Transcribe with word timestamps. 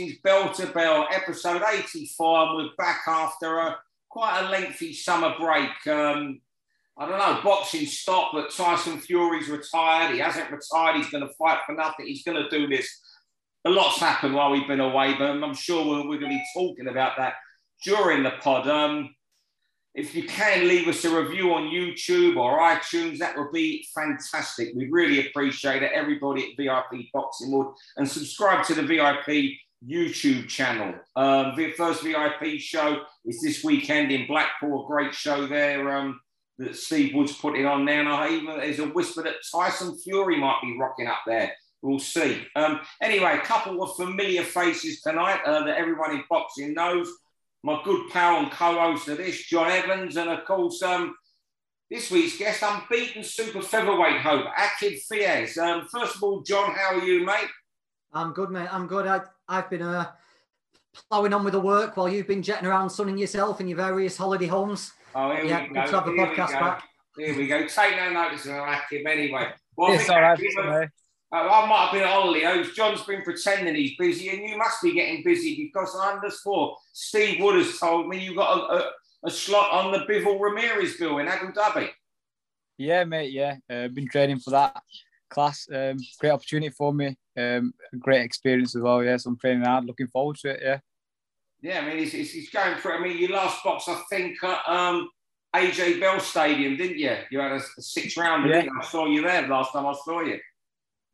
Boxing's 0.00 0.20
Bell 0.22 0.50
to 0.54 0.66
Bell, 0.68 1.06
episode 1.12 1.60
84. 1.62 2.56
We're 2.56 2.68
back 2.78 3.02
after 3.06 3.58
a 3.58 3.76
quite 4.08 4.40
a 4.40 4.48
lengthy 4.48 4.94
summer 4.94 5.34
break. 5.38 5.68
Um, 5.86 6.40
I 6.96 7.06
don't 7.06 7.18
know, 7.18 7.40
boxing 7.44 7.84
stopped, 7.84 8.32
but 8.32 8.50
Tyson 8.50 8.98
Fury's 8.98 9.50
retired. 9.50 10.14
He 10.14 10.20
hasn't 10.20 10.50
retired. 10.50 10.96
He's 10.96 11.10
going 11.10 11.26
to 11.26 11.34
fight 11.34 11.58
for 11.66 11.74
nothing. 11.74 12.06
He's 12.06 12.22
going 12.22 12.42
to 12.42 12.48
do 12.48 12.66
this. 12.66 12.88
A 13.66 13.70
lot's 13.70 14.00
happened 14.00 14.34
while 14.34 14.50
we've 14.50 14.66
been 14.66 14.80
away, 14.80 15.16
but 15.18 15.28
I'm 15.28 15.54
sure 15.54 15.84
we're, 15.84 16.08
we're 16.08 16.18
going 16.18 16.32
to 16.32 16.38
be 16.38 16.44
talking 16.54 16.88
about 16.88 17.18
that 17.18 17.34
during 17.84 18.22
the 18.22 18.32
pod. 18.40 18.68
Um, 18.68 19.14
if 19.94 20.14
you 20.14 20.22
can 20.22 20.66
leave 20.66 20.88
us 20.88 21.04
a 21.04 21.22
review 21.22 21.52
on 21.52 21.64
YouTube 21.64 22.38
or 22.38 22.58
iTunes, 22.58 23.18
that 23.18 23.36
would 23.36 23.52
be 23.52 23.86
fantastic. 23.94 24.70
We'd 24.74 24.92
really 24.92 25.26
appreciate 25.26 25.82
it. 25.82 25.92
Everybody 25.92 26.52
at 26.52 26.56
VIP 26.56 27.06
Boxing 27.12 27.52
would. 27.52 27.74
And 27.98 28.08
subscribe 28.08 28.64
to 28.66 28.74
the 28.74 28.82
VIP 28.82 29.58
YouTube 29.86 30.48
channel. 30.48 30.94
Um, 31.16 31.54
the 31.56 31.72
first 31.72 32.02
VIP 32.02 32.60
show 32.60 33.02
is 33.24 33.40
this 33.40 33.64
weekend 33.64 34.12
in 34.12 34.26
Blackpool. 34.26 34.84
A 34.84 34.86
great 34.86 35.14
show 35.14 35.46
there 35.46 35.96
um, 35.96 36.20
that 36.58 36.76
Steve 36.76 37.14
Wood's 37.14 37.36
putting 37.36 37.66
on 37.66 37.84
there. 37.84 38.00
And 38.00 38.08
I 38.08 38.30
even 38.30 38.58
there's 38.58 38.78
a 38.78 38.88
whisper 38.88 39.22
that 39.22 39.36
Tyson 39.50 39.98
Fury 39.98 40.38
might 40.38 40.60
be 40.62 40.76
rocking 40.78 41.06
up 41.06 41.22
there. 41.26 41.52
We'll 41.82 41.98
see. 41.98 42.46
Um, 42.56 42.80
anyway, 43.02 43.38
a 43.38 43.46
couple 43.46 43.82
of 43.82 43.96
familiar 43.96 44.42
faces 44.42 45.00
tonight 45.00 45.40
uh, 45.46 45.64
that 45.64 45.78
everyone 45.78 46.12
in 46.12 46.24
boxing 46.28 46.74
knows 46.74 47.10
my 47.62 47.80
good 47.84 48.10
pal 48.10 48.38
and 48.38 48.50
co-host 48.50 49.08
of 49.08 49.18
this, 49.18 49.44
John 49.44 49.70
Evans, 49.70 50.16
and 50.16 50.30
of 50.30 50.44
course, 50.44 50.82
um, 50.82 51.14
this 51.90 52.10
week's 52.10 52.38
guest, 52.38 52.62
unbeaten 52.62 53.24
super 53.24 53.60
featherweight 53.60 54.20
hope, 54.20 54.46
Aqib 54.46 54.98
Fiaz. 55.10 55.58
Um, 55.58 55.86
first 55.92 56.16
of 56.16 56.22
all, 56.22 56.42
John, 56.42 56.72
how 56.74 56.94
are 56.94 57.04
you, 57.04 57.24
mate? 57.24 57.48
I'm 58.12 58.32
good, 58.32 58.50
mate. 58.50 58.72
I'm 58.72 58.86
good. 58.86 59.06
I, 59.06 59.20
I've 59.50 59.68
been 59.68 59.82
uh, 59.82 60.06
ploughing 61.10 61.34
on 61.34 61.42
with 61.44 61.52
the 61.54 61.60
work 61.60 61.96
while 61.96 62.08
you've 62.08 62.28
been 62.28 62.42
jetting 62.42 62.66
around 62.68 62.88
sunning 62.88 63.18
yourself 63.18 63.60
in 63.60 63.66
your 63.66 63.76
various 63.76 64.16
holiday 64.16 64.46
homes. 64.46 64.92
Oh, 65.14 65.34
here 65.34 65.44
yeah, 65.44 65.62
we 65.62 65.68
good 65.68 65.74
go. 65.74 65.86
to 65.86 65.96
have 65.96 66.06
the 66.06 66.12
Here 66.12 66.26
podcast 66.28 66.46
we 66.48 66.54
go. 66.54 66.60
back. 66.60 66.84
Here 67.18 67.36
we 67.36 67.46
go. 67.48 67.66
Take 67.66 67.96
no 67.96 68.12
notice 68.12 68.46
of 68.46 68.52
Aqib 68.52 69.06
anyway. 69.06 69.52
Well, 69.76 69.90
I 69.90 69.94
It's 69.94 70.04
think 70.04 70.14
all 70.14 70.22
right. 70.22 70.38
Aqib, 70.38 70.80
mate. 70.80 70.88
Uh, 71.32 71.36
I 71.36 71.66
might 71.68 71.84
have 71.86 71.92
been 71.92 72.02
at 72.02 72.08
Hollyoaks. 72.08 72.74
John's 72.74 73.02
been 73.02 73.22
pretending 73.22 73.74
he's 73.74 73.96
busy, 73.98 74.28
and 74.30 74.48
you 74.48 74.56
must 74.56 74.82
be 74.82 74.92
getting 74.94 75.22
busy 75.24 75.56
because 75.64 75.96
I 76.00 76.12
understand. 76.12 76.70
Steve 76.92 77.40
Wood 77.42 77.56
has 77.56 77.78
told 77.78 78.08
me 78.08 78.18
you've 78.24 78.36
got 78.36 78.58
a, 78.58 78.74
a, 78.74 78.90
a 79.26 79.30
slot 79.30 79.72
on 79.72 79.92
the 79.92 79.98
Bivol 80.00 80.40
Ramirez 80.40 80.96
bill 80.96 81.18
in 81.18 81.26
Abu 81.28 81.52
Dhabi. 81.52 81.88
Yeah, 82.78 83.04
mate. 83.04 83.32
Yeah, 83.32 83.56
uh, 83.68 83.84
I've 83.84 83.94
been 83.94 84.08
training 84.08 84.38
for 84.38 84.50
that 84.50 84.80
class. 85.30 85.66
Um, 85.72 85.96
great 86.18 86.30
opportunity 86.30 86.70
for 86.70 86.92
me. 86.92 87.16
Um, 87.36 87.72
great 87.98 88.22
experience 88.22 88.76
as 88.76 88.82
well. 88.82 89.02
Yeah, 89.02 89.16
so 89.16 89.30
I'm 89.30 89.38
training 89.38 89.64
hard. 89.64 89.84
Looking 89.84 90.08
forward 90.08 90.36
to 90.38 90.50
it. 90.50 90.60
Yeah. 90.62 90.78
Yeah, 91.62 91.80
I 91.80 91.86
mean, 91.86 91.98
he's, 91.98 92.12
he's, 92.12 92.50
going 92.50 92.78
for 92.78 92.92
it. 92.92 93.00
I 93.00 93.02
mean, 93.02 93.18
you 93.18 93.28
last 93.28 93.62
box, 93.62 93.84
I 93.86 94.00
think, 94.08 94.42
at 94.42 94.60
um, 94.66 95.10
AJ 95.54 96.00
Bell 96.00 96.18
Stadium, 96.18 96.76
didn't 96.76 96.98
you? 96.98 97.16
You 97.30 97.40
had 97.40 97.52
a, 97.52 97.56
a 97.56 97.82
six 97.82 98.16
round. 98.16 98.48
Yeah. 98.48 98.64
I 98.80 98.84
saw 98.84 99.06
you 99.06 99.22
there 99.22 99.46
last 99.46 99.72
time 99.72 99.86
I 99.86 99.94
saw 100.04 100.22
you. 100.22 100.38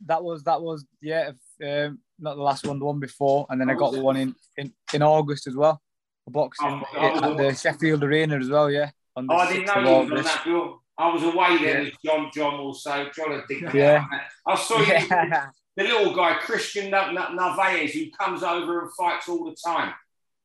That 0.04 0.22
was 0.22 0.44
that 0.44 0.60
was 0.60 0.84
yeah. 1.00 1.30
if, 1.30 1.88
Um, 1.88 1.98
not 2.18 2.36
the 2.36 2.42
last 2.42 2.66
one, 2.66 2.78
the 2.78 2.84
one 2.84 3.00
before, 3.00 3.46
and 3.50 3.60
then 3.60 3.70
I 3.70 3.74
Oh, 3.74 3.78
got 3.78 3.92
the 3.92 4.02
one 4.02 4.16
in, 4.16 4.34
in, 4.56 4.72
in 4.92 5.02
August 5.02 5.46
as 5.46 5.56
well. 5.56 5.80
A 6.26 6.30
boxing 6.30 6.66
Oh, 6.68 6.82
oh, 6.96 7.32
at 7.32 7.36
the 7.36 7.54
Sheffield 7.54 8.04
Arena 8.04 8.38
as 8.38 8.48
well. 8.48 8.70
Yeah. 8.70 8.90
On 9.16 9.26
the 9.26 9.32
Oh, 9.32 9.36
I 9.36 9.52
didn't 9.52 9.66
know 9.66 10.02
you 10.02 10.12
was 10.12 10.18
on 10.20 10.24
that 10.24 10.44
bill. 10.44 10.82
I 10.98 11.12
was 11.12 11.22
away 11.22 11.58
then, 11.58 11.82
Yeah. 11.84 11.88
as 11.88 11.92
John 12.04 12.30
John 12.34 12.74
say. 12.74 13.10
John 13.14 13.42
dicked 13.48 13.74
Yeah. 13.74 14.04
I 14.46 14.54
saw 14.56 14.78
you, 14.78 14.86
Yeah. 14.86 15.50
the 15.76 15.82
little 15.84 16.14
guy, 16.14 16.34
Christian 16.38 16.90
Na- 16.90 17.10
Na- 17.12 17.32
Narvaez, 17.32 17.92
who 17.92 18.10
comes 18.10 18.42
over 18.42 18.80
and 18.82 18.90
fights 18.94 19.28
all 19.28 19.44
the 19.44 19.56
time. 19.64 19.92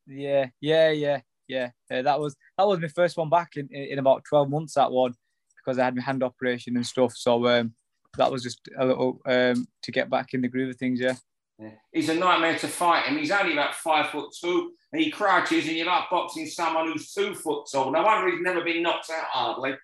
Yeah, 0.08 0.48
yeah, 0.60 0.90
yeah, 0.92 1.22
yeah. 1.48 1.70
Uh, 1.90 2.02
that 2.02 2.20
was 2.20 2.36
that 2.58 2.68
was 2.68 2.80
my 2.80 2.88
first 2.90 3.16
one 3.18 3.30
back 3.30 3.52
in, 3.56 3.70
in, 3.72 3.84
in 3.94 4.00
about 4.00 4.24
twelve 4.28 4.50
months. 4.50 4.74
That 4.74 4.92
one 4.92 5.14
because 5.58 5.78
I 5.80 5.86
had 5.86 5.96
my 5.96 6.02
hand 6.02 6.24
operation 6.24 6.76
and 6.76 6.86
stuff. 6.86 7.14
So 7.16 7.48
um, 7.48 7.74
that 8.18 8.32
was 8.32 8.44
just 8.44 8.60
a 8.78 8.86
little 8.86 9.22
um, 9.26 9.68
to 9.84 9.92
get 9.92 10.10
back 10.10 10.34
in 10.34 10.42
the 10.42 10.48
groove 10.50 10.72
of 10.72 10.76
things. 10.78 11.00
Yeah, 11.00 11.16
Yeah. 11.60 11.70
He's 11.94 12.10
a 12.10 12.16
nightmare 12.16 12.58
to 12.58 12.68
fight 12.68 13.06
him. 13.06 13.18
He's 13.18 13.32
only 13.32 13.54
about 13.54 13.76
five 13.76 14.10
foot 14.10 14.36
two, 14.38 14.74
and 14.92 15.02
he 15.02 15.12
crouches, 15.12 15.68
and 15.68 15.78
you're 15.78 15.86
like 15.86 16.10
boxing 16.10 16.48
someone 16.48 16.92
who's 16.92 17.14
two 17.14 17.36
foot 17.36 17.68
tall. 17.72 17.92
No 17.92 18.02
wonder 18.02 18.30
he's 18.32 18.42
never 18.42 18.64
been 18.66 18.82
knocked 18.84 19.10
out 19.12 19.26
hardly. 19.30 19.76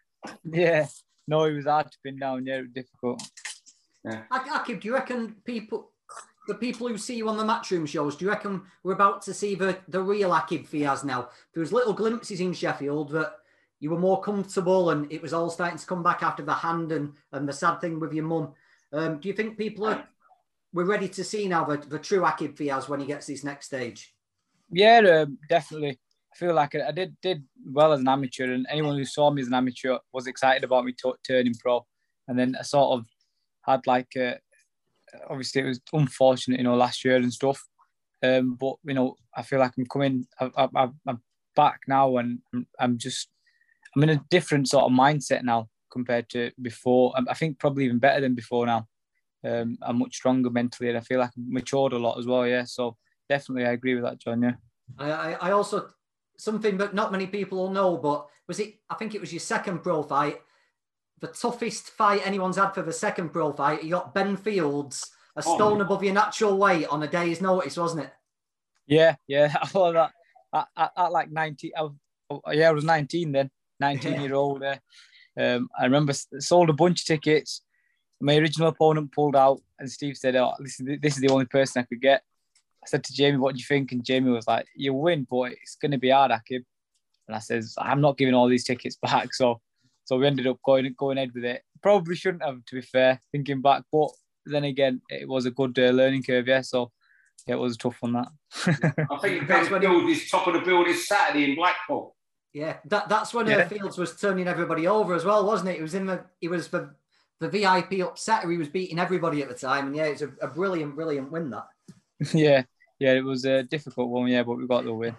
Yeah. 0.44 0.88
No, 1.28 1.44
it 1.44 1.54
was 1.54 1.66
hard 1.66 1.92
to 1.92 1.98
pin 2.04 2.18
down. 2.20 2.46
Yeah, 2.46 2.60
it 2.60 2.62
was 2.62 2.72
difficult. 2.72 3.22
Ak- 4.06 4.48
Aqib, 4.48 4.82
do 4.82 4.88
you 4.88 4.94
reckon 4.94 5.36
people, 5.44 5.92
the 6.48 6.56
people 6.56 6.88
who 6.88 6.98
see 6.98 7.18
you 7.18 7.28
on 7.28 7.38
the 7.38 7.44
matchroom 7.44 7.88
shows, 7.88 8.16
do 8.16 8.26
you 8.26 8.32
reckon 8.32 8.62
we're 8.84 8.94
about 8.94 9.22
to 9.24 9.34
see 9.34 9.56
the, 9.56 9.78
the 9.90 10.02
real 10.02 10.32
Aqib 10.32 10.68
Fiaz 10.68 11.04
now? 11.04 11.30
There 11.54 11.62
was 11.62 11.74
little 11.74 11.94
glimpses 11.94 12.40
in 12.40 12.54
Sheffield 12.54 13.12
that 13.12 13.34
you 13.80 13.90
were 13.92 14.00
more 14.00 14.22
comfortable 14.22 14.92
and 14.92 15.12
it 15.12 15.22
was 15.22 15.34
all 15.34 15.50
starting 15.50 15.78
to 15.78 15.86
come 15.86 16.02
back 16.02 16.24
after 16.24 16.44
the 16.44 16.54
hand 16.54 16.92
and, 16.92 17.14
and 17.34 17.48
the 17.48 17.54
sad 17.54 17.82
thing 17.82 18.00
with 18.00 18.14
your 18.14 18.26
mum. 18.26 18.54
Um, 18.94 19.20
do 19.20 19.28
you 19.28 19.34
think 19.34 19.58
people 19.58 19.86
are, 19.86 20.08
we're 20.74 20.86
ready 20.86 21.10
to 21.10 21.24
see 21.24 21.48
now 21.48 21.66
the, 21.66 21.78
the 21.78 22.00
true 22.00 22.22
Aqib 22.22 22.56
Fiaz 22.56 22.88
when 22.88 23.02
he 23.02 23.06
gets 23.06 23.28
this 23.28 23.44
next 23.44 23.66
stage? 23.66 24.16
Yeah, 24.72 25.00
um, 25.00 25.38
definitely. 25.50 26.00
Feel 26.38 26.54
like 26.54 26.76
I, 26.76 26.90
I 26.90 26.92
did 26.92 27.16
did 27.22 27.44
well 27.66 27.94
as 27.94 28.00
an 28.00 28.08
amateur, 28.08 28.54
and 28.54 28.68
anyone 28.70 28.96
who 28.98 29.06
saw 29.06 29.32
me 29.32 29.42
as 29.42 29.48
an 29.48 29.56
amateur 29.56 29.98
was 30.14 30.28
excited 30.28 30.64
about 30.64 30.86
me 30.86 30.94
t- 30.94 31.12
turning 31.26 31.56
pro. 31.56 31.86
And 32.28 32.38
then 32.38 32.56
I 32.60 32.64
sort 32.64 33.00
of 33.00 33.06
had 33.62 33.88
like, 33.88 34.12
uh, 34.16 34.36
obviously 35.30 35.62
it 35.62 35.66
was 35.66 35.82
unfortunate, 35.94 36.60
you 36.60 36.64
know, 36.64 36.76
last 36.76 37.04
year 37.04 37.16
and 37.16 37.34
stuff. 37.34 37.64
Um, 38.24 38.56
but 38.60 38.76
you 38.84 38.94
know, 38.94 39.16
I 39.36 39.42
feel 39.44 39.60
like 39.60 39.74
I'm 39.78 39.86
coming, 39.86 40.28
I, 40.40 40.50
I, 40.76 40.90
I'm 41.08 41.22
back 41.56 41.82
now, 41.88 42.18
and 42.18 42.40
I'm, 42.80 42.98
just, 42.98 43.30
I'm 43.96 44.04
in 44.04 44.10
a 44.10 44.24
different 44.30 44.68
sort 44.68 44.86
of 44.86 44.92
mindset 44.92 45.44
now 45.44 45.70
compared 45.92 46.30
to 46.30 46.52
before. 46.62 47.14
I, 47.30 47.34
think 47.34 47.60
probably 47.60 47.86
even 47.86 48.00
better 48.00 48.22
than 48.22 48.36
before 48.36 48.66
now. 48.66 48.88
Um, 49.44 49.78
I'm 49.82 50.00
much 50.00 50.16
stronger 50.16 50.50
mentally, 50.50 50.90
and 50.90 50.98
I 50.98 51.02
feel 51.02 51.20
like 51.20 51.30
I've 51.30 51.44
matured 51.48 51.94
a 51.94 52.00
lot 52.00 52.18
as 52.18 52.26
well. 52.26 52.46
Yeah, 52.46 52.64
so 52.66 52.98
definitely 53.30 53.66
I 53.66 53.74
agree 53.74 53.94
with 53.94 54.04
that, 54.04 54.20
John. 54.20 54.42
Yeah. 54.42 54.54
I, 54.98 55.34
I 55.34 55.52
also 55.52 55.90
something 56.38 56.78
that 56.78 56.94
not 56.94 57.12
many 57.12 57.28
people 57.28 57.58
will 57.58 57.72
know, 57.72 57.98
but 57.98 58.28
was 58.48 58.60
it? 58.60 58.76
I 58.90 58.96
think 58.96 59.16
it 59.16 59.22
was 59.22 59.34
your 59.34 59.40
second 59.40 59.80
pro 59.80 60.04
fight, 60.04 60.42
the 61.20 61.28
toughest 61.28 61.90
fight 61.90 62.26
anyone's 62.26 62.58
had 62.58 62.72
for 62.72 62.82
the 62.84 62.94
second 62.94 63.30
pro 63.30 63.52
fight. 63.54 63.84
You 63.84 63.92
got 63.92 64.14
Ben 64.14 64.38
Fields, 64.38 65.12
a 65.36 65.44
Oh. 65.46 65.56
stone 65.56 65.82
above 65.82 66.04
your 66.04 66.14
natural 66.14 66.58
weight 66.58 66.88
on 66.88 67.04
a 67.04 67.08
day's 67.08 67.42
notice, 67.42 67.78
wasn't 67.78 68.06
it? 68.06 68.14
Yeah, 68.88 69.16
yeah. 69.28 69.54
I 69.62 69.66
thought 69.68 69.94
that 69.94 70.12
at, 70.54 70.68
at, 70.78 70.92
at 70.98 71.12
like 71.12 71.32
19, 71.32 71.72
I, 71.76 71.88
oh, 72.30 72.42
yeah, 72.52 72.70
I 72.70 72.72
was 72.72 72.84
19 72.86 73.32
then, 73.32 73.50
19 73.80 74.14
Yeah. 74.14 74.22
year 74.22 74.34
old. 74.36 74.64
Uh, 74.64 74.78
um, 75.40 75.70
I 75.78 75.84
remember 75.84 76.14
sold 76.14 76.70
a 76.70 76.74
bunch 76.74 77.02
of 77.02 77.06
tickets. 77.06 77.62
My 78.20 78.38
original 78.38 78.70
opponent 78.70 79.12
pulled 79.12 79.36
out, 79.36 79.62
and 79.78 79.92
Steve 79.92 80.18
said, 80.18 80.36
"Oh, 80.36 80.54
this 80.60 80.80
is 80.80 80.88
this 81.00 81.14
is 81.16 81.22
the 81.22 81.30
only 81.30 81.46
person 81.46 81.80
I 81.82 81.86
could 81.86 82.02
get." 82.02 82.24
I 82.88 82.90
said 82.90 83.04
to 83.06 83.14
Jamie, 83.14 83.38
"What 83.38 83.54
do 83.56 83.60
you 83.60 83.66
think?" 83.66 83.92
And 83.92 84.04
Jamie 84.04 84.32
was 84.32 84.48
like, 84.48 84.66
"You 84.76 84.94
win, 84.94 85.28
but 85.30 85.52
it's 85.52 85.76
going 85.76 85.92
to 85.92 85.98
be 85.98 86.10
hard, 86.10 86.32
Aqib." 86.32 86.64
And 87.28 87.36
I 87.36 87.40
says, 87.40 87.76
"I'm 87.78 88.02
not 88.02 88.18
giving 88.18 88.34
all 88.34 88.48
these 88.48 88.64
tickets 88.64 88.98
back." 89.02 89.30
So, 89.34 89.60
so 90.06 90.18
we 90.18 90.26
ended 90.28 90.48
up 90.48 90.58
going 90.64 90.94
going 90.98 91.18
ahead 91.18 91.32
with 91.36 91.44
it. 91.46 91.62
Probably 91.84 92.16
shouldn't 92.16 92.44
have, 92.44 92.64
to 92.66 92.76
be 92.76 92.82
fair, 92.82 93.20
thinking 93.32 93.62
back. 93.62 93.84
But 93.92 94.10
then 94.46 94.64
again, 94.64 95.02
it 95.10 95.28
was 95.28 95.46
a 95.46 95.52
good 95.52 95.78
uh, 95.78 95.90
learning 95.92 96.24
curve, 96.24 96.48
yeah. 96.48 96.62
So, 96.62 96.92
yeah, 97.46 97.56
it 97.56 97.60
was 97.60 97.76
a 97.76 97.78
tough 97.78 98.00
on 98.02 98.14
that. 98.14 98.28
I 99.12 99.18
think 99.18 99.48
That's 99.48 99.70
when- 99.70 99.82
Field 99.82 100.10
is 100.10 100.30
top 100.30 100.48
of 100.48 100.54
the 100.54 100.62
bill 100.62 100.86
this 100.86 101.08
Saturday 101.08 101.50
in 101.50 101.56
Blackpool. 101.56 102.16
Yeah, 102.54 102.78
that, 102.86 103.10
that's 103.10 103.34
when 103.34 103.48
uh, 103.48 103.58
Yeah. 103.58 103.68
Fields 103.68 103.98
was 103.98 104.16
turning 104.20 104.48
everybody 104.48 104.88
over 104.88 105.14
as 105.14 105.26
well, 105.26 105.46
wasn't 105.46 105.70
it? 105.72 105.76
He 105.76 105.82
was 105.82 105.94
in 105.94 106.06
the 106.06 106.24
he 106.40 106.48
was 106.48 106.70
the 106.70 106.96
the 107.40 107.50
VIP 107.50 107.92
upsetter. 108.00 108.50
He 108.50 108.58
was 108.58 108.70
beating 108.70 108.98
everybody 108.98 109.44
at 109.44 109.50
the 109.50 109.54
time, 109.54 109.88
and 109.88 109.96
yeah, 109.96 110.06
it's 110.06 110.22
a, 110.24 110.30
a 110.42 110.48
brilliant, 110.48 110.96
brilliant 110.96 111.32
win. 111.32 111.52
That 111.52 111.68
yeah, 112.34 112.64
yeah, 113.00 113.14
it 113.14 113.24
was 113.24 113.46
a 113.46 113.64
difficult 113.64 114.10
one, 114.10 114.28
yeah, 114.28 114.44
but 114.44 114.58
we 114.58 114.68
got 114.68 114.84
the 114.84 114.94
win. 114.94 115.16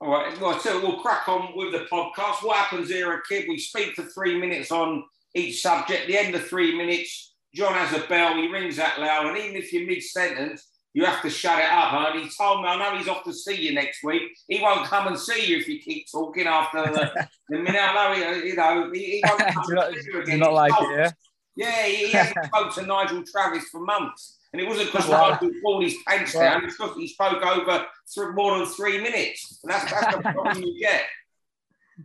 All 0.00 0.10
right, 0.10 0.38
well, 0.40 0.58
so 0.58 0.80
we'll 0.80 0.98
crack 1.00 1.28
on 1.28 1.56
with 1.56 1.72
the 1.72 1.86
podcast. 1.90 2.42
What 2.42 2.56
happens 2.56 2.88
here, 2.88 3.12
a 3.12 3.22
kid? 3.28 3.46
We 3.48 3.58
speak 3.58 3.94
for 3.94 4.02
three 4.02 4.38
minutes 4.38 4.72
on 4.72 5.04
each 5.34 5.62
subject. 5.62 6.08
The 6.08 6.18
end 6.18 6.34
of 6.34 6.44
three 6.46 6.76
minutes, 6.76 7.34
John 7.54 7.74
has 7.74 7.92
a 7.92 8.04
bell. 8.08 8.34
He 8.34 8.48
rings 8.48 8.76
that 8.76 8.98
loud, 9.00 9.26
and 9.26 9.38
even 9.38 9.56
if 9.56 9.72
you're 9.72 9.86
mid-sentence, 9.86 10.66
you 10.94 11.04
have 11.04 11.22
to 11.22 11.30
shut 11.30 11.60
it 11.60 11.70
up. 11.70 11.92
And 12.14 12.20
he 12.24 12.28
told 12.36 12.62
me, 12.62 12.68
I 12.68 12.76
know 12.76 12.98
he's 12.98 13.08
off 13.08 13.22
to 13.24 13.32
see 13.32 13.54
you 13.54 13.74
next 13.74 14.02
week. 14.02 14.22
He 14.48 14.60
won't 14.60 14.86
come 14.86 15.06
and 15.06 15.18
see 15.18 15.46
you 15.46 15.58
if 15.58 15.68
you 15.68 15.78
keep 15.78 16.10
talking 16.10 16.46
after 16.48 16.82
the, 16.82 17.28
the 17.48 17.58
minute. 17.58 17.80
I 17.80 17.94
know, 18.18 18.40
he, 18.40 18.48
you 18.48 18.56
know, 18.56 18.90
he, 18.92 19.04
he 19.04 19.22
won't 19.26 19.40
come 19.54 19.64
not, 19.68 19.92
see 19.94 20.00
you 20.12 20.20
again. 20.20 20.40
not 20.40 20.52
like 20.52 20.72
told- 20.72 20.90
it, 20.90 20.96
yeah? 20.98 21.10
Yeah, 21.54 21.86
he, 21.86 22.06
he 22.06 22.12
hasn't 22.12 22.44
spoke 22.46 22.74
to 22.74 22.82
Nigel 22.86 23.22
Travis 23.24 23.68
for 23.68 23.80
months. 23.80 24.38
And 24.52 24.60
it 24.60 24.68
wasn't 24.68 24.92
because 24.92 25.08
Wow. 25.08 25.30
Nigel 25.30 25.50
pulled 25.62 25.84
his 25.84 25.96
pants 26.06 26.34
Wow. 26.34 26.40
down, 26.42 26.64
it's 26.64 26.76
because 26.76 26.96
he 26.96 27.08
spoke 27.08 27.42
over 27.44 27.86
th- 28.14 28.28
more 28.34 28.58
than 28.58 28.66
three 28.66 29.00
minutes. 29.00 29.60
And 29.62 29.72
that's, 29.72 29.90
that's 29.90 30.16
the 30.16 30.22
problem 30.22 30.62
you 30.62 30.78
get. 30.80 31.04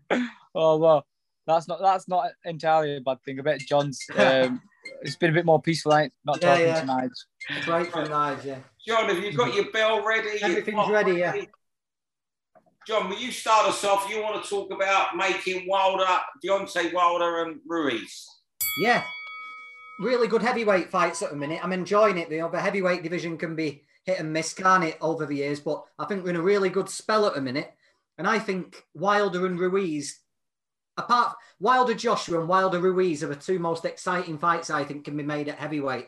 Oh 0.56 0.78
well, 0.78 1.06
that's 1.46 1.68
not 1.68 1.80
that's 1.82 2.08
not 2.08 2.32
entirely 2.44 2.98
a 2.98 3.02
bad 3.02 3.22
thing. 3.24 3.40
I 3.40 3.44
bet 3.44 3.60
John's 3.60 4.04
um, 4.18 4.60
it's 5.04 5.16
been 5.16 5.30
a 5.30 5.34
bit 5.34 5.46
more 5.46 5.62
peaceful, 5.62 5.92
like 5.92 6.12
not 6.26 6.42
Yeah, 6.42 6.50
talking 6.50 6.66
yeah. 6.66 6.82
to 6.82 6.88
Nige. 6.88 7.66
Great 7.66 7.92
from 7.92 8.08
Nige, 8.08 8.44
yeah. 8.46 8.58
John, 8.86 9.08
have 9.08 9.24
you 9.24 9.32
got 9.34 9.54
your 9.54 9.70
bell 9.72 10.04
ready? 10.04 10.42
Everything's 10.42 10.76
pot 10.76 10.92
ready, 10.92 11.14
yeah. 11.20 11.36
John, 12.88 13.10
will 13.10 13.20
you 13.20 13.32
start 13.32 13.68
us 13.68 13.84
off? 13.84 14.10
You 14.10 14.22
want 14.24 14.42
to 14.44 14.50
talk 14.50 14.72
about 14.72 15.16
making 15.16 15.68
Wilder, 15.68 16.08
Deontay 16.44 16.94
Wilder 16.94 17.44
and 17.44 17.60
Ruiz? 17.68 18.26
Yeah, 18.80 19.04
really 20.00 20.28
good 20.28 20.42
heavyweight 20.42 20.90
fights 20.90 21.22
at 21.22 21.30
the 21.30 21.36
minute. 21.36 21.60
I'm 21.64 21.74
enjoying 21.74 22.18
it. 22.18 22.30
The 22.30 22.42
other 22.42 22.60
heavyweight 22.60 23.04
division 23.04 23.38
can 23.38 23.56
be 23.56 23.84
hit 24.04 24.20
and 24.20 24.32
miss, 24.32 24.54
can't 24.54 24.84
it, 24.84 24.98
over 25.02 25.26
the 25.26 25.36
years? 25.36 25.60
But 25.60 25.84
I 25.98 26.06
think 26.06 26.24
we're 26.24 26.32
in 26.32 26.36
a 26.36 26.42
really 26.42 26.70
good 26.70 26.90
spell 26.90 27.26
at 27.26 27.36
the 27.36 27.42
minute. 27.42 27.74
And 28.18 28.28
I 28.28 28.40
think 28.40 28.84
Wilder 28.94 29.46
and 29.46 29.60
Ruiz, 29.60 30.20
apart 30.98 31.36
Wilder 31.60 31.94
Joshua 31.94 32.40
and 32.40 32.50
Wilder 32.50 32.80
Ruiz 32.80 33.24
are 33.24 33.28
the 33.28 33.36
two 33.36 33.60
most 33.60 33.86
exciting 33.86 34.38
fights 34.38 34.70
I 34.70 34.84
think 34.84 35.06
can 35.06 35.18
be 35.18 35.24
made 35.24 35.50
at 35.50 35.60
heavyweight. 35.60 36.08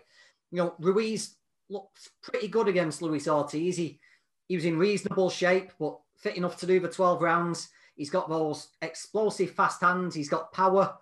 You 0.51 0.57
know, 0.57 0.75
Ruiz 0.79 1.35
looked 1.69 2.09
pretty 2.23 2.47
good 2.47 2.67
against 2.67 3.01
Luis 3.01 3.27
Ortiz. 3.27 3.77
He 3.77 3.99
he 4.47 4.55
was 4.55 4.65
in 4.65 4.79
reasonable 4.79 5.29
shape, 5.29 5.71
but 5.79 5.99
fit 6.17 6.35
enough 6.35 6.57
to 6.57 6.65
do 6.65 6.79
the 6.79 6.89
12 6.89 7.21
rounds. 7.21 7.69
He's 7.95 8.09
got 8.09 8.29
those 8.29 8.69
explosive 8.81 9.51
fast 9.51 9.81
hands. 9.81 10.15
He's 10.15 10.29
got 10.29 10.51
power. 10.51 10.95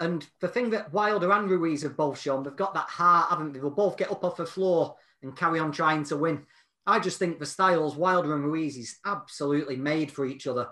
And 0.00 0.26
the 0.40 0.48
thing 0.48 0.70
that 0.70 0.92
Wilder 0.92 1.30
and 1.32 1.48
Ruiz 1.48 1.82
have 1.82 1.96
both 1.96 2.20
shown, 2.20 2.42
they've 2.42 2.56
got 2.56 2.74
that 2.74 2.88
heart, 2.88 3.30
haven't 3.30 3.52
they? 3.52 3.60
They'll 3.60 3.70
both 3.70 3.96
get 3.96 4.10
up 4.10 4.24
off 4.24 4.36
the 4.36 4.46
floor 4.46 4.96
and 5.22 5.36
carry 5.36 5.60
on 5.60 5.72
trying 5.72 6.04
to 6.04 6.16
win. 6.16 6.44
I 6.86 6.98
just 6.98 7.18
think 7.18 7.38
the 7.38 7.46
styles, 7.46 7.96
Wilder 7.96 8.34
and 8.34 8.44
Ruiz, 8.44 8.76
is 8.76 8.98
absolutely 9.06 9.76
made 9.76 10.10
for 10.10 10.26
each 10.26 10.46
other. 10.46 10.68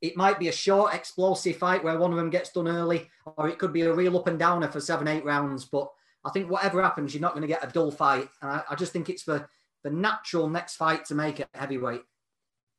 It 0.00 0.16
might 0.16 0.38
be 0.38 0.48
a 0.48 0.52
short, 0.52 0.94
explosive 0.94 1.56
fight 1.56 1.82
where 1.82 1.98
one 1.98 2.12
of 2.12 2.18
them 2.18 2.30
gets 2.30 2.52
done 2.52 2.68
early, 2.68 3.08
or 3.36 3.48
it 3.48 3.58
could 3.58 3.72
be 3.72 3.82
a 3.82 3.92
real 3.92 4.16
up 4.18 4.28
and 4.28 4.38
downer 4.38 4.68
for 4.68 4.80
seven, 4.80 5.08
eight 5.08 5.24
rounds. 5.24 5.64
But 5.64 5.90
I 6.24 6.30
think 6.30 6.50
whatever 6.50 6.82
happens, 6.82 7.14
you're 7.14 7.22
not 7.22 7.32
going 7.32 7.42
to 7.42 7.48
get 7.48 7.64
a 7.64 7.72
dull 7.72 7.90
fight. 7.90 8.28
And 8.42 8.50
I, 8.50 8.62
I 8.70 8.74
just 8.74 8.92
think 8.92 9.08
it's 9.08 9.24
the, 9.24 9.46
the 9.82 9.90
natural 9.90 10.48
next 10.48 10.76
fight 10.76 11.06
to 11.06 11.14
make 11.14 11.40
at 11.40 11.48
heavyweight. 11.54 12.02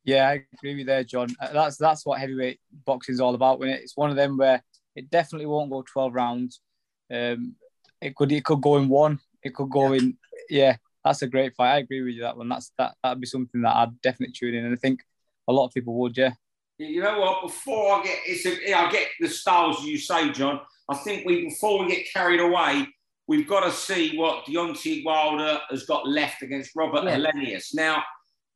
Yeah, 0.03 0.29
I 0.29 0.45
agree 0.53 0.71
with 0.71 0.79
you 0.79 0.85
there, 0.85 1.03
John. 1.03 1.29
Uh, 1.39 1.53
That's 1.53 1.77
that's 1.77 2.05
what 2.05 2.19
heavyweight 2.19 2.59
boxing 2.85 3.13
is 3.13 3.21
all 3.21 3.35
about. 3.35 3.59
When 3.59 3.69
it's 3.69 3.95
one 3.95 4.09
of 4.09 4.15
them 4.15 4.37
where 4.37 4.63
it 4.95 5.09
definitely 5.09 5.47
won't 5.47 5.71
go 5.71 5.83
twelve 5.83 6.13
rounds. 6.13 6.59
Um, 7.13 7.55
it 8.01 8.15
could 8.15 8.31
it 8.31 8.43
could 8.43 8.61
go 8.61 8.77
in 8.77 8.87
one. 8.89 9.19
It 9.43 9.53
could 9.53 9.69
go 9.69 9.93
in. 9.93 10.17
Yeah, 10.49 10.77
that's 11.03 11.21
a 11.21 11.27
great 11.27 11.55
fight. 11.55 11.73
I 11.75 11.77
agree 11.79 12.01
with 12.01 12.15
you 12.15 12.21
that 12.21 12.37
one. 12.37 12.49
That's 12.49 12.71
that 12.77 12.95
that'd 13.03 13.21
be 13.21 13.27
something 13.27 13.61
that 13.61 13.75
I'd 13.75 14.01
definitely 14.01 14.33
tune 14.33 14.55
in, 14.55 14.65
and 14.65 14.73
I 14.73 14.77
think 14.77 15.01
a 15.47 15.53
lot 15.53 15.65
of 15.67 15.73
people 15.73 15.95
would. 15.95 16.17
Yeah. 16.17 16.33
You 16.77 17.03
know 17.03 17.19
what? 17.19 17.43
Before 17.43 17.99
I 17.99 18.03
get, 18.03 18.17
it's 18.25 18.45
a, 18.47 18.57
yeah, 18.67 18.87
I 18.87 18.91
get 18.91 19.07
the 19.19 19.29
styles 19.29 19.83
you 19.83 19.99
say, 19.99 20.31
John. 20.31 20.61
I 20.89 20.95
think 20.95 21.27
we 21.27 21.43
before 21.45 21.83
we 21.83 21.91
get 21.91 22.11
carried 22.11 22.39
away, 22.39 22.87
we've 23.27 23.47
got 23.47 23.61
to 23.61 23.71
see 23.71 24.17
what 24.17 24.45
Deontay 24.45 25.05
Wilder 25.05 25.59
has 25.69 25.85
got 25.85 26.07
left 26.07 26.41
against 26.41 26.71
Robert 26.75 27.03
Yeah. 27.03 27.17
Helenius. 27.17 27.75
Now, 27.75 28.03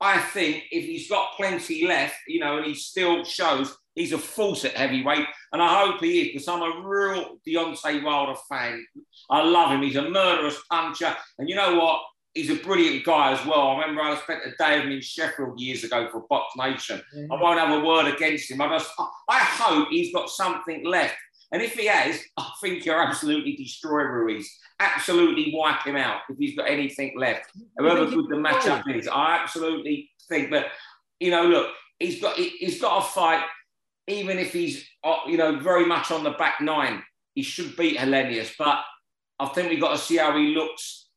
I 0.02 0.20
think 0.20 0.64
if 0.72 0.86
he's 0.86 1.08
got 1.08 1.34
plenty 1.38 1.86
left, 1.86 2.16
you 2.28 2.40
know, 2.40 2.58
and 2.58 2.66
he 2.66 2.74
still 2.74 3.24
shows 3.24 3.78
he's 3.95 4.13
a 4.13 4.18
force 4.18 4.65
at 4.65 4.74
heavyweight, 4.74 5.25
and 5.53 5.62
I 5.62 5.83
hope 5.86 6.01
he 6.01 6.21
is 6.21 6.27
because 6.33 6.47
I'm 6.47 6.62
a 6.62 6.88
real 6.88 7.38
Deontay 7.47 8.03
Wilder 8.03 8.38
fan. 8.50 8.86
I 9.30 9.42
love 9.44 9.71
him. 9.71 9.81
He's 9.81 9.95
a 9.95 10.09
murderous 10.09 10.62
puncher, 10.69 11.15
and 11.39 11.50
you 11.50 11.56
know 11.56 11.80
what? 11.80 12.01
He's 12.33 12.50
a 12.50 12.56
brilliant 12.56 13.06
guy 13.06 13.31
as 13.31 13.45
well. 13.45 13.62
I 13.69 13.80
remember 13.80 14.01
I 14.01 14.18
spent 14.18 14.42
a 14.45 14.51
day 14.62 14.75
with 14.77 14.88
him 14.88 14.92
in 14.92 15.01
Sheffield 15.01 15.57
years 15.57 15.86
ago 15.86 16.09
for 16.12 16.25
Box 16.30 16.53
Nation. 16.57 17.01
I 17.31 17.42
won't 17.42 17.57
have 17.59 17.81
a 17.81 17.86
word 17.86 18.13
against 18.13 18.51
him. 18.51 18.62
I 18.62 18.68
just, 18.77 18.92
I 19.30 19.39
hope 19.39 19.88
he's 19.89 20.13
got 20.13 20.30
something 20.30 20.86
left. 20.86 21.15
And 21.53 21.62
if 21.62 21.75
he 21.75 21.86
has, 21.86 22.19
I 22.36 22.51
think 22.59 22.83
he'll 22.83 22.95
absolutely 22.95 23.56
destroy 23.56 24.01
Ruiz. 24.03 24.50
Absolutely 24.81 25.53
wipe 25.56 25.83
him 25.86 25.95
out 25.95 26.21
if 26.30 26.38
he's 26.38 26.57
got 26.57 26.69
anything 26.69 27.13
left. 27.18 27.50
However 27.80 28.06
good 28.07 28.25
the 28.30 28.36
he- 28.36 28.41
matchup 28.41 28.94
is, 28.94 29.07
I 29.07 29.38
absolutely 29.41 30.09
think 30.27 30.51
that, 30.51 30.65
you 31.21 31.31
know, 31.31 31.45
look, 31.48 31.69
he's 32.00 32.21
got 32.21 32.36
he- 32.36 32.57
he's 32.59 32.81
got 32.81 33.00
to 33.01 33.07
fight, 33.12 33.44
even 34.07 34.38
if 34.38 34.54
he's, 34.54 34.88
uh, 35.04 35.18
you 35.28 35.38
know, 35.38 35.60
very 35.60 35.86
much 35.86 36.12
on 36.12 36.24
the 36.24 36.31
back 36.31 36.62
nine. 36.62 37.04
He 37.34 37.42
should 37.42 37.75
beat 37.75 37.98
Helenius, 37.98 38.54
but 38.57 38.80
I 39.40 39.48
think 39.48 39.69
we've 39.69 39.81
got 39.81 39.92
to 39.92 39.98
see 39.98 40.18
how 40.18 40.38
he 40.38 40.56
looks 40.56 41.10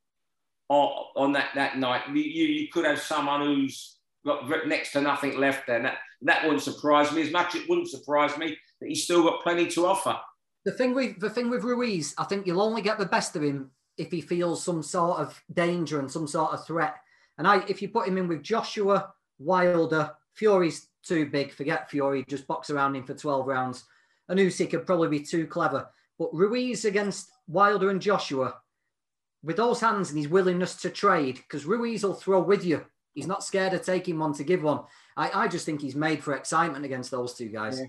on, 0.68 1.04
on 1.16 1.32
that, 1.32 1.50
that 1.54 1.78
night. 1.78 2.08
You, 2.08 2.22
you 2.22 2.46
you 2.46 2.68
could 2.72 2.84
have 2.84 2.98
someone 2.98 3.42
who's 3.42 3.98
got 4.26 4.66
next 4.66 4.92
to 4.92 5.00
nothing 5.00 5.38
left 5.38 5.66
there. 5.66 5.76
And 5.76 5.84
that, 5.86 5.98
that 6.22 6.42
wouldn't 6.42 6.62
surprise 6.62 7.12
me 7.12 7.22
as 7.22 7.30
much. 7.30 7.54
It 7.54 7.68
wouldn't 7.68 7.88
surprise 7.88 8.36
me 8.36 8.56
that 8.80 8.88
he's 8.88 9.04
still 9.04 9.22
got 9.22 9.42
plenty 9.42 9.68
to 9.68 9.86
offer. 9.86 10.18
The 10.64 10.72
thing 10.72 10.94
with 10.94 11.20
the 11.20 11.30
thing 11.30 11.50
with 11.50 11.62
Ruiz, 11.62 12.14
I 12.18 12.24
think 12.24 12.46
you'll 12.46 12.60
only 12.60 12.82
get 12.82 12.98
the 12.98 13.06
best 13.06 13.36
of 13.36 13.42
him 13.42 13.70
if 13.96 14.10
he 14.10 14.20
feels 14.20 14.62
some 14.62 14.82
sort 14.82 15.20
of 15.20 15.40
danger 15.52 16.00
and 16.00 16.10
some 16.10 16.26
sort 16.26 16.52
of 16.52 16.66
threat. 16.66 16.96
And 17.38 17.46
I, 17.46 17.64
if 17.68 17.80
you 17.80 17.88
put 17.88 18.08
him 18.08 18.18
in 18.18 18.28
with 18.28 18.42
Joshua 18.42 19.12
Wilder, 19.38 20.10
Fury's 20.34 20.87
too 21.04 21.26
big. 21.26 21.52
Forget 21.52 21.90
Fury, 21.90 22.24
just 22.28 22.46
box 22.46 22.70
around 22.70 22.96
him 22.96 23.04
for 23.04 23.14
twelve 23.14 23.46
rounds. 23.46 23.84
And 24.28 24.38
Usyk 24.38 24.70
could 24.70 24.86
probably 24.86 25.08
be 25.08 25.24
too 25.24 25.46
clever. 25.46 25.88
But 26.18 26.34
Ruiz 26.34 26.84
against 26.84 27.30
Wilder 27.46 27.90
and 27.90 28.00
Joshua, 28.00 28.56
with 29.42 29.56
those 29.56 29.80
hands 29.80 30.10
and 30.10 30.18
his 30.18 30.28
willingness 30.28 30.74
to 30.82 30.90
trade, 30.90 31.36
because 31.36 31.64
Ruiz 31.64 32.02
will 32.02 32.14
throw 32.14 32.42
with 32.42 32.64
you. 32.64 32.84
He's 33.14 33.26
not 33.26 33.44
scared 33.44 33.74
of 33.74 33.82
taking 33.82 34.18
one 34.18 34.34
to 34.34 34.44
give 34.44 34.62
one. 34.62 34.80
I, 35.16 35.44
I 35.44 35.48
just 35.48 35.64
think 35.64 35.80
he's 35.80 35.96
made 35.96 36.22
for 36.22 36.34
excitement 36.34 36.84
against 36.84 37.10
those 37.10 37.34
two 37.34 37.48
guys. 37.48 37.80
Yeah. 37.80 37.86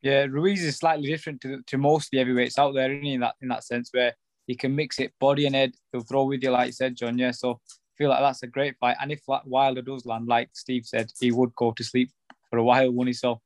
Yeah, 0.00 0.26
Ruiz 0.30 0.62
is 0.62 0.76
slightly 0.76 1.08
different 1.08 1.40
to, 1.40 1.60
to 1.66 1.76
most 1.76 2.04
of 2.04 2.10
the 2.12 2.18
heavyweights 2.18 2.56
out 2.56 2.72
there, 2.72 2.92
isn't 2.92 3.02
he, 3.02 3.14
in 3.14 3.20
that 3.20 3.34
in 3.42 3.48
that 3.48 3.64
sense 3.64 3.88
where 3.92 4.14
he 4.46 4.54
can 4.54 4.72
mix 4.72 5.00
it 5.00 5.12
body 5.18 5.44
and 5.46 5.56
head. 5.56 5.72
He'll 5.90 6.02
throw 6.02 6.22
with 6.22 6.40
you, 6.40 6.52
like 6.52 6.66
you 6.66 6.72
said, 6.72 6.94
John. 6.94 7.18
Yeah, 7.18 7.32
so 7.32 7.54
I 7.54 7.94
feel 7.96 8.08
like 8.08 8.20
that's 8.20 8.44
a 8.44 8.46
great 8.46 8.76
fight. 8.78 8.96
And 9.00 9.10
if 9.10 9.20
Wilder 9.26 9.82
does 9.82 10.06
land, 10.06 10.28
like 10.28 10.50
Steve 10.52 10.86
said, 10.86 11.10
he 11.18 11.32
would 11.32 11.52
go 11.56 11.72
to 11.72 11.82
sleep 11.82 12.12
for 12.50 12.58
a 12.58 12.64
while, 12.64 12.90
wouldn't 12.90 13.08
he? 13.08 13.12
So 13.12 13.40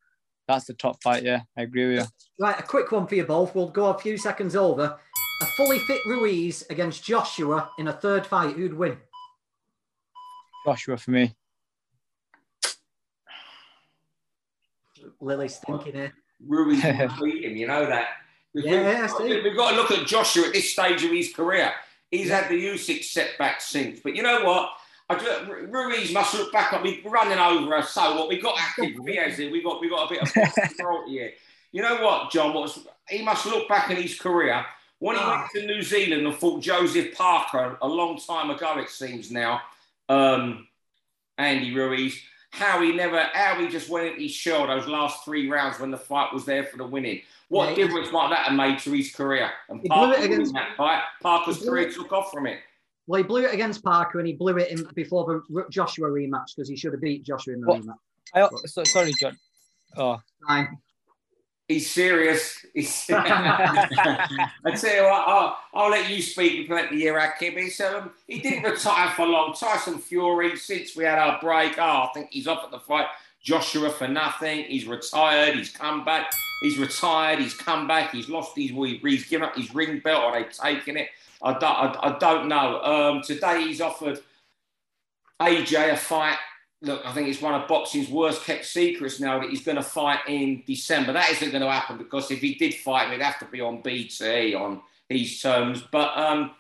that's 0.49 0.66
the 0.66 0.75
top 0.75 1.02
fight. 1.02 1.22
Yeah, 1.22 1.43
I 1.56 1.62
agree 1.62 1.88
with 1.88 2.04
you. 2.04 2.44
Right, 2.44 2.58
a 2.58 2.62
quick 2.62 2.93
one 2.93 3.06
for 3.06 3.14
you 3.14 3.25
both. 3.25 3.54
We'll 3.54 3.69
go 3.69 3.87
a 3.87 3.99
few 3.99 4.16
seconds 4.16 4.56
over. 4.56 4.99
A 5.43 5.46
fully 5.56 5.78
fit 5.81 6.00
Ruiz 6.06 6.64
against 6.70 7.04
Joshua 7.04 7.70
in 7.78 7.88
a 7.88 7.93
third 7.93 8.26
fight. 8.26 8.54
Who'd 8.54 8.75
win? 8.75 8.96
Joshua 10.66 10.96
for 10.96 11.10
me. 11.10 11.34
Lily's 15.21 15.59
thinking 15.59 15.94
here. 15.94 16.12
Ruiz 16.47 16.82
will 16.82 16.90
him, 17.26 17.56
you 17.56 17.66
know 17.66 17.87
that. 17.87 18.09
We've, 18.54 18.64
Yeah, 18.64 18.82
yeah, 18.82 19.09
I 19.09 19.23
we've 19.23 19.56
got 19.56 19.71
to 19.71 19.76
look 19.76 19.90
at 19.90 20.06
Joshua 20.06 20.47
at 20.47 20.52
this 20.52 20.73
stage 20.73 21.02
of 21.04 21.11
his 21.11 21.32
career. 21.32 21.73
He's 22.11 22.28
had 22.28 22.49
the 22.49 22.62
Usyk 22.62 23.02
setback 23.04 23.61
since. 23.61 24.00
But 24.00 24.14
you 24.14 24.23
know 24.23 24.44
what? 24.44 24.71
I 25.21 25.61
Ruiz 25.69 26.12
must 26.12 26.35
look 26.35 26.52
back 26.52 26.73
on 26.73 26.83
me 26.83 27.02
running 27.04 27.38
over 27.38 27.75
us. 27.76 27.90
So 27.92 28.16
what? 28.16 28.28
We 28.28 28.40
got 28.40 28.57
active 28.59 28.92
Diaz 29.07 29.38
here. 29.38 29.50
We 29.50 29.62
got 29.62 29.81
we 29.81 29.88
got 29.88 30.07
a 30.07 30.14
bit 30.14 30.23
of 30.23 30.33
control 30.54 31.04
here. 31.09 31.33
You 31.73 31.83
know 31.83 32.02
what, 32.02 32.31
John? 32.31 32.52
What's 32.54 32.78
he 33.09 33.23
must 33.23 33.47
look 33.47 33.69
back 33.69 33.90
in 33.90 33.97
his 33.97 34.19
career 34.19 34.64
when 34.99 35.16
he 35.16 35.23
Ah. 35.23 35.40
went 35.40 35.50
to 35.52 35.66
New 35.75 35.83
Zealand 35.83 36.26
and 36.26 36.37
fought 36.37 36.62
Joseph 36.62 37.14
Parker 37.14 37.76
a 37.83 37.88
long 37.88 38.19
time 38.19 38.50
ago. 38.50 38.78
It 38.78 38.88
seems 38.90 39.31
now. 39.31 39.61
Um, 40.09 40.69
Andy 41.38 41.75
Ruiz, 41.75 42.21
how 42.50 42.83
he 42.83 42.92
never, 42.92 43.19
how 43.33 43.54
he 43.59 43.69
just 43.69 43.88
went 43.88 44.12
at 44.14 44.21
his 44.21 44.31
shell 44.33 44.66
those 44.66 44.87
last 44.87 45.25
three 45.25 45.49
rounds 45.50 45.81
when 45.81 45.90
the 45.90 45.97
fight 45.97 46.33
was 46.33 46.45
there 46.45 46.64
for 46.64 46.76
the 46.76 46.87
winning. 46.87 47.23
What 47.49 47.71
Yeah, 47.71 47.75
difference 47.87 48.12
might 48.12 48.28
that 48.31 48.40
have 48.47 48.54
made 48.57 48.78
to 48.81 48.92
his 48.92 49.14
career? 49.14 49.50
And 49.69 49.83
Parker 49.85 50.21
against- 50.23 50.52
that 50.54 50.76
fight, 50.76 51.02
Parker's 51.23 51.62
career 51.64 51.90
took 51.90 52.12
off 52.12 52.31
from 52.31 52.47
it. 52.47 52.61
Well, 53.06 53.18
he 53.18 53.25
blew 53.26 53.44
it 53.44 53.52
against 53.52 53.82
Parker 53.82 54.18
and 54.18 54.26
he 54.26 54.35
blew 54.35 54.56
it 54.59 54.71
in 54.71 54.87
before 54.94 55.42
the 55.50 55.64
Joshua 55.71 56.09
rematch 56.09 56.54
because 56.56 56.68
he 56.68 56.76
should 56.76 56.92
have 56.92 57.00
beat 57.00 57.25
Joshua 57.25 57.54
in 57.54 57.61
the 57.61 57.66
What? 57.66 57.82
rematch. 57.82 57.97
I, 58.35 58.49
so, 58.66 58.85
sorry, 58.85 59.12
John. 59.18 59.37
Oh, 59.97 60.21
Fine. 60.47 60.78
He's 61.68 61.90
serious. 61.90 62.64
He's 62.75 63.06
I 63.11 64.37
tell 64.76 64.94
you 64.94 65.02
what, 65.04 65.28
I'll, 65.28 65.56
I'll 65.73 65.90
let 65.90 66.11
you 66.11 66.21
speak 66.21 66.68
and 66.68 66.76
let 66.76 66.90
the 66.90 66.97
year 66.97 67.14
Aqib. 67.18 67.59
He's, 67.59 67.80
um, 67.80 68.11
he 68.26 68.40
didn't 68.40 68.71
retire 68.71 69.11
for 69.11 69.26
long. 69.26 69.54
Tyson 69.54 69.99
Fury, 69.99 70.56
since 70.56 70.97
we 70.97 71.04
had 71.04 71.18
our 71.18 71.40
break, 71.40 71.78
oh, 71.78 71.82
I 71.82 72.11
think 72.14 72.28
he's 72.30 72.47
off 72.47 72.64
at 72.64 72.71
the 72.71 72.80
fight. 72.80 73.06
Joshua 73.42 73.90
for 73.90 74.06
nothing. 74.06 74.64
He's 74.64 74.87
retired. 74.87 75.56
He's 75.56 75.71
come 75.71 76.04
back. 76.04 76.30
He's 76.62 76.78
retired. 76.78 77.40
He's 77.40 77.54
come 77.54 77.88
back. 77.88 78.12
He's 78.12 78.28
lost 78.28 78.56
his. 78.56 78.71
He's 78.71 79.26
given 79.26 79.49
up 79.49 79.56
his 79.56 79.75
ring 79.75 79.99
belt, 79.99 80.23
or 80.25 80.32
they've 80.32 80.52
taken 80.52 80.97
it. 80.97 81.09
I 81.42 81.52
don't. 81.52 81.64
I, 81.64 81.99
I 82.02 82.18
don't 82.18 82.49
know. 82.49 82.80
Um, 82.82 83.22
today 83.22 83.66
he's 83.66 83.80
offered 83.80 84.20
AJ 85.40 85.92
a 85.92 85.96
fight. 85.96 86.38
Look, 86.82 87.02
I 87.04 87.12
think 87.12 87.28
it's 87.28 87.40
one 87.40 87.54
of 87.54 87.68
boxing's 87.68 88.08
worst 88.08 88.44
kept 88.44 88.64
secrets 88.64 89.20
now 89.20 89.38
that 89.38 89.50
he's 89.50 89.64
going 89.64 89.76
to 89.76 89.82
fight 89.82 90.20
in 90.26 90.62
December. 90.66 91.12
That 91.12 91.30
isn't 91.30 91.50
going 91.50 91.62
to 91.62 91.70
happen 91.70 91.96
because 91.96 92.30
if 92.30 92.40
he 92.40 92.54
did 92.54 92.75
fight, 92.75 93.08
it'd 93.08 93.22
have 93.22 93.38
to 93.38 93.44
be 93.46 93.61
on 93.61 93.82
BT 93.82 94.54
on 94.54 94.82
his 95.08 95.40
terms. 95.40 95.82
But 95.90 96.16
um, 96.16 96.52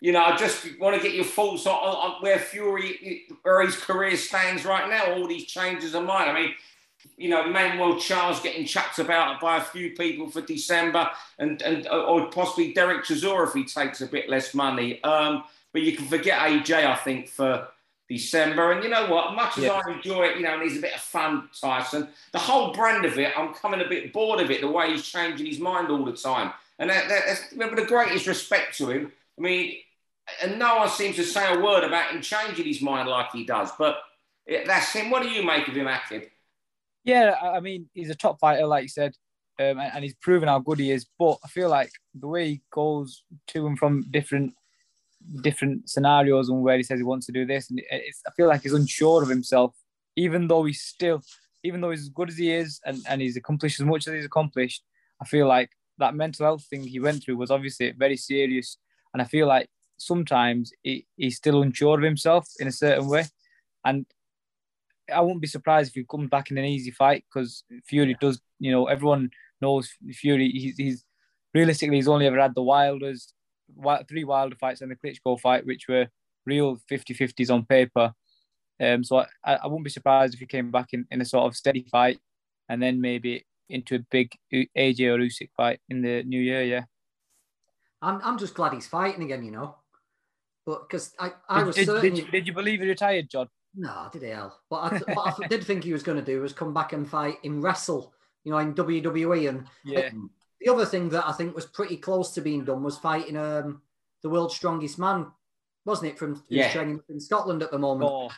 you 0.00 0.12
know, 0.12 0.22
I 0.24 0.36
just 0.36 0.66
want 0.80 0.96
to 0.96 1.02
get 1.02 1.14
your 1.14 1.24
thoughts 1.24 1.66
on, 1.66 1.74
on, 1.74 2.12
on 2.12 2.22
where 2.22 2.38
Fury, 2.38 3.24
where 3.42 3.62
his 3.62 3.76
career 3.76 4.16
stands 4.16 4.64
right 4.64 4.88
now. 4.90 5.14
All 5.14 5.28
these 5.28 5.46
changes 5.46 5.94
of 5.94 6.04
mind. 6.04 6.30
I 6.30 6.34
mean, 6.34 6.54
you 7.16 7.28
know, 7.28 7.46
Manuel 7.46 7.98
Charr's 7.98 8.40
getting 8.40 8.66
chucked 8.66 8.98
about 8.98 9.40
by 9.40 9.58
a 9.58 9.60
few 9.60 9.90
people 9.90 10.30
for 10.30 10.40
December, 10.40 11.10
and 11.38 11.60
and 11.62 11.88
or 11.88 12.30
possibly 12.30 12.72
Derek 12.72 13.04
Chisora 13.04 13.46
if 13.46 13.54
he 13.54 13.64
takes 13.64 14.00
a 14.00 14.06
bit 14.06 14.28
less 14.28 14.54
money. 14.54 15.02
Um, 15.04 15.44
but 15.72 15.82
you 15.82 15.96
can 15.96 16.06
forget 16.06 16.38
AJ, 16.40 16.84
I 16.84 16.96
think, 16.96 17.28
for 17.28 17.68
December. 18.08 18.72
And 18.72 18.84
you 18.84 18.90
know 18.90 19.06
what? 19.06 19.34
Much 19.34 19.58
as 19.58 19.64
yeah. 19.64 19.80
I 19.84 19.92
enjoy 19.92 20.24
it, 20.24 20.36
you 20.36 20.42
know, 20.42 20.54
and 20.54 20.62
he's 20.62 20.78
a 20.78 20.82
bit 20.82 20.94
of 20.94 21.00
fun, 21.00 21.48
Tyson. 21.58 22.08
The 22.32 22.38
whole 22.38 22.72
brand 22.72 23.04
of 23.04 23.18
it, 23.18 23.32
I'm 23.36 23.54
coming 23.54 23.80
a 23.80 23.88
bit 23.88 24.12
bored 24.12 24.40
of 24.40 24.50
it. 24.50 24.60
The 24.60 24.70
way 24.70 24.90
he's 24.90 25.06
changing 25.06 25.46
his 25.46 25.58
mind 25.58 25.88
all 25.90 26.04
the 26.04 26.12
time, 26.12 26.52
and 26.78 26.90
that, 26.90 27.08
that, 27.08 27.22
that's 27.26 27.52
remember 27.52 27.76
the 27.76 27.86
greatest 27.86 28.26
respect 28.26 28.76
to 28.78 28.90
him. 28.90 29.12
I 29.38 29.40
mean, 29.40 29.76
and 30.42 30.58
no 30.58 30.76
one 30.76 30.88
seems 30.88 31.16
to 31.16 31.24
say 31.24 31.52
a 31.52 31.58
word 31.58 31.84
about 31.84 32.12
him 32.12 32.20
changing 32.20 32.66
his 32.66 32.82
mind 32.82 33.08
like 33.08 33.32
he 33.32 33.44
does. 33.44 33.70
But 33.78 33.98
it, 34.46 34.66
that's 34.66 34.92
him. 34.92 35.10
What 35.10 35.22
do 35.22 35.30
you 35.30 35.44
make 35.44 35.68
of 35.68 35.74
him, 35.74 35.86
Aqib? 35.86 36.28
Yeah, 37.04 37.34
I 37.42 37.60
mean, 37.60 37.88
he's 37.94 38.10
a 38.10 38.14
top 38.14 38.38
fighter, 38.38 38.66
like 38.66 38.82
you 38.82 38.88
said, 38.88 39.14
um, 39.58 39.78
and, 39.78 39.92
and 39.94 40.04
he's 40.04 40.14
proven 40.14 40.48
how 40.48 40.60
good 40.60 40.78
he 40.78 40.90
is. 40.90 41.06
But 41.18 41.38
I 41.44 41.48
feel 41.48 41.68
like 41.68 41.90
the 42.14 42.28
way 42.28 42.48
he 42.48 42.62
goes 42.72 43.24
to 43.48 43.66
and 43.66 43.78
from 43.78 44.04
different 44.10 44.54
different 45.40 45.88
scenarios 45.88 46.48
and 46.48 46.62
where 46.62 46.76
he 46.76 46.82
says 46.82 46.98
he 46.98 47.04
wants 47.04 47.26
to 47.26 47.32
do 47.32 47.46
this. 47.46 47.70
And 47.70 47.80
I 47.90 48.30
feel 48.36 48.48
like 48.48 48.62
he's 48.62 48.72
unsure 48.72 49.22
of 49.22 49.28
himself, 49.28 49.74
even 50.16 50.48
though 50.48 50.64
he's 50.64 50.82
still, 50.82 51.22
even 51.62 51.80
though 51.80 51.90
he's 51.90 52.02
as 52.02 52.08
good 52.08 52.28
as 52.28 52.36
he 52.36 52.52
is 52.52 52.80
and, 52.84 52.98
and 53.08 53.20
he's 53.20 53.36
accomplished 53.36 53.80
as 53.80 53.86
much 53.86 54.06
as 54.06 54.14
he's 54.14 54.24
accomplished. 54.26 54.82
I 55.20 55.24
feel 55.24 55.46
like 55.46 55.70
that 55.98 56.14
mental 56.14 56.46
health 56.46 56.64
thing 56.64 56.82
he 56.82 56.98
went 56.98 57.22
through 57.22 57.36
was 57.36 57.50
obviously 57.50 57.92
very 57.92 58.16
serious. 58.16 58.78
And 59.12 59.22
I 59.22 59.24
feel 59.24 59.46
like 59.46 59.68
sometimes 59.96 60.72
he, 60.82 61.06
he's 61.16 61.36
still 61.36 61.62
unsure 61.62 61.98
of 61.98 62.04
himself 62.04 62.48
in 62.58 62.66
a 62.66 62.72
certain 62.72 63.08
way. 63.08 63.24
And 63.84 64.06
I 65.12 65.20
wouldn't 65.20 65.40
be 65.40 65.46
surprised 65.46 65.90
if 65.90 65.94
he 65.94 66.04
comes 66.04 66.28
back 66.28 66.50
in 66.50 66.58
an 66.58 66.64
easy 66.64 66.90
fight 66.90 67.24
because 67.32 67.64
Fury 67.84 68.16
does, 68.20 68.40
you 68.58 68.72
know, 68.72 68.86
everyone 68.86 69.30
knows 69.60 69.90
Fury. 70.12 70.50
He's, 70.50 70.76
he's 70.76 71.04
realistically, 71.54 71.96
he's 71.96 72.08
only 72.08 72.26
ever 72.26 72.40
had 72.40 72.54
the 72.54 72.62
Wilders 72.62 73.32
three 74.08 74.24
Wilder 74.24 74.56
fights 74.56 74.80
and 74.80 74.90
the 74.90 74.96
Klitschko 74.96 75.40
fight, 75.40 75.66
which 75.66 75.86
were 75.88 76.08
real 76.46 76.78
50-50s 76.90 77.50
on 77.50 77.64
paper. 77.64 78.12
Um, 78.80 79.04
so 79.04 79.18
I, 79.44 79.56
I 79.56 79.66
wouldn't 79.66 79.84
be 79.84 79.90
surprised 79.90 80.34
if 80.34 80.40
he 80.40 80.46
came 80.46 80.70
back 80.70 80.88
in, 80.92 81.06
in 81.10 81.20
a 81.20 81.24
sort 81.24 81.46
of 81.46 81.56
steady 81.56 81.86
fight 81.90 82.18
and 82.68 82.82
then 82.82 83.00
maybe 83.00 83.44
into 83.68 83.96
a 83.96 84.06
big 84.10 84.32
AJ 84.52 85.00
or 85.08 85.18
Usyk 85.18 85.50
fight 85.56 85.80
in 85.88 86.02
the 86.02 86.22
new 86.24 86.40
year. 86.40 86.62
Yeah, 86.62 86.84
I'm 88.00 88.20
I'm 88.22 88.38
just 88.38 88.54
glad 88.54 88.72
he's 88.72 88.86
fighting 88.86 89.22
again. 89.22 89.44
You 89.44 89.52
know, 89.52 89.76
but 90.66 90.88
because 90.88 91.14
I 91.18 91.32
I 91.48 91.62
was 91.62 91.76
did, 91.76 91.86
certain. 91.86 92.14
Did 92.14 92.18
you, 92.18 92.30
did 92.30 92.46
you 92.46 92.52
believe 92.52 92.80
he 92.80 92.88
retired, 92.88 93.30
John? 93.30 93.48
No, 93.74 94.08
did 94.12 94.22
hell. 94.22 94.60
But 94.68 94.76
I, 94.76 95.12
what 95.14 95.40
I 95.42 95.46
did 95.48 95.64
think 95.64 95.84
he 95.84 95.92
was 95.92 96.02
going 96.02 96.18
to 96.18 96.24
do 96.24 96.40
was 96.40 96.52
come 96.52 96.74
back 96.74 96.92
and 96.92 97.08
fight 97.08 97.38
in 97.42 97.60
wrestle. 97.60 98.12
You 98.44 98.52
know, 98.52 98.58
in 98.58 98.74
WWE 98.74 99.48
and 99.48 99.66
yeah 99.84 100.10
the 100.62 100.72
other 100.72 100.86
thing 100.86 101.08
that 101.10 101.26
I 101.26 101.32
think 101.32 101.54
was 101.54 101.66
pretty 101.66 101.96
close 101.96 102.32
to 102.32 102.40
being 102.40 102.64
done 102.64 102.82
was 102.82 102.98
fighting 102.98 103.36
um, 103.36 103.82
the 104.22 104.28
world's 104.28 104.54
strongest 104.54 104.98
man, 104.98 105.26
wasn't 105.84 106.12
it? 106.12 106.18
From 106.18 106.42
yeah. 106.48 106.70
training 106.70 107.00
in 107.08 107.20
Scotland 107.20 107.62
at 107.62 107.70
the 107.70 107.78
moment. 107.78 108.08
Thor. 108.08 108.30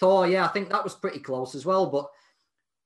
Thor, 0.00 0.26
yeah, 0.26 0.44
I 0.44 0.48
think 0.48 0.70
that 0.70 0.84
was 0.84 0.94
pretty 0.94 1.18
close 1.18 1.54
as 1.54 1.66
well. 1.66 1.86
But 1.86 2.08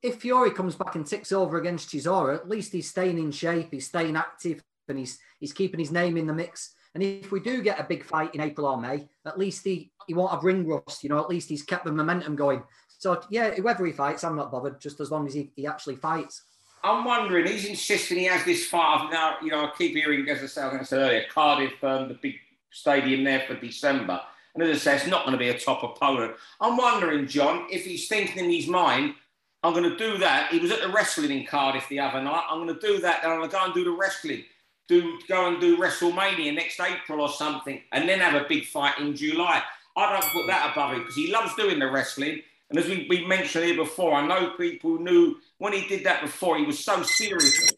if 0.02 0.20
Fury 0.20 0.50
comes 0.50 0.74
back 0.74 0.94
and 0.96 1.06
ticks 1.06 1.30
over 1.30 1.58
against 1.58 1.90
Chisora, 1.90 2.34
at 2.34 2.48
least 2.48 2.72
he's 2.72 2.90
staying 2.90 3.18
in 3.18 3.30
shape, 3.30 3.68
he's 3.70 3.86
staying 3.86 4.16
active, 4.16 4.62
and 4.88 4.98
he's 4.98 5.18
he's 5.38 5.52
keeping 5.52 5.80
his 5.80 5.92
name 5.92 6.16
in 6.16 6.26
the 6.26 6.34
mix. 6.34 6.74
And 6.96 7.04
if 7.04 7.30
we 7.30 7.40
do 7.40 7.62
get 7.62 7.78
a 7.78 7.84
big 7.84 8.02
fight 8.02 8.34
in 8.34 8.40
April 8.40 8.66
or 8.66 8.80
May, 8.80 9.06
at 9.26 9.38
least 9.38 9.64
he 9.64 9.90
he 10.06 10.14
won't 10.14 10.32
have 10.32 10.44
ring 10.44 10.66
rust. 10.66 11.04
You 11.04 11.10
know, 11.10 11.18
at 11.18 11.28
least 11.28 11.50
he's 11.50 11.62
kept 11.62 11.84
the 11.84 11.92
momentum 11.92 12.36
going. 12.36 12.62
So 12.96 13.20
yeah, 13.28 13.50
whoever 13.50 13.84
he 13.84 13.92
fights, 13.92 14.24
I'm 14.24 14.34
not 14.34 14.50
bothered, 14.50 14.80
just 14.80 14.98
as 15.00 15.10
long 15.10 15.26
as 15.26 15.34
he, 15.34 15.50
he 15.56 15.66
actually 15.66 15.96
fights. 15.96 16.44
I'm 16.82 17.04
wondering, 17.04 17.46
he's 17.48 17.66
insisting 17.66 18.16
he 18.16 18.24
has 18.24 18.46
this 18.46 18.66
fight. 18.66 19.10
Now, 19.12 19.36
you 19.42 19.50
know, 19.50 19.66
I 19.66 19.72
keep 19.76 19.92
hearing, 19.92 20.26
as 20.30 20.42
I 20.42 20.46
said, 20.46 20.72
I 20.72 20.96
earlier, 20.96 21.24
Cardiff, 21.30 21.84
um, 21.84 22.08
the 22.08 22.14
big 22.14 22.36
stadium 22.70 23.24
there 23.24 23.44
for 23.46 23.56
December. 23.56 24.18
And 24.54 24.64
as 24.64 24.76
I 24.76 24.78
say, 24.78 24.96
it's 24.96 25.06
not 25.06 25.26
going 25.26 25.36
to 25.36 25.38
be 25.38 25.50
a 25.50 25.58
top 25.58 25.82
opponent. 25.82 26.34
I'm 26.62 26.78
wondering, 26.78 27.26
John, 27.26 27.66
if 27.70 27.84
he's 27.84 28.08
thinking 28.08 28.42
in 28.42 28.50
his 28.50 28.68
mind, 28.68 29.16
I'm 29.62 29.74
going 29.74 29.90
to 29.90 29.98
do 29.98 30.16
that. 30.18 30.50
He 30.50 30.60
was 30.60 30.70
at 30.70 30.80
the 30.80 30.88
wrestling 30.88 31.30
in 31.30 31.44
Cardiff 31.44 31.86
the 31.90 32.00
other 32.00 32.22
night. 32.22 32.44
I'm 32.48 32.64
going 32.64 32.74
to 32.74 32.80
do 32.80 33.00
that. 33.00 33.20
Then 33.20 33.32
I'm 33.32 33.38
going 33.38 33.50
to 33.50 33.54
go 33.54 33.64
and 33.64 33.74
do 33.74 33.84
the 33.84 33.90
wrestling. 33.90 34.44
Do 34.88 35.18
go 35.28 35.48
and 35.48 35.60
do 35.60 35.76
WrestleMania 35.76 36.54
next 36.54 36.78
April 36.80 37.20
or 37.20 37.28
something, 37.28 37.80
and 37.92 38.08
then 38.08 38.20
have 38.20 38.40
a 38.40 38.46
big 38.48 38.66
fight 38.66 38.98
in 38.98 39.16
July. 39.16 39.62
I 39.96 40.12
don't 40.12 40.32
put 40.32 40.46
that 40.46 40.72
above 40.72 40.92
him 40.92 41.00
because 41.00 41.16
he 41.16 41.32
loves 41.32 41.54
doing 41.54 41.78
the 41.78 41.90
wrestling. 41.90 42.42
And 42.68 42.78
as 42.78 42.86
we, 42.86 43.06
we 43.08 43.24
mentioned 43.26 43.64
here 43.64 43.76
before, 43.76 44.14
I 44.14 44.26
know 44.26 44.50
people 44.50 44.98
knew 44.98 45.36
when 45.58 45.72
he 45.72 45.86
did 45.88 46.04
that 46.04 46.22
before, 46.22 46.58
he 46.58 46.64
was 46.64 46.84
so 46.84 47.02
serious. 47.02 47.72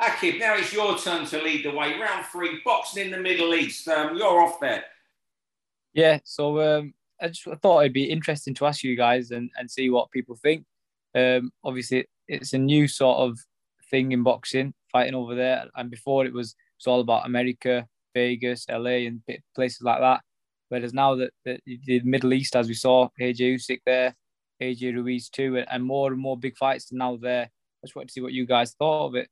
Aqib, 0.00 0.38
now 0.38 0.54
it's 0.56 0.72
your 0.72 0.98
turn 0.98 1.24
to 1.26 1.42
lead 1.42 1.64
the 1.64 1.70
way. 1.70 1.98
Round 1.98 2.24
three, 2.26 2.60
boxing 2.64 3.06
in 3.06 3.10
the 3.10 3.18
Middle 3.18 3.54
East. 3.54 3.88
Um, 3.88 4.16
you're 4.16 4.42
off 4.42 4.60
there. 4.60 4.84
Yeah, 5.94 6.18
so 6.24 6.60
um, 6.60 6.94
I 7.20 7.28
just 7.28 7.44
thought 7.62 7.80
it'd 7.80 7.94
be 7.94 8.04
interesting 8.04 8.54
to 8.54 8.66
ask 8.66 8.84
you 8.84 8.94
guys 8.94 9.30
and, 9.30 9.50
and 9.58 9.70
see 9.70 9.88
what 9.88 10.10
people 10.10 10.36
think. 10.36 10.66
Um, 11.14 11.50
obviously, 11.64 12.06
it's 12.28 12.52
a 12.52 12.58
new 12.58 12.86
sort 12.86 13.18
of 13.18 13.38
thing 13.90 14.12
in 14.12 14.22
boxing, 14.22 14.74
fighting 14.96 15.14
over 15.14 15.34
there. 15.34 15.66
And 15.76 15.90
before 15.90 16.24
it 16.24 16.32
was 16.32 16.54
it's 16.78 16.86
all 16.86 17.00
about 17.00 17.26
America, 17.26 17.86
Vegas, 18.14 18.66
LA, 18.70 19.06
and 19.06 19.22
places 19.54 19.82
like 19.82 20.00
that. 20.00 20.20
Whereas 20.68 20.92
now 20.92 21.14
that 21.16 21.30
the, 21.44 21.58
the 21.64 22.00
Middle 22.00 22.32
East, 22.32 22.56
as 22.56 22.68
we 22.68 22.74
saw, 22.74 23.08
AJ 23.20 23.54
Usyk 23.54 23.80
there, 23.86 24.14
AJ 24.62 24.94
Ruiz 24.94 25.28
too, 25.28 25.62
and 25.70 25.84
more 25.84 26.12
and 26.12 26.20
more 26.20 26.36
big 26.36 26.56
fights 26.56 26.92
now 26.92 27.16
there. 27.16 27.44
I 27.44 27.86
just 27.86 27.94
wanted 27.94 28.08
to 28.08 28.12
see 28.12 28.20
what 28.20 28.32
you 28.32 28.46
guys 28.46 28.74
thought 28.74 29.08
of 29.08 29.14
it. 29.14 29.28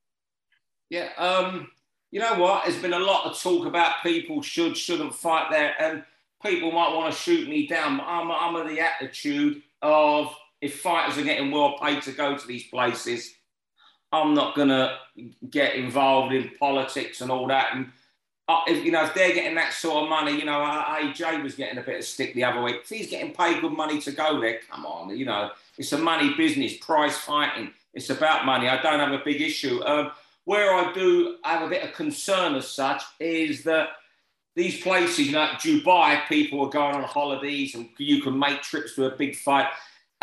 Yeah, 0.91 1.09
um, 1.17 1.69
you 2.11 2.21
know 2.21 2.35
what? 2.35 2.65
There's 2.65 2.81
been 2.81 2.93
a 2.93 2.99
lot 2.99 3.27
of 3.27 3.41
talk 3.41 3.67
about 3.67 4.03
people 4.03 4.43
should, 4.43 4.77
shouldn't 4.77 5.15
fight 5.15 5.51
there, 5.51 5.75
and 5.81 6.05
people 6.43 6.71
might 6.71 6.95
want 6.95 7.13
to 7.13 7.19
shoot 7.19 7.49
me 7.49 7.67
down. 7.67 7.99
But 7.99 8.05
I'm, 8.07 8.31
I'm 8.31 8.55
of 8.55 8.69
the 8.69 8.81
attitude 8.81 9.63
of 9.83 10.35
if 10.61 10.81
fighters 10.81 11.19
are 11.19 11.25
getting 11.25 11.51
well 11.51 11.77
paid 11.79 12.03
to 12.03 12.13
go 12.13 12.37
to 12.37 12.47
these 12.47 12.69
places, 12.69 13.35
I'm 14.15 14.35
not 14.35 14.55
going 14.55 14.69
to 14.69 14.97
get 15.51 15.75
involved 15.75 16.33
in 16.33 16.51
politics 16.59 17.21
and 17.21 17.31
all 17.31 17.47
that. 17.49 17.75
And 17.75 17.91
uh, 18.49 18.61
if, 18.67 18.85
you 18.85 18.93
know, 18.93 19.05
if 19.05 19.15
they're 19.15 19.35
getting 19.35 19.55
that 19.57 19.73
sort 19.73 20.05
of 20.05 20.09
money, 20.09 20.39
you 20.39 20.45
know, 20.45 20.61
AJ 20.61 21.43
was 21.43 21.55
getting 21.55 21.79
a 21.79 21.83
bit 21.83 21.99
of 21.99 22.05
stick 22.05 22.35
the 22.35 22.45
other 22.45 22.63
week. 22.63 22.77
If 22.83 22.89
he's 22.89 23.11
getting 23.11 23.33
paid 23.33 23.61
good 23.61 23.73
money 23.73 24.01
to 24.01 24.13
go 24.13 24.41
there, 24.41 24.61
come 24.71 24.85
on, 24.85 25.17
you 25.17 25.25
know, 25.25 25.51
it's 25.79 25.93
a 25.93 25.99
money 25.99 26.35
business, 26.35 26.77
prize 26.77 27.17
fighting. 27.17 27.73
It's 27.95 28.11
about 28.11 28.45
money. 28.45 28.69
I 28.69 28.81
don't 28.83 29.01
have 29.01 29.13
a 29.13 29.25
big 29.25 29.41
issue. 29.41 29.83
Um, 29.85 30.11
where 30.45 30.75
I 30.75 30.93
do 30.93 31.37
have 31.43 31.63
a 31.63 31.69
bit 31.69 31.83
of 31.83 31.95
concern 31.95 32.55
as 32.55 32.69
such 32.69 33.03
is 33.19 33.65
that 33.65 33.89
these 34.57 34.81
places, 34.83 35.33
know, 35.33 35.49
Dubai, 35.59 36.27
people 36.29 36.61
are 36.61 36.71
going 36.71 36.95
on 36.95 37.03
holidays 37.03 37.75
and 37.75 37.89
you 37.99 38.23
can 38.23 38.39
make 38.39 38.63
trips 38.63 38.95
to 38.95 39.07
a 39.07 39.17
big 39.17 39.37
fight. 39.37 39.67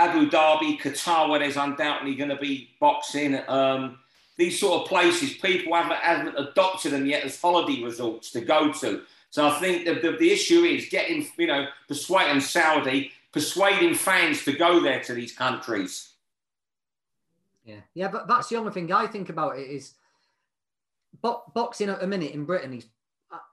Abu 0.01 0.29
Dhabi, 0.29 0.79
Qatar, 0.79 1.29
where 1.29 1.39
there's 1.39 1.57
undoubtedly 1.57 2.15
going 2.15 2.31
to 2.31 2.35
be 2.37 2.71
boxing. 2.79 3.39
Um, 3.47 3.99
these 4.35 4.59
sort 4.59 4.81
of 4.81 4.87
places, 4.87 5.33
people 5.33 5.75
haven't, 5.75 5.99
haven't 5.99 6.35
adopted 6.37 6.93
them 6.93 7.05
yet 7.05 7.23
as 7.23 7.39
holiday 7.39 7.83
resorts 7.83 8.31
to 8.31 8.41
go 8.41 8.73
to. 8.73 9.03
So 9.29 9.47
I 9.47 9.59
think 9.59 9.85
the, 9.85 9.93
the, 9.93 10.17
the 10.17 10.31
issue 10.31 10.63
is 10.63 10.89
getting, 10.89 11.25
you 11.37 11.45
know, 11.45 11.67
persuading 11.87 12.41
Saudi, 12.41 13.11
persuading 13.31 13.93
fans 13.93 14.43
to 14.45 14.53
go 14.53 14.79
there 14.79 15.01
to 15.03 15.13
these 15.13 15.33
countries. 15.33 16.13
Yeah, 17.63 17.81
yeah, 17.93 18.07
but 18.07 18.27
that's 18.27 18.49
the 18.49 18.55
only 18.55 18.71
thing 18.71 18.91
I 18.91 19.05
think 19.05 19.29
about 19.29 19.59
it 19.59 19.69
is 19.69 19.93
bo- 21.21 21.43
boxing 21.53 21.89
at 21.89 22.01
a 22.01 22.07
minute 22.07 22.31
in 22.31 22.45
Britain 22.45 22.73
is, 22.73 22.87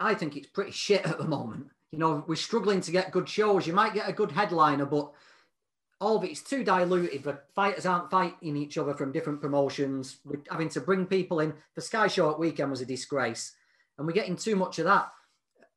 I 0.01 0.15
think 0.15 0.35
it's 0.35 0.49
pretty 0.49 0.73
shit 0.73 1.05
at 1.05 1.19
the 1.19 1.29
moment. 1.29 1.67
You 1.93 1.99
know, 1.99 2.25
we're 2.27 2.37
struggling 2.37 2.81
to 2.81 2.91
get 2.91 3.13
good 3.13 3.29
shows. 3.29 3.67
You 3.67 3.75
might 3.75 3.93
get 3.93 4.09
a 4.09 4.13
good 4.13 4.33
headliner, 4.33 4.87
but 4.87 5.13
all 6.01 6.17
of 6.17 6.25
it's 6.25 6.43
too 6.43 6.63
diluted. 6.63 7.25
The 7.25 7.41
fighters 7.55 7.87
aren't 7.87 8.11
fighting 8.11 8.57
each 8.57 8.79
other 8.79 8.95
from 8.95 9.13
different 9.13 9.41
promotions. 9.41 10.19
We're 10.25 10.43
having 10.51 10.69
to 10.71 10.81
bring 10.81 11.07
people 11.07 11.41
in. 11.41 11.55
The 11.75 11.81
Sky 11.81 12.07
Show 12.07 12.31
at 12.31 12.39
weekend 12.39 12.71
was 12.71 12.81
a 12.81 12.87
disgrace, 12.87 13.55
and 13.97 14.07
we're 14.07 14.13
getting 14.13 14.37
too 14.37 14.57
much 14.57 14.79
of 14.79 14.85
that. 14.87 15.11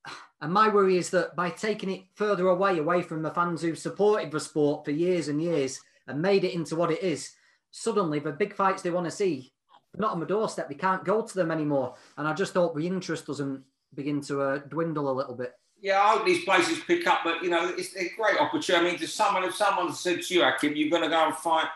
And 0.44 0.52
my 0.52 0.70
worry 0.70 0.98
is 0.98 1.12
that 1.12 1.36
by 1.36 1.52
taking 1.52 1.92
it 1.92 2.02
further 2.16 2.48
away, 2.48 2.80
away 2.80 3.04
from 3.04 3.22
the 3.22 3.30
fans 3.30 3.62
who've 3.62 3.78
supported 3.78 4.32
the 4.32 4.40
sport 4.40 4.84
for 4.84 4.90
years 4.90 5.28
and 5.28 5.40
years 5.40 5.80
and 6.08 6.20
made 6.20 6.44
it 6.44 6.56
into 6.56 6.76
what 6.76 6.90
it 6.90 7.04
is, 7.04 7.34
suddenly 7.70 8.18
the 8.18 8.32
big 8.32 8.56
fights 8.56 8.82
they 8.82 8.90
want 8.90 9.06
to 9.06 9.12
see, 9.12 9.54
they're 9.94 10.02
not 10.02 10.14
on 10.14 10.20
the 10.20 10.26
doorstep. 10.26 10.68
We 10.68 10.74
can't 10.74 11.06
go 11.06 11.22
to 11.22 11.36
them 11.36 11.52
anymore. 11.52 11.94
And 12.18 12.28
I 12.28 12.34
just 12.34 12.56
hope 12.56 12.76
the 12.76 12.88
interest 12.88 13.28
doesn't 13.28 13.62
begin 13.94 14.20
to 14.22 14.42
uh, 14.42 14.58
dwindle 14.68 15.12
a 15.12 15.14
little 15.14 15.36
bit 15.36 15.54
yeah, 15.82 16.00
I 16.02 16.10
hope 16.10 16.26
these 16.26 16.46
places 16.46 16.80
pick 16.86 17.08
up, 17.08 17.22
but 17.24 17.44
you 17.44 17.50
know, 17.50 17.74
it's 17.76 17.96
a 17.96 18.10
great 18.16 18.40
opportunity. 18.40 18.88
I 18.88 18.92
mean, 18.92 19.00
to 19.00 19.08
someone, 19.08 19.44
if 19.44 19.56
someone 19.56 19.94
said 19.94 20.22
to 20.22 20.34
you, 20.34 20.42
Aqib, 20.42 20.76
you're 20.76 20.90
going 20.90 21.04
to 21.04 21.10
go 21.10 21.26
and 21.26 21.36
fight, 21.36 21.68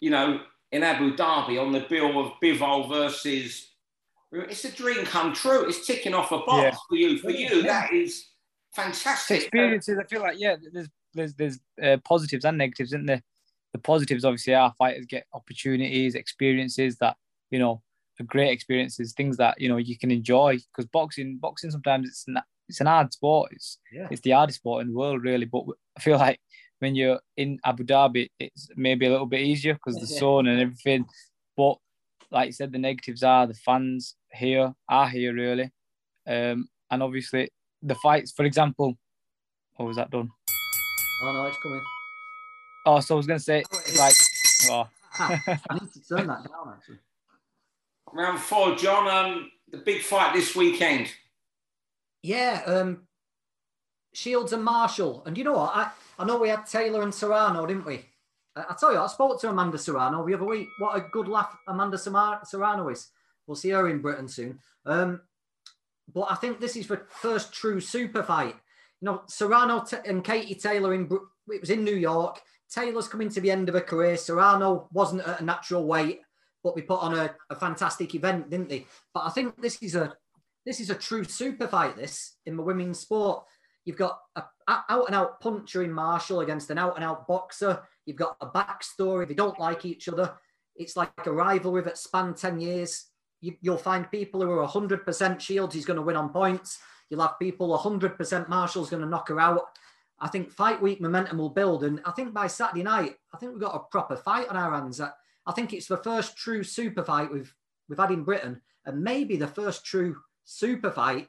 you 0.00 0.10
know, 0.10 0.40
in 0.72 0.82
Abu 0.82 1.16
Dhabi 1.16 1.60
on 1.60 1.72
the 1.72 1.86
bill 1.88 2.18
of 2.18 2.32
Bivol 2.42 2.88
versus, 2.88 3.68
it's 4.32 4.64
a 4.64 4.72
dream 4.72 5.04
come 5.04 5.32
true. 5.32 5.68
It's 5.68 5.86
ticking 5.86 6.14
off 6.14 6.32
a 6.32 6.38
box 6.38 6.62
yeah. 6.62 6.76
for 6.88 6.96
you. 6.96 7.18
For 7.18 7.30
you, 7.30 7.62
that 7.62 7.92
is 7.92 8.26
fantastic. 8.74 9.42
Experiences. 9.42 9.98
I 9.98 10.04
feel 10.04 10.22
like 10.22 10.38
yeah, 10.38 10.56
there's 10.72 10.88
there's 11.14 11.34
there's 11.34 11.60
uh, 11.82 11.98
positives 12.04 12.44
and 12.44 12.58
negatives, 12.58 12.90
isn't 12.90 13.06
there? 13.06 13.22
the 13.72 13.78
positives 13.78 14.24
obviously 14.24 14.54
are 14.54 14.74
fighters 14.78 15.06
get 15.06 15.26
opportunities, 15.32 16.14
experiences 16.14 16.96
that 16.98 17.16
you 17.50 17.58
know 17.58 17.82
are 18.20 18.24
great 18.24 18.50
experiences, 18.50 19.12
things 19.12 19.36
that 19.38 19.60
you 19.60 19.68
know 19.68 19.78
you 19.78 19.98
can 19.98 20.10
enjoy. 20.10 20.56
Because 20.56 20.86
boxing, 20.86 21.38
boxing 21.38 21.70
sometimes 21.70 22.08
it's 22.08 22.26
an, 22.28 22.38
it's 22.72 22.80
an 22.80 22.86
hard 22.86 23.12
sport. 23.12 23.52
It's 23.52 23.78
Yeah. 23.92 24.08
it's 24.10 24.22
the 24.22 24.30
hardest 24.32 24.58
sport 24.58 24.82
in 24.82 24.88
the 24.88 24.98
world, 24.98 25.22
really. 25.22 25.44
But 25.44 25.64
I 25.96 26.00
feel 26.00 26.18
like 26.18 26.40
when 26.80 26.94
you're 26.94 27.20
in 27.36 27.58
Abu 27.64 27.84
Dhabi, 27.84 28.30
it's 28.38 28.68
maybe 28.76 29.06
a 29.06 29.10
little 29.10 29.26
bit 29.26 29.42
easier 29.42 29.74
because 29.74 29.96
the 29.96 30.12
Yeah. 30.12 30.18
sun 30.20 30.46
and 30.46 30.60
everything. 30.60 31.04
But 31.56 31.76
like 32.30 32.46
you 32.46 32.52
said, 32.52 32.72
the 32.72 32.78
negatives 32.78 33.22
are 33.22 33.46
the 33.46 33.54
fans 33.54 34.16
here 34.32 34.74
are 34.88 35.08
here 35.08 35.34
really, 35.34 35.70
um, 36.26 36.68
and 36.90 37.02
obviously 37.02 37.50
the 37.82 37.94
fights. 37.96 38.32
For 38.32 38.44
example, 38.46 38.96
what 39.76 39.86
was 39.86 39.96
that 39.96 40.10
done? 40.10 40.30
Oh 41.24 41.32
no, 41.32 41.46
it's 41.46 41.58
coming. 41.62 41.82
Oh, 42.86 43.00
so 43.00 43.14
I 43.14 43.16
was 43.18 43.26
gonna 43.26 43.38
say 43.38 43.62
like, 43.98 44.14
oh, 44.70 44.88
I 45.18 45.38
need 45.80 45.92
to 45.92 46.00
turn 46.08 46.26
that 46.28 46.48
down 46.48 46.72
actually. 46.74 46.98
Round 48.14 48.38
four, 48.40 48.74
John. 48.76 49.06
Um, 49.08 49.50
the 49.70 49.78
big 49.78 50.02
fight 50.02 50.34
this 50.34 50.54
weekend. 50.56 51.12
Yeah, 52.22 52.62
um, 52.66 53.08
Shields 54.14 54.52
and 54.52 54.64
Marshall. 54.64 55.22
And 55.26 55.36
you 55.36 55.44
know 55.44 55.54
what? 55.54 55.74
I, 55.74 55.90
I 56.18 56.24
know 56.24 56.38
we 56.38 56.48
had 56.48 56.66
Taylor 56.66 57.02
and 57.02 57.14
Serrano, 57.14 57.66
didn't 57.66 57.86
we? 57.86 58.04
I, 58.54 58.74
tell 58.78 58.92
you, 58.92 58.98
I 58.98 59.06
spoke 59.06 59.40
to 59.40 59.48
Amanda 59.48 59.78
Serrano 59.78 60.26
the 60.26 60.34
other 60.34 60.44
week. 60.44 60.68
What 60.78 60.96
a 60.96 61.06
good 61.10 61.26
laugh 61.26 61.56
Amanda 61.66 61.98
Serrano 61.98 62.88
is. 62.88 63.08
We'll 63.46 63.56
see 63.56 63.70
her 63.70 63.88
in 63.88 64.02
Britain 64.02 64.28
soon. 64.28 64.58
Um, 64.84 65.22
but 66.12 66.26
I 66.30 66.34
think 66.34 66.60
this 66.60 66.76
is 66.76 66.86
the 66.86 67.02
first 67.08 67.52
true 67.52 67.80
super 67.80 68.22
fight. 68.22 68.54
You 69.00 69.06
know, 69.06 69.22
Serrano 69.26 69.84
and 70.04 70.22
Katie 70.22 70.54
Taylor 70.54 70.94
in 70.94 71.08
it 71.48 71.60
was 71.60 71.70
in 71.70 71.84
New 71.84 71.96
York. 71.96 72.40
Taylor's 72.70 73.08
coming 73.08 73.28
to 73.30 73.40
the 73.40 73.50
end 73.50 73.68
of 73.68 73.74
her 73.74 73.80
career. 73.80 74.16
Serrano 74.16 74.88
wasn't 74.92 75.26
at 75.26 75.40
a 75.40 75.44
natural 75.44 75.86
weight, 75.86 76.20
but 76.62 76.76
we 76.76 76.82
put 76.82 77.00
on 77.00 77.14
a, 77.18 77.34
a 77.50 77.56
fantastic 77.56 78.14
event, 78.14 78.48
didn't 78.50 78.68
they? 78.68 78.86
But 79.12 79.24
I 79.24 79.30
think 79.30 79.60
this 79.60 79.82
is 79.82 79.96
a 79.96 80.14
this 80.64 80.80
is 80.80 80.90
a 80.90 80.94
true 80.94 81.24
super 81.24 81.66
fight. 81.66 81.96
This 81.96 82.36
in 82.46 82.56
the 82.56 82.62
women's 82.62 83.00
sport, 83.00 83.44
you've 83.84 83.96
got 83.96 84.20
a, 84.36 84.42
out 84.68 85.06
and 85.06 85.14
out 85.14 85.40
puncher 85.40 85.82
in 85.82 85.92
Marshall 85.92 86.40
against 86.40 86.70
an 86.70 86.78
out 86.78 86.96
and 86.96 87.04
out 87.04 87.26
boxer. 87.26 87.82
You've 88.06 88.16
got 88.16 88.36
a 88.40 88.46
backstory. 88.46 89.26
They 89.26 89.34
don't 89.34 89.58
like 89.58 89.84
each 89.84 90.08
other. 90.08 90.34
It's 90.76 90.96
like 90.96 91.12
a 91.26 91.32
rivalry 91.32 91.82
that 91.82 91.98
spanned 91.98 92.36
ten 92.36 92.60
years. 92.60 93.06
You, 93.40 93.56
you'll 93.60 93.76
find 93.76 94.10
people 94.10 94.40
who 94.40 94.50
are 94.50 94.66
hundred 94.66 95.04
percent 95.04 95.42
Shields. 95.42 95.74
He's 95.74 95.84
going 95.84 95.98
to 95.98 96.02
win 96.02 96.16
on 96.16 96.30
points. 96.30 96.78
You'll 97.10 97.22
have 97.22 97.38
people 97.38 97.76
hundred 97.76 98.16
percent 98.16 98.48
Marshall's 98.48 98.90
going 98.90 99.02
to 99.02 99.08
knock 99.08 99.28
her 99.28 99.40
out. 99.40 99.64
I 100.20 100.28
think 100.28 100.52
fight 100.52 100.80
week 100.80 101.00
momentum 101.00 101.38
will 101.38 101.50
build, 101.50 101.82
and 101.82 102.00
I 102.04 102.12
think 102.12 102.32
by 102.32 102.46
Saturday 102.46 102.84
night, 102.84 103.16
I 103.34 103.38
think 103.38 103.52
we've 103.52 103.60
got 103.60 103.74
a 103.74 103.90
proper 103.90 104.16
fight 104.16 104.48
on 104.48 104.56
our 104.56 104.72
hands. 104.72 105.00
I, 105.00 105.10
I 105.44 105.52
think 105.52 105.72
it's 105.72 105.88
the 105.88 105.96
first 105.96 106.36
true 106.36 106.62
super 106.62 107.02
fight 107.02 107.32
we've 107.32 107.52
we've 107.88 107.98
had 107.98 108.12
in 108.12 108.22
Britain, 108.22 108.60
and 108.86 109.02
maybe 109.02 109.36
the 109.36 109.48
first 109.48 109.84
true 109.84 110.16
super 110.44 110.90
fight 110.90 111.28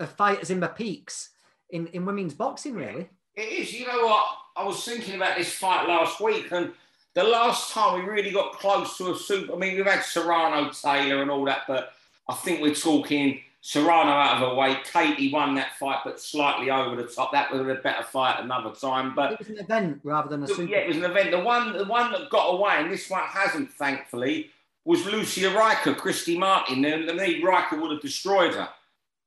of 0.00 0.10
fighters 0.10 0.50
in 0.50 0.60
the 0.60 0.68
peaks 0.68 1.30
in, 1.70 1.86
in 1.88 2.06
women's 2.06 2.34
boxing, 2.34 2.74
really. 2.74 3.08
It 3.34 3.42
is. 3.52 3.72
You 3.72 3.86
know 3.86 4.06
what? 4.06 4.26
I 4.56 4.64
was 4.64 4.84
thinking 4.84 5.14
about 5.14 5.36
this 5.36 5.52
fight 5.52 5.86
last 5.88 6.20
week, 6.20 6.50
and 6.50 6.72
the 7.14 7.22
last 7.24 7.72
time 7.72 7.98
we 8.04 8.10
really 8.10 8.30
got 8.30 8.52
close 8.54 8.96
to 8.98 9.12
a 9.12 9.16
super. 9.16 9.54
I 9.54 9.56
mean, 9.56 9.76
we've 9.76 9.86
had 9.86 10.02
Serrano, 10.04 10.70
Taylor, 10.70 11.22
and 11.22 11.30
all 11.30 11.44
that, 11.44 11.62
but 11.68 11.92
I 12.28 12.34
think 12.34 12.60
we're 12.60 12.74
talking 12.74 13.40
Serrano 13.60 14.10
out 14.10 14.42
of 14.42 14.48
her 14.48 14.54
way. 14.56 14.76
Katie 14.84 15.32
won 15.32 15.54
that 15.56 15.76
fight, 15.78 16.00
but 16.04 16.20
slightly 16.20 16.70
over 16.70 16.96
the 16.96 17.08
top. 17.08 17.32
That 17.32 17.52
was 17.52 17.60
a 17.60 17.74
better 17.76 18.02
fight 18.02 18.40
another 18.40 18.70
time. 18.70 19.14
But 19.14 19.32
It 19.32 19.38
was 19.40 19.48
an 19.48 19.58
event 19.58 20.00
rather 20.02 20.28
than 20.28 20.42
a 20.42 20.48
super. 20.48 20.62
yeah, 20.62 20.78
it 20.78 20.88
was 20.88 20.96
an 20.96 21.04
event. 21.04 21.30
The 21.30 21.40
one, 21.40 21.76
the 21.76 21.84
one 21.84 22.10
that 22.12 22.30
got 22.30 22.48
away, 22.48 22.74
and 22.78 22.90
this 22.90 23.08
one 23.08 23.22
hasn't, 23.24 23.70
thankfully, 23.72 24.50
was 24.88 25.04
Lucia 25.04 25.50
Rijker, 25.50 25.94
Christy 25.94 26.38
Martin. 26.38 26.82
And 26.82 27.04
me, 27.04 27.42
Rijker 27.42 27.78
would 27.78 27.90
have 27.90 28.00
destroyed 28.00 28.54
her. 28.54 28.70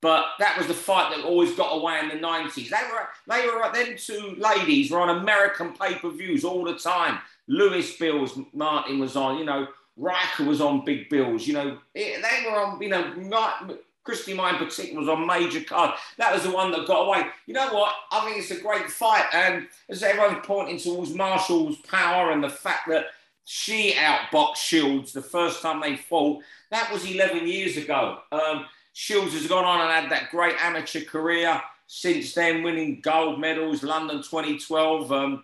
But 0.02 0.26
that 0.40 0.58
was 0.58 0.66
the 0.66 0.74
fight 0.74 1.16
that 1.16 1.24
always 1.24 1.54
got 1.54 1.78
away 1.78 2.00
in 2.00 2.10
the 2.10 2.16
90s. 2.16 2.68
They 2.68 2.82
were, 2.92 3.08
they 3.28 3.46
were, 3.46 3.72
them 3.72 3.96
two 3.96 4.36
ladies 4.40 4.90
were 4.90 5.00
on 5.00 5.22
American 5.22 5.74
pay-per-views 5.74 6.44
all 6.44 6.64
the 6.64 6.80
time. 6.80 7.20
Lewis 7.48 7.96
Bills, 7.98 8.40
Martin 8.54 8.98
was 8.98 9.16
on, 9.16 9.38
you 9.38 9.46
know, 9.46 9.68
Rijker 10.00 10.48
was 10.48 10.62
on 10.62 10.84
big 10.84 11.10
bills, 11.10 11.46
you 11.46 11.54
know, 11.54 11.78
it, 11.94 12.24
they 12.24 12.50
were 12.50 12.58
on, 12.58 12.82
you 12.82 12.90
know, 12.90 13.14
not, 13.14 13.72
Christy 14.04 14.34
Mine 14.34 14.56
in 14.56 14.66
particular 14.66 15.00
was 15.00 15.10
on 15.10 15.28
major 15.28 15.62
card. 15.62 15.92
That 16.18 16.34
was 16.34 16.42
the 16.42 16.50
one 16.52 16.72
that 16.72 16.88
got 16.88 17.06
away. 17.06 17.28
You 17.46 17.54
know 17.54 17.72
what? 17.72 17.94
I 18.12 18.26
think 18.26 18.38
it's 18.38 18.50
a 18.50 18.60
great 18.60 18.90
fight. 18.90 19.26
And 19.32 19.68
as 19.90 20.02
everyone's 20.02 20.44
pointing 20.44 20.80
towards 20.80 21.14
Marshall's 21.14 21.78
power 21.82 22.32
and 22.32 22.44
the 22.44 22.50
fact 22.50 22.90
that 22.90 23.08
she 23.46 23.94
outboxed 23.94 24.58
Shields 24.58 25.14
the 25.14 25.22
first 25.22 25.62
time 25.62 25.82
they 25.82 25.98
fought, 25.98 26.44
that 26.70 26.92
was 26.92 27.10
11 27.10 27.48
years 27.48 27.78
ago. 27.78 28.20
Um, 28.32 28.66
Shields 28.94 29.34
has 29.34 29.48
gone 29.48 29.66
on 29.66 29.82
and 29.82 29.90
had 29.90 30.12
that 30.12 30.32
great 30.32 30.56
amateur 30.60 31.02
career 31.02 31.62
since 31.88 32.34
then, 32.34 32.64
winning 32.64 33.02
gold 33.02 33.40
medals, 33.40 33.84
London 33.84 34.18
2012. 34.18 35.12
Um, 35.12 35.44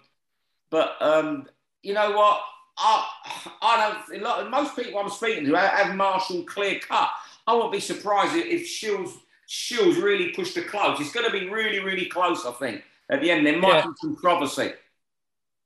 but 0.69 0.95
um, 1.01 1.47
you 1.83 1.93
know 1.93 2.11
what? 2.11 2.41
I, 2.77 3.07
I 3.61 3.93
don't. 4.09 4.21
a 4.21 4.23
lot- 4.23 4.49
Most 4.49 4.75
people 4.75 4.99
I'm 4.99 5.09
speaking 5.09 5.45
to 5.47 5.55
have 5.57 5.95
Marshall 5.95 6.43
clear 6.43 6.79
cut. 6.79 7.09
I 7.47 7.53
won't 7.53 7.71
be 7.71 7.79
surprised 7.79 8.35
if 8.35 8.67
Shields 8.67 9.13
Shields 9.47 9.97
really 9.97 10.29
pushed 10.33 10.55
the 10.55 10.61
close. 10.61 10.99
It's 10.99 11.11
going 11.13 11.25
to 11.25 11.31
be 11.31 11.49
really, 11.49 11.79
really 11.79 12.05
close. 12.05 12.45
I 12.45 12.51
think 12.51 12.83
at 13.09 13.21
the 13.21 13.31
end 13.31 13.45
there 13.47 13.57
might 13.57 13.77
Yeah. 13.77 13.87
be 13.87 13.93
controversy. 14.01 14.73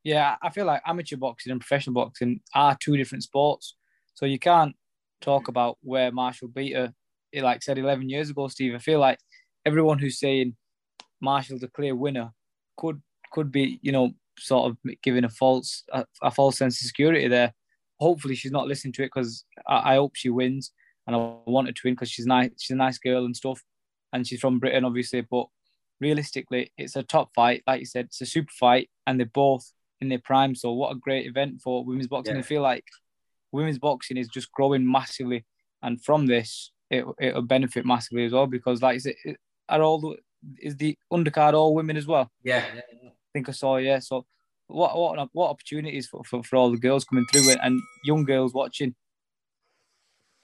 Yeah, 0.03 0.35
I 0.41 0.49
feel 0.49 0.65
like 0.65 0.81
amateur 0.85 1.17
boxing 1.17 1.51
and 1.51 1.61
professional 1.61 1.93
boxing 1.93 2.41
are 2.55 2.77
two 2.79 2.97
different 2.97 3.23
sports. 3.23 3.75
So 4.13 4.25
you 4.25 4.39
can't 4.39 4.75
talk 5.21 5.47
about 5.47 5.77
where 5.81 6.11
Marshall 6.11 6.47
beat 6.47 6.75
her, 6.75 6.93
eh, 7.33 7.43
like 7.43 7.63
said 7.63 7.77
11 7.77 8.09
years 8.09 8.29
ago, 8.29 8.47
Steve. 8.47 8.73
I 8.73 8.79
feel 8.79 8.99
like 8.99 9.19
everyone 9.65 9.99
who's 9.99 10.19
saying 10.19 10.55
Marshall's 11.21 11.63
a 11.63 11.67
clear 11.67 11.95
winner 11.95 12.31
could 12.77 13.01
could 13.31 13.51
be, 13.51 13.79
you 13.81 13.91
know, 13.91 14.11
sort 14.37 14.71
of 14.71 14.77
giving 15.03 15.23
a 15.23 15.29
false 15.29 15.83
a, 15.93 16.05
a 16.21 16.31
false 16.31 16.57
sense 16.57 16.81
of 16.81 16.87
security 16.87 17.27
there. 17.27 17.53
Hopefully, 17.99 18.35
she's 18.35 18.51
not 18.51 18.67
listening 18.67 18.93
to 18.93 19.03
it 19.03 19.11
because 19.13 19.45
I, 19.67 19.93
I 19.93 19.95
hope 19.95 20.15
she 20.15 20.29
wins, 20.29 20.71
and 21.05 21.15
I 21.15 21.19
want 21.45 21.67
her 21.67 21.73
to 21.73 21.81
win 21.85 21.93
because 21.93 22.09
she's 22.09 22.25
nice. 22.25 22.49
She's 22.59 22.73
a 22.73 22.75
nice 22.75 22.97
girl 22.97 23.25
and 23.25 23.37
stuff, 23.37 23.61
and 24.11 24.27
she's 24.27 24.39
from 24.39 24.59
Britain, 24.59 24.83
obviously. 24.83 25.21
But 25.21 25.45
realistically, 25.99 26.71
it's 26.77 26.95
a 26.95 27.03
top 27.03 27.29
fight. 27.35 27.61
Like 27.67 27.81
you 27.81 27.85
said, 27.85 28.05
it's 28.05 28.21
a 28.21 28.25
super 28.25 28.51
fight, 28.59 28.89
and 29.05 29.19
they're 29.19 29.27
both 29.27 29.71
in 30.01 30.09
their 30.09 30.19
prime. 30.19 30.55
So 30.55 30.73
what 30.73 30.91
a 30.91 30.99
great 30.99 31.27
event 31.27 31.61
for 31.61 31.85
women's 31.85 32.07
boxing. 32.07 32.35
Yeah. 32.35 32.41
I 32.41 32.43
feel 32.43 32.61
like 32.61 32.85
women's 33.51 33.79
boxing 33.79 34.17
is 34.17 34.27
just 34.27 34.51
growing 34.51 34.89
massively, 34.89 35.45
and 35.81 36.03
from 36.03 36.25
this, 36.25 36.71
it 36.89 37.05
it'll 37.19 37.43
benefit 37.43 37.85
massively 37.85 38.25
as 38.25 38.33
well 38.33 38.47
because, 38.47 38.81
like, 38.81 38.97
is 38.97 39.05
it 39.05 39.15
are 39.69 39.81
all 39.81 39.99
the 39.99 40.17
is 40.59 40.75
the 40.75 40.97
undercard 41.13 41.53
all 41.53 41.75
women 41.75 41.97
as 41.97 42.07
well? 42.07 42.29
Yeah. 42.43 42.65
I 42.73 43.11
think 43.33 43.47
I 43.47 43.51
saw, 43.51 43.77
yeah. 43.77 43.99
So 43.99 44.25
what 44.67 44.97
what 44.97 45.29
what 45.33 45.49
opportunities 45.49 46.07
for, 46.07 46.23
for, 46.23 46.43
for 46.43 46.55
all 46.55 46.71
the 46.71 46.77
girls 46.77 47.05
coming 47.05 47.25
through 47.31 47.49
it 47.51 47.59
and 47.61 47.79
young 48.03 48.25
girls 48.25 48.53
watching. 48.53 48.95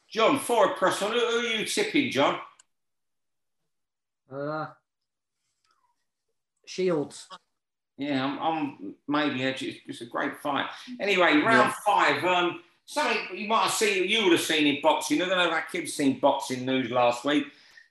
John, 0.09 0.39
for 0.39 0.71
a 0.71 0.75
press 0.75 1.01
on, 1.01 1.11
who, 1.11 1.19
who 1.19 1.39
are 1.39 1.43
you 1.43 1.65
tipping, 1.65 2.11
John? 2.11 2.39
Uh, 4.31 4.67
Shields. 6.65 7.27
Yeah, 7.97 8.23
I'm, 8.23 8.39
I'm 8.39 8.95
maybe 9.07 9.43
it's, 9.43 9.63
it's 9.63 10.01
a 10.01 10.05
great 10.05 10.37
fight. 10.37 10.67
Anyway, 10.99 11.37
round 11.37 11.43
Yeah. 11.45 11.73
five. 11.85 12.23
Um, 12.23 12.61
something 12.85 13.17
you 13.33 13.47
might 13.47 13.63
have 13.63 13.71
seen, 13.73 14.07
you 14.07 14.23
would 14.23 14.33
have 14.33 14.41
seen 14.41 14.67
in 14.67 14.81
boxing. 14.81 15.21
I 15.21 15.25
don't 15.27 15.37
know 15.37 15.47
if 15.47 15.51
our 15.53 15.65
kids 15.71 15.93
seen 15.93 16.19
boxing 16.19 16.65
news 16.65 16.91
last 16.91 17.25
week. 17.25 17.45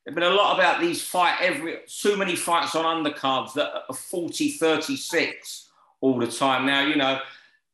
There's 0.05 0.15
been 0.15 0.23
a 0.23 0.31
lot 0.31 0.57
about 0.57 0.81
these 0.81 1.03
fight 1.03 1.37
every 1.41 1.79
so 1.87 2.17
many 2.17 2.37
fights 2.37 2.77
on 2.77 2.85
undercards 3.05 3.53
that 3.55 3.73
are 3.89 3.95
40, 3.95 4.51
36 4.53 5.69
all 6.01 6.19
the 6.19 6.29
time 6.29 6.65
now. 6.67 6.87
You 6.87 6.95
know, 6.95 7.19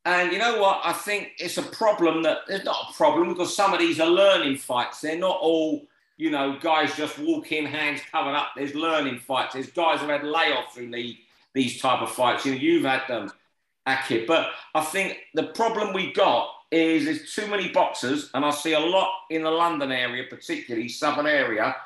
and 0.06 0.32
you 0.32 0.38
know 0.38 0.60
what? 0.60 0.80
I 0.82 0.94
think 0.94 1.32
it's 1.38 1.58
a 1.58 1.62
problem 1.62 2.22
that 2.22 2.38
there's 2.48 2.64
not 2.64 2.88
a 2.90 2.94
problem 2.94 3.28
because 3.28 3.54
some 3.54 3.74
of 3.74 3.78
these 3.78 4.00
are 4.00 4.08
learning 4.08 4.56
fights. 4.56 5.02
They're 5.02 5.18
not 5.18 5.38
all, 5.42 5.86
you 6.16 6.30
know, 6.30 6.58
guys 6.60 6.96
just 6.96 7.18
walk 7.18 7.52
in, 7.52 7.66
hands 7.66 8.00
covered 8.10 8.34
up. 8.34 8.52
There's 8.56 8.74
learning 8.74 9.18
fights. 9.18 9.52
There's 9.52 9.70
guys 9.70 10.00
who've 10.00 10.08
had 10.08 10.22
layoffs 10.22 10.78
in 10.78 10.90
the, 10.90 11.18
these 11.54 11.80
type 11.80 12.02
of 12.02 12.10
fights. 12.10 12.46
You 12.46 12.52
know, 12.52 12.58
you've 12.58 12.84
had 12.84 13.02
them, 13.08 13.32
Aqib. 13.86 14.26
But 14.26 14.50
I 14.74 14.82
think 14.82 15.18
the 15.34 15.44
problem 15.44 15.92
we 15.92 16.12
got 16.12 16.48
is 16.70 17.04
there's 17.04 17.34
too 17.34 17.46
many 17.46 17.68
boxers, 17.68 18.30
and 18.34 18.44
I 18.44 18.50
see 18.50 18.72
a 18.72 18.80
lot 18.80 19.10
in 19.30 19.42
the 19.42 19.50
London 19.50 19.92
area, 19.92 20.24
particularly 20.28 20.88
southern 20.88 21.26
area, 21.26 21.76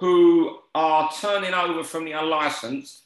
who 0.00 0.58
are 0.74 1.10
turning 1.20 1.54
over 1.54 1.84
from 1.84 2.04
the 2.04 2.12
unlicensed 2.12 3.04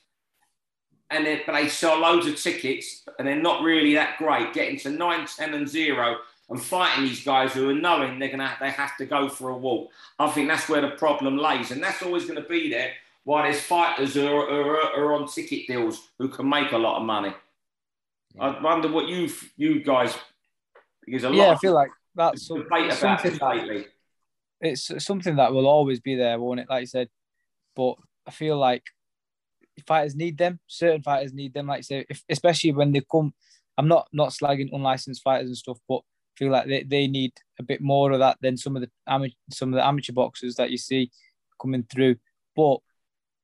and 1.11 1.26
they, 1.26 1.42
but 1.46 1.52
they 1.52 1.68
sell 1.68 1.98
loads 1.98 2.26
of 2.26 2.37
tickets 2.37 3.02
and 3.18 3.26
they're 3.26 3.40
not 3.40 3.62
really 3.62 3.94
that 3.94 4.18
great, 4.18 4.52
getting 4.52 4.78
to 4.80 4.90
9, 4.90 5.26
10 5.26 5.54
and 5.54 5.68
0 5.68 6.18
and 6.50 6.62
fighting 6.62 7.04
these 7.04 7.24
guys 7.24 7.52
who 7.52 7.68
are 7.68 7.74
knowing 7.74 8.18
they're 8.18 8.30
gonna 8.30 8.56
they 8.61 8.70
have 8.70 8.96
to 8.96 9.06
go 9.06 9.28
for 9.28 9.50
a 9.50 9.56
walk. 9.56 9.90
I 10.18 10.28
think 10.30 10.48
that's 10.48 10.68
where 10.68 10.80
the 10.80 10.90
problem 10.90 11.37
lays, 11.37 11.70
and 11.70 11.82
that's 11.82 12.02
always 12.02 12.24
going 12.24 12.42
to 12.42 12.48
be 12.48 12.70
there. 12.70 12.92
While 13.24 13.44
there's 13.44 13.61
fighters 13.61 14.14
who 14.14 14.26
are, 14.26 14.48
are, 14.48 14.76
are 14.96 15.12
on 15.14 15.28
ticket 15.28 15.66
deals 15.66 16.09
who 16.18 16.28
can 16.28 16.48
make 16.48 16.72
a 16.72 16.78
lot 16.78 16.98
of 16.98 17.07
money. 17.07 17.35
I 18.40 18.61
wonder 18.61 18.90
what 18.90 19.09
you 19.09 19.28
you 19.57 19.83
guys 19.83 20.14
because 21.04 21.24
a 21.24 21.31
lot. 21.31 21.37
Yeah, 21.37 21.50
I 21.50 21.57
feel 21.57 21.74
like 21.74 21.90
that's 22.14 22.46
some, 22.46 22.66
something, 22.92 23.38
that, 23.38 23.85
it's 24.61 25.04
something 25.04 25.37
that 25.37 25.52
will 25.52 25.66
always 25.66 26.00
be 26.00 26.14
there, 26.14 26.38
won't 26.38 26.61
it? 26.61 26.68
Like 26.68 26.83
you 26.83 26.87
said, 26.87 27.09
but 27.74 27.94
I 28.26 28.31
feel 28.31 28.59
like 28.59 28.83
fighters 29.87 30.14
need 30.14 30.38
them. 30.38 30.61
Certain 30.66 31.02
fighters 31.02 31.33
need 31.33 31.54
them, 31.54 31.66
like 31.66 31.85
say, 31.85 32.07
if, 32.09 32.22
especially 32.28 32.72
when 32.72 32.92
they 32.92 33.02
come. 33.11 33.35
I'm 33.76 33.88
not 33.88 34.09
not 34.12 34.31
slagging 34.31 34.72
unlicensed 34.72 35.22
fighters 35.22 35.48
and 35.48 35.57
stuff, 35.57 35.78
but 35.88 35.98
I 35.98 36.35
feel 36.37 36.50
like 36.50 36.66
they, 36.66 36.83
they 36.83 37.07
need 37.07 37.33
a 37.59 37.62
bit 37.62 37.81
more 37.81 38.11
of 38.11 38.18
that 38.18 38.38
than 38.40 38.57
some 38.57 38.76
of 38.76 38.83
the 38.83 38.90
amateur 39.07 39.35
some 39.50 39.72
of 39.72 39.76
the 39.76 39.87
amateur 39.87 40.12
boxers 40.12 40.57
that 40.57 40.70
you 40.70 40.78
see 40.78 41.11
coming 41.61 41.85
through. 41.85 42.16
But 42.57 42.78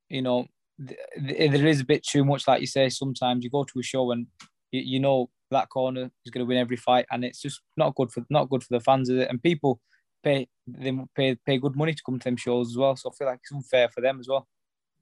you 0.08 0.22
know, 0.22 0.46
th- 0.86 0.98
th- 1.26 1.50
there 1.50 1.66
is 1.66 1.80
a 1.80 1.84
bit 1.84 2.04
too 2.04 2.24
much, 2.24 2.46
like 2.46 2.60
you 2.60 2.66
say. 2.66 2.88
Sometimes 2.88 3.44
you 3.44 3.50
go 3.50 3.64
to 3.64 3.78
a 3.78 3.82
show 3.82 4.10
and 4.10 4.26
you, 4.70 4.80
you 4.80 5.00
know 5.00 5.30
that 5.50 5.68
corner 5.68 6.10
is 6.24 6.30
going 6.30 6.44
to 6.44 6.48
win 6.48 6.58
every 6.58 6.76
fight, 6.76 7.06
and 7.10 7.24
it's 7.24 7.40
just 7.40 7.60
not 7.76 7.94
good 7.94 8.10
for 8.10 8.24
not 8.30 8.50
good 8.50 8.62
for 8.62 8.74
the 8.74 8.80
fans, 8.80 9.08
is 9.08 9.20
it? 9.20 9.28
And 9.28 9.42
people 9.42 9.80
pay 10.22 10.48
they 10.66 10.92
pay 11.14 11.36
pay 11.46 11.58
good 11.58 11.76
money 11.76 11.94
to 11.94 12.02
come 12.04 12.18
to 12.18 12.24
them 12.24 12.36
shows 12.36 12.70
as 12.70 12.76
well. 12.76 12.96
So 12.96 13.10
I 13.10 13.14
feel 13.14 13.26
like 13.26 13.40
it's 13.42 13.52
unfair 13.52 13.88
for 13.88 14.00
them 14.00 14.20
as 14.20 14.28
well. 14.28 14.46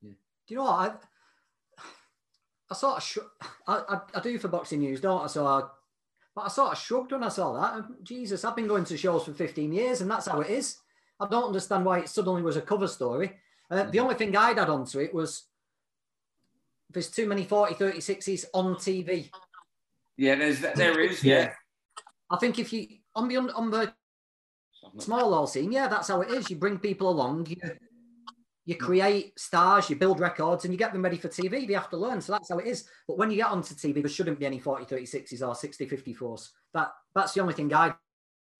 Yeah. 0.01 0.11
Do 0.47 0.55
you 0.55 0.57
know 0.59 0.65
what 0.65 0.91
I? 0.91 0.93
I 2.71 2.75
sort 2.75 2.97
of 2.97 3.03
sh- 3.03 3.49
I, 3.67 3.83
I, 3.89 4.01
I 4.15 4.21
do 4.21 4.39
for 4.39 4.49
boxing 4.49 4.81
news, 4.81 5.01
don't 5.01 5.25
I? 5.25 5.27
So 5.27 5.47
I, 5.47 5.63
but 6.35 6.43
I 6.43 6.49
sort 6.49 6.73
of 6.73 6.79
shrugged 6.79 7.13
when 7.13 7.23
I 7.23 7.29
saw 7.29 7.53
that. 7.53 7.85
Jesus, 8.03 8.45
I've 8.45 8.57
been 8.57 8.67
going 8.67 8.85
to 8.85 8.97
shows 8.97 9.25
for 9.25 9.35
15 9.35 9.73
years, 9.73 10.01
and 10.01 10.11
that's 10.11 10.27
how 10.27 10.41
it 10.41 10.51
is. 10.51 10.79
I 11.21 11.29
don't 11.29 11.49
understand 11.49 11.85
why 11.85 12.01
it 12.01 12.09
suddenly 12.09 12.43
was 12.43 12.57
a 12.57 12.63
cover 12.63 12.89
story. 12.89 13.39
Uh, 13.73 13.85
the 13.85 14.01
only 14.01 14.15
thing 14.15 14.37
I'd 14.37 14.59
add 14.59 14.69
on 14.69 14.85
to 14.87 15.01
it 15.01 15.15
was 15.15 15.45
there's 16.91 17.11
too 17.11 17.27
many 17.27 17.45
40 17.45 17.75
36s 17.75 18.45
on 18.53 18.75
TV. 18.75 19.31
Yeah, 20.19 20.35
there's 20.35 20.61
there 20.61 21.01
is. 21.01 21.25
Yeah. 21.25 21.55
I 22.31 22.37
think 22.37 22.59
if 22.59 22.71
you 22.71 22.87
on 23.15 23.29
the 23.29 23.39
on 23.39 23.71
the 23.71 23.95
small 24.99 25.33
hall 25.33 25.47
scene, 25.47 25.73
yeah, 25.73 25.89
that's 25.89 26.09
how 26.09 26.21
it 26.21 26.31
is. 26.31 26.51
You 26.51 26.57
bring 26.57 26.79
people 26.79 27.09
along, 27.09 27.47
you 27.47 27.57
you 28.67 28.77
create 28.77 29.39
stars, 29.39 29.89
you 29.89 29.97
build 29.97 30.21
records, 30.21 30.65
and 30.65 30.75
you 30.75 30.79
get 30.79 30.93
them 30.93 31.03
ready 31.03 31.17
for 31.17 31.29
TV. 31.29 31.67
They 31.67 31.73
have 31.73 31.91
to 31.91 31.97
learn, 31.97 32.21
so 32.21 32.33
that's 32.33 32.51
how 32.51 32.59
it 32.59 32.67
is. 32.67 32.85
But 33.09 33.17
when 33.17 33.31
you 33.31 33.39
get 33.39 33.49
onto 33.49 33.75
TV, 33.75 33.95
there 33.95 34.09
shouldn't 34.09 34.39
be 34.39 34.47
any 34.47 34.59
40 34.59 34.85
36s 34.85 35.47
or 35.47 35.55
60 35.55 35.87
54s. 35.87 36.51
That 36.75 36.93
that's 37.15 37.33
the 37.33 37.41
only 37.41 37.55
thing 37.55 37.73
I 37.73 37.95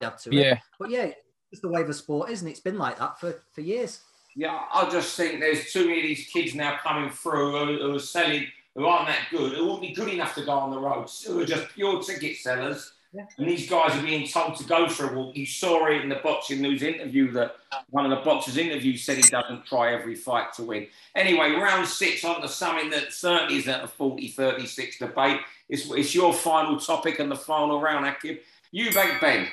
add 0.01 0.19
to 0.19 0.31
it. 0.31 0.35
Yeah. 0.35 0.59
But 0.79 0.89
yeah, 0.89 1.11
it's 1.51 1.61
the 1.61 1.69
way 1.69 1.83
the 1.83 1.93
sport 1.93 2.31
is, 2.31 2.41
and 2.41 2.51
it's 2.51 2.61
been 2.61 2.79
like 2.79 2.99
that 2.99 3.21
for 3.21 3.43
for 3.53 3.61
years. 3.61 4.01
Yeah, 4.35 4.63
I 4.73 4.89
just 4.91 5.17
think 5.17 5.41
there's 5.41 5.73
too 5.73 5.87
many 5.87 6.01
of 6.01 6.07
these 6.07 6.27
kids 6.27 6.55
now 6.55 6.79
coming 6.83 7.11
through 7.11 7.53
who, 7.53 7.79
who 7.79 7.97
are 7.97 8.01
selling, 8.01 8.47
who 8.75 8.87
aren't 8.87 9.09
that 9.09 9.27
good, 9.31 9.53
who 9.53 9.67
won't 9.67 9.83
be 9.83 9.93
good 9.93 10.09
enough 10.09 10.35
to 10.37 10.45
go 10.45 10.53
on 10.53 10.71
the 10.71 10.79
roads, 10.79 11.23
who 11.23 11.41
are 11.41 11.45
just 11.45 11.69
pure 11.75 12.03
ticket 12.03 12.37
sellers. 12.37 12.95
Yeah. 13.13 13.27
And 13.37 13.47
these 13.47 13.69
guys 13.69 13.95
are 13.95 14.03
being 14.03 14.27
told 14.27 14.57
to 14.57 14.65
go 14.65 14.89
for 14.89 15.13
a 15.13 15.19
walk. 15.19 15.37
You 15.37 15.45
saw 15.45 15.87
it 15.87 16.01
in 16.01 16.09
the 16.09 16.21
boxing 16.25 16.63
news 16.63 16.83
interview 16.83 17.31
that 17.33 17.57
one 17.91 18.11
of 18.11 18.11
the 18.11 18.25
boxers' 18.25 18.57
interviews 18.57 19.05
said 19.05 19.19
he 19.19 19.23
doesn't 19.23 19.67
try 19.67 19.93
every 19.93 20.15
fight 20.15 20.55
to 20.55 20.63
win. 20.63 20.87
Anyway, 21.15 21.51
round 21.51 21.87
six 21.87 22.25
on 22.25 22.41
to 22.41 22.49
something 22.49 22.89
that 22.89 23.13
certainly 23.13 23.59
isn't 23.59 23.85
a 23.85 23.87
40 23.87 24.29
36 24.29 24.99
debate. 24.99 25.41
It's, 25.69 25.91
it's 25.91 26.15
your 26.15 26.33
final 26.33 26.79
topic 26.81 27.19
and 27.19 27.31
the 27.31 27.37
final 27.37 27.83
round, 27.83 28.07
Aqib. 28.07 28.41
Eubank 28.75 29.21
Benn. 29.21 29.49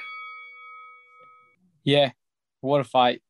Yeah, 1.83 2.11
what 2.61 2.79
a 2.79 2.85
fight. 2.85 3.21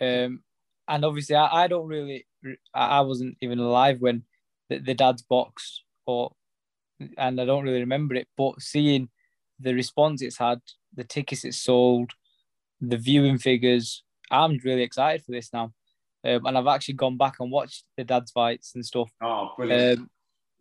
Um, 0.00 0.43
and 0.88 1.04
obviously, 1.04 1.36
I, 1.36 1.64
I 1.64 1.66
don't 1.66 1.86
really, 1.86 2.26
I 2.72 3.00
wasn't 3.00 3.36
even 3.40 3.58
alive 3.58 4.00
when 4.00 4.24
the, 4.68 4.78
the 4.78 4.94
dad's 4.94 5.22
box 5.22 5.82
or, 6.06 6.34
and 7.18 7.40
I 7.40 7.44
don't 7.44 7.64
really 7.64 7.80
remember 7.80 8.14
it. 8.14 8.28
But 8.36 8.60
seeing 8.60 9.08
the 9.58 9.74
response 9.74 10.22
it's 10.22 10.38
had, 10.38 10.60
the 10.94 11.04
tickets 11.04 11.44
it's 11.44 11.58
sold, 11.58 12.12
the 12.80 12.96
viewing 12.96 13.38
figures, 13.38 14.02
I'm 14.30 14.58
really 14.64 14.82
excited 14.82 15.24
for 15.24 15.32
this 15.32 15.52
now. 15.52 15.72
Um, 16.26 16.46
and 16.46 16.56
I've 16.56 16.66
actually 16.66 16.94
gone 16.94 17.18
back 17.18 17.36
and 17.40 17.50
watched 17.50 17.84
the 17.96 18.04
dad's 18.04 18.30
fights 18.30 18.74
and 18.74 18.84
stuff. 18.84 19.10
Oh, 19.22 19.50
brilliant! 19.56 20.00
Um, 20.00 20.10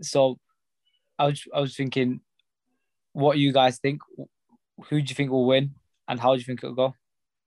so, 0.01 0.37
I 1.17 1.27
was 1.27 1.43
I 1.55 1.61
was 1.61 1.75
thinking, 1.75 2.19
what 3.13 3.37
you 3.37 3.53
guys 3.53 3.79
think? 3.79 4.01
Who 4.89 5.01
do 5.01 5.09
you 5.09 5.15
think 5.15 5.31
will 5.31 5.45
win, 5.45 5.75
and 6.07 6.19
how 6.19 6.33
do 6.33 6.39
you 6.39 6.43
think 6.43 6.61
it'll 6.61 6.75
go? 6.75 6.95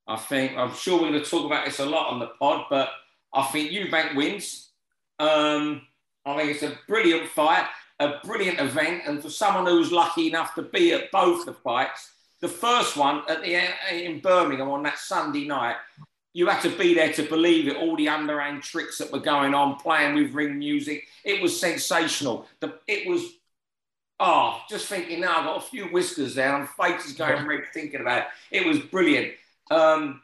I 0.06 0.16
think 0.16 0.56
I'm 0.56 0.74
sure 0.74 1.00
we're 1.00 1.10
going 1.10 1.22
to 1.22 1.28
talk 1.28 1.46
about 1.46 1.64
this 1.64 1.80
a 1.80 1.86
lot 1.86 2.12
on 2.12 2.20
the 2.20 2.28
pod, 2.38 2.66
but 2.70 2.90
I 3.32 3.42
think 3.44 3.70
Eubank 3.70 4.14
wins. 4.14 4.70
Um, 5.18 5.82
I 6.24 6.36
think 6.36 6.50
it's 6.50 6.62
a 6.62 6.78
brilliant 6.86 7.28
fight, 7.28 7.66
a 7.98 8.14
brilliant 8.24 8.60
event, 8.60 9.02
and 9.06 9.22
for 9.22 9.30
someone 9.30 9.66
who 9.66 9.78
was 9.78 9.92
lucky 9.92 10.28
enough 10.28 10.54
to 10.54 10.62
be 10.62 10.92
at 10.92 11.10
both 11.10 11.46
the 11.46 11.52
fights, 11.52 12.12
the 12.40 12.48
first 12.48 12.96
one 12.96 13.22
at 13.28 13.42
the 13.42 13.54
in 13.92 14.20
Birmingham 14.20 14.68
on 14.68 14.82
that 14.84 14.98
Sunday 14.98 15.46
night, 15.46 15.76
you 16.34 16.46
had 16.46 16.60
to 16.60 16.76
be 16.76 16.94
there 16.94 17.12
to 17.14 17.22
believe 17.22 17.66
it. 17.66 17.76
All 17.76 17.96
the 17.96 18.08
underhand 18.08 18.62
tricks 18.62 18.98
that 18.98 19.10
were 19.10 19.20
going 19.20 19.54
on, 19.54 19.76
playing 19.76 20.14
with 20.14 20.34
ring 20.34 20.58
music, 20.58 21.04
it 21.24 21.40
was 21.40 21.58
sensational. 21.58 22.46
The, 22.60 22.74
it 22.86 23.08
was 23.08 23.22
oh, 24.20 24.60
just 24.68 24.86
thinking 24.86 25.20
now, 25.20 25.38
I've 25.38 25.44
got 25.44 25.56
a 25.58 25.68
few 25.68 25.86
whiskers 25.86 26.34
there, 26.34 26.54
and 26.54 26.68
face 26.68 27.06
is 27.06 27.12
going 27.12 27.46
red 27.46 27.64
thinking 27.72 28.00
about 28.00 28.18
it. 28.18 28.26
It 28.50 28.66
was 28.66 28.78
brilliant. 28.78 29.34
Um, 29.70 30.22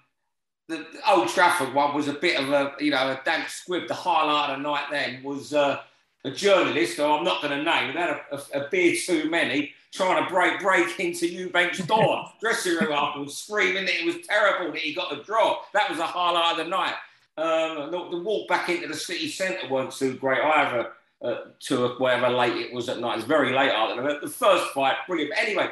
the, 0.68 0.87
Old 1.09 1.28
Trafford 1.28 1.74
one 1.74 1.94
was 1.94 2.09
a 2.09 2.12
bit 2.12 2.38
of 2.38 2.50
a, 2.50 2.72
you 2.81 2.90
know, 2.90 3.11
a 3.11 3.20
damp 3.24 3.48
squib. 3.48 3.88
The 3.88 3.94
highlight 3.94 4.50
of 4.50 4.59
the 4.59 4.62
night 4.62 4.85
then 4.90 5.22
was 5.22 5.52
uh, 5.52 5.81
a 6.24 6.31
journalist, 6.31 6.96
who 6.96 7.05
I'm 7.05 7.24
not 7.24 7.42
going 7.42 7.59
to 7.59 7.64
name, 7.64 7.94
had 7.94 8.11
a, 8.11 8.20
a, 8.33 8.64
a 8.64 8.68
beer 8.70 8.96
too 8.96 9.28
many, 9.28 9.72
trying 9.92 10.24
to 10.24 10.31
break 10.31 10.61
break 10.61 10.98
into 11.00 11.26
Eubank's 11.26 11.78
door, 11.78 12.31
dressing 12.40 12.76
room 12.76 12.92
up 12.92 13.16
and 13.16 13.31
screaming 13.31 13.85
that 13.87 14.00
it 14.00 14.05
was 14.05 14.26
terrible 14.26 14.72
that 14.72 14.81
he 14.81 14.94
got 14.94 15.11
the 15.11 15.22
draw. 15.24 15.59
That 15.74 15.90
was 15.90 15.98
a 15.98 16.07
highlight 16.07 16.59
of 16.59 16.64
the 16.64 16.70
night. 16.70 16.94
Um, 17.38 17.90
the, 17.90 18.09
the, 18.11 18.22
walk 18.22 18.46
back 18.46 18.68
into 18.68 18.88
the 18.88 18.94
city 18.94 19.28
centre 19.28 19.66
weren't 19.68 19.92
too 19.92 20.14
great 20.14 20.40
either. 20.40 20.92
Uh, 21.22 21.52
to 21.61 21.87
whatever 21.98 22.28
late 22.28 22.57
it 22.57 22.72
was 22.72 22.88
at 22.88 22.98
night. 22.98 23.16
It's 23.16 23.24
very 23.24 23.52
late 23.52 23.70
there. 23.70 24.18
The 24.20 24.26
first 24.26 24.66
fight, 24.72 24.96
brilliant. 25.07 25.31
But 25.31 25.44
anyway, 25.44 25.70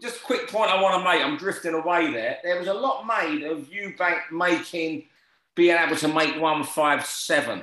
just 0.00 0.20
a 0.20 0.24
quick 0.24 0.48
point 0.48 0.70
I 0.70 0.80
want 0.80 0.94
to 0.98 1.04
make. 1.04 1.24
I'm 1.24 1.36
drifting 1.36 1.74
away 1.74 2.12
there. 2.12 2.38
There 2.42 2.58
was 2.58 2.68
a 2.68 2.74
lot 2.74 3.06
made 3.06 3.42
of 3.44 3.68
Eubank 3.70 4.30
making, 4.30 5.04
being 5.54 5.76
able 5.76 5.96
to 5.96 6.08
make 6.08 6.40
157. 6.40 7.62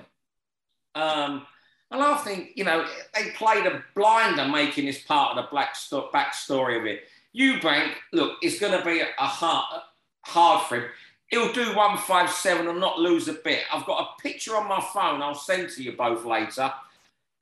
Um, 0.95 1.45
and 1.91 2.03
I 2.03 2.17
think, 2.17 2.51
you 2.55 2.63
know, 2.63 2.85
they 3.15 3.31
played 3.31 3.65
a 3.65 3.83
blinder 3.95 4.47
making 4.47 4.85
this 4.85 5.01
part 5.01 5.37
of 5.37 5.43
the 5.43 5.49
black 5.49 5.75
sto- 5.75 6.09
backstory 6.13 6.79
of 6.79 6.85
it. 6.85 7.03
Eubank, 7.35 7.93
look, 8.13 8.37
it's 8.41 8.59
going 8.59 8.77
to 8.77 8.85
be 8.85 9.01
a 9.01 9.25
hard, 9.25 9.81
hard 10.25 10.67
for 10.67 10.75
him. 10.77 10.89
He'll 11.27 11.53
do 11.53 11.75
157 11.75 12.67
and 12.67 12.79
not 12.79 12.99
lose 12.99 13.27
a 13.27 13.33
bit. 13.33 13.61
I've 13.71 13.85
got 13.85 14.01
a 14.01 14.21
picture 14.21 14.55
on 14.55 14.67
my 14.67 14.81
phone 14.93 15.21
I'll 15.21 15.35
send 15.35 15.69
to 15.71 15.83
you 15.83 15.93
both 15.93 16.25
later. 16.25 16.71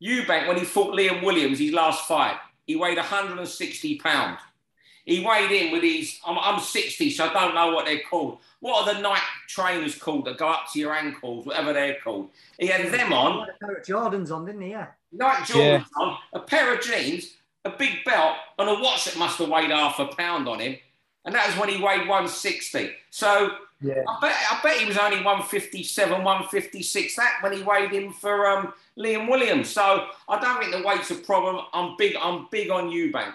Eubank, 0.04 0.48
when 0.48 0.58
he 0.58 0.66
fought 0.66 0.94
Liam 0.94 1.24
Williams, 1.24 1.60
his 1.60 1.72
last 1.72 2.06
fight, 2.06 2.38
he 2.66 2.76
weighed 2.76 2.98
160 2.98 3.98
pounds. 4.00 4.40
He 5.08 5.26
weighed 5.26 5.52
in 5.52 5.72
with 5.72 5.84
his, 5.84 6.20
I'm, 6.28 6.38
I'm 6.38 6.60
60, 6.60 7.12
so 7.12 7.30
I 7.30 7.34
don't 7.34 7.56
know 7.56 7.74
what 7.74 7.86
they're 7.86 8.02
called. 8.10 8.40
What 8.60 8.86
are 8.86 8.94
the 8.94 9.00
night 9.00 9.22
trainers 9.48 9.96
called 9.98 10.26
that 10.26 10.38
go 10.38 10.50
up 10.50 10.66
to 10.74 10.80
your 10.80 10.94
ankles, 10.94 11.46
whatever 11.46 11.72
they're 11.72 11.96
called? 12.04 12.30
He 12.60 12.68
had 12.68 12.92
them 12.92 13.14
on. 13.14 13.48
a 13.48 13.54
pair 13.54 13.76
of 13.78 13.86
Jordans 13.86 14.36
on, 14.36 14.46
didn't 14.46 14.62
he? 14.62 14.72
Yeah. 14.72 14.88
Night 15.14 15.44
Jordans 15.44 15.86
yeah. 15.98 16.04
on, 16.04 16.18
a 16.34 16.42
pair 16.42 16.74
of 16.74 16.82
jeans, 16.82 17.36
a 17.64 17.70
big 17.70 18.04
belt, 18.04 18.36
and 18.60 18.70
a 18.70 18.74
watch 18.74 19.06
that 19.06 19.18
must 19.18 19.38
have 19.38 19.48
weighed 19.48 19.70
half 19.70 19.98
a 20.00 20.08
pound 20.08 20.50
on 20.50 20.60
him. 20.60 20.76
And 21.24 21.34
that 21.34 21.48
was 21.48 21.58
when 21.58 21.70
he 21.70 21.82
weighed 21.82 22.02
160. 22.02 22.92
So 23.10 23.52
yeah. 23.80 24.04
I, 24.10 24.20
bet, 24.20 24.36
I 24.52 24.60
bet 24.62 24.78
he 24.78 24.88
was 24.88 24.98
only 24.98 25.18
157, 25.18 26.22
156 26.22 27.16
that 27.16 27.38
when 27.40 27.54
he 27.54 27.64
weighed 27.64 27.94
in 27.94 28.12
for 28.12 28.46
um, 28.46 28.74
Liam 28.98 29.30
Williams. 29.30 29.70
So 29.70 30.08
I 30.28 30.38
don't 30.42 30.60
think 30.60 30.74
the 30.74 30.86
weight's 30.86 31.12
a 31.12 31.16
problem. 31.16 31.64
I'm 31.72 31.96
big, 31.98 32.18
I'm 32.22 32.48
big 32.52 32.70
on 32.72 32.90
Eubank. 32.90 33.34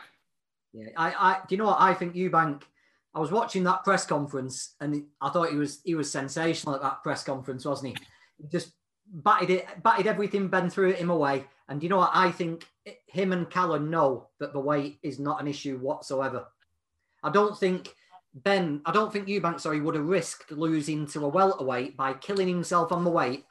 Yeah, 0.72 0.88
I, 0.96 1.12
I, 1.12 1.38
do 1.46 1.54
you 1.54 1.58
know 1.58 1.66
what 1.66 1.80
I 1.80 1.94
think? 1.94 2.14
Eubank. 2.14 2.62
I 3.14 3.20
was 3.20 3.30
watching 3.30 3.64
that 3.64 3.84
press 3.84 4.06
conference, 4.06 4.74
and 4.80 5.04
I 5.20 5.28
thought 5.28 5.50
he 5.50 5.56
was 5.56 5.80
he 5.84 5.94
was 5.94 6.10
sensational 6.10 6.74
at 6.74 6.82
that 6.82 7.02
press 7.02 7.22
conference, 7.22 7.64
wasn't 7.64 7.98
he? 7.98 8.04
he 8.38 8.48
just 8.48 8.72
batted 9.06 9.50
it, 9.50 9.66
batted 9.82 10.06
everything 10.06 10.48
Benn 10.48 10.70
threw 10.70 10.92
him 10.92 11.10
away. 11.10 11.44
And 11.68 11.80
do 11.80 11.84
you 11.84 11.90
know 11.90 11.98
what? 11.98 12.10
I 12.14 12.30
think 12.30 12.66
him 13.06 13.32
and 13.32 13.48
Callum 13.48 13.90
know 13.90 14.28
that 14.40 14.52
the 14.52 14.60
weight 14.60 14.98
is 15.02 15.18
not 15.18 15.40
an 15.40 15.48
issue 15.48 15.78
whatsoever. 15.78 16.46
I 17.22 17.30
don't 17.30 17.56
think 17.56 17.94
Benn, 18.34 18.80
I 18.86 18.92
don't 18.92 19.12
think 19.12 19.28
Eubank, 19.28 19.60
sorry, 19.60 19.80
would 19.80 19.94
have 19.94 20.06
risked 20.06 20.50
losing 20.50 21.06
to 21.08 21.24
a 21.24 21.28
welterweight 21.28 21.96
by 21.96 22.14
killing 22.14 22.48
himself 22.48 22.92
on 22.92 23.04
the 23.04 23.10
weight. 23.10 23.44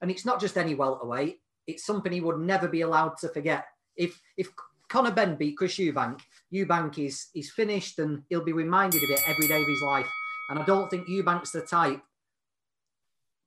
And 0.00 0.10
it's 0.10 0.24
not 0.24 0.40
just 0.40 0.58
any 0.58 0.74
welterweight; 0.74 1.40
it's 1.66 1.84
something 1.84 2.10
he 2.10 2.20
would 2.20 2.40
never 2.40 2.66
be 2.66 2.80
allowed 2.80 3.18
to 3.18 3.28
forget. 3.28 3.66
If 3.94 4.20
if 4.36 4.48
Conor 4.92 5.10
Benn 5.10 5.36
beat 5.36 5.56
Chris 5.56 5.76
Eubank, 5.76 6.20
Eubank 6.52 6.98
is 6.98 7.28
is 7.34 7.50
finished 7.50 7.98
and 7.98 8.24
he'll 8.28 8.44
be 8.44 8.52
reminded 8.52 9.02
of 9.02 9.08
it 9.08 9.26
every 9.26 9.48
day 9.48 9.62
of 9.62 9.66
his 9.66 9.80
life. 9.80 10.06
And 10.50 10.58
I 10.58 10.64
don't 10.66 10.90
think 10.90 11.08
Eubank's 11.08 11.50
the 11.50 11.62
type 11.62 12.02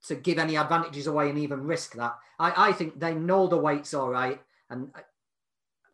to 0.07 0.15
give 0.15 0.39
any 0.39 0.57
advantages 0.57 1.05
away 1.05 1.29
and 1.29 1.37
even 1.37 1.63
risk 1.63 1.93
that. 1.93 2.15
I, 2.39 2.69
I 2.69 2.71
think 2.71 2.99
they 2.99 3.13
know 3.13 3.45
the 3.45 3.57
weight's 3.57 3.93
all 3.93 4.09
right. 4.09 4.41
And 4.71 4.91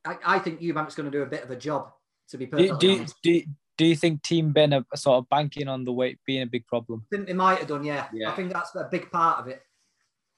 I, 0.06 0.18
I 0.26 0.40
think 0.40 0.62
Eubank's 0.62 0.96
going 0.96 1.12
to 1.12 1.18
do 1.18 1.24
a 1.24 1.30
bit 1.30 1.44
of 1.44 1.52
a 1.52 1.58
job. 1.58 1.92
To 2.30 2.38
be 2.38 2.46
Do, 2.46 2.52
perfectly 2.52 2.78
do, 2.78 2.96
honest, 3.00 3.16
do, 3.22 3.42
do 3.78 3.86
you 3.86 3.96
think 3.98 4.24
Team 4.24 4.54
Benn 4.54 4.74
are 4.74 4.86
sort 4.96 5.18
of 5.18 5.28
banking 5.28 5.68
on 5.68 5.84
the 5.84 5.92
weight 5.92 6.20
being 6.26 6.44
a 6.44 6.46
big 6.46 6.66
problem? 6.66 7.04
I 7.12 7.16
think 7.16 7.28
they 7.28 7.34
might 7.34 7.60
have 7.60 7.68
done. 7.68 7.84
Yeah. 7.84 8.08
Yeah. 8.14 8.32
I 8.32 8.36
think 8.36 8.54
that's 8.54 8.74
a 8.76 8.88
big 8.90 9.12
part 9.12 9.40
of 9.40 9.48
it. 9.50 9.62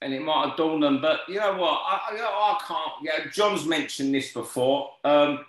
And 0.04 0.14
it 0.14 0.22
might 0.22 0.50
have 0.50 0.58
dawned 0.58 0.84
them. 0.84 1.02
But 1.02 1.22
you 1.28 1.36
know 1.36 1.54
what? 1.54 1.82
I, 1.86 2.00
I, 2.12 2.18
I 2.18 2.60
can't. 2.68 2.94
Yeah, 3.02 3.32
John's 3.32 3.66
mentioned 3.66 4.14
this 4.14 4.34
before. 4.34 4.92
Um, 5.04 5.46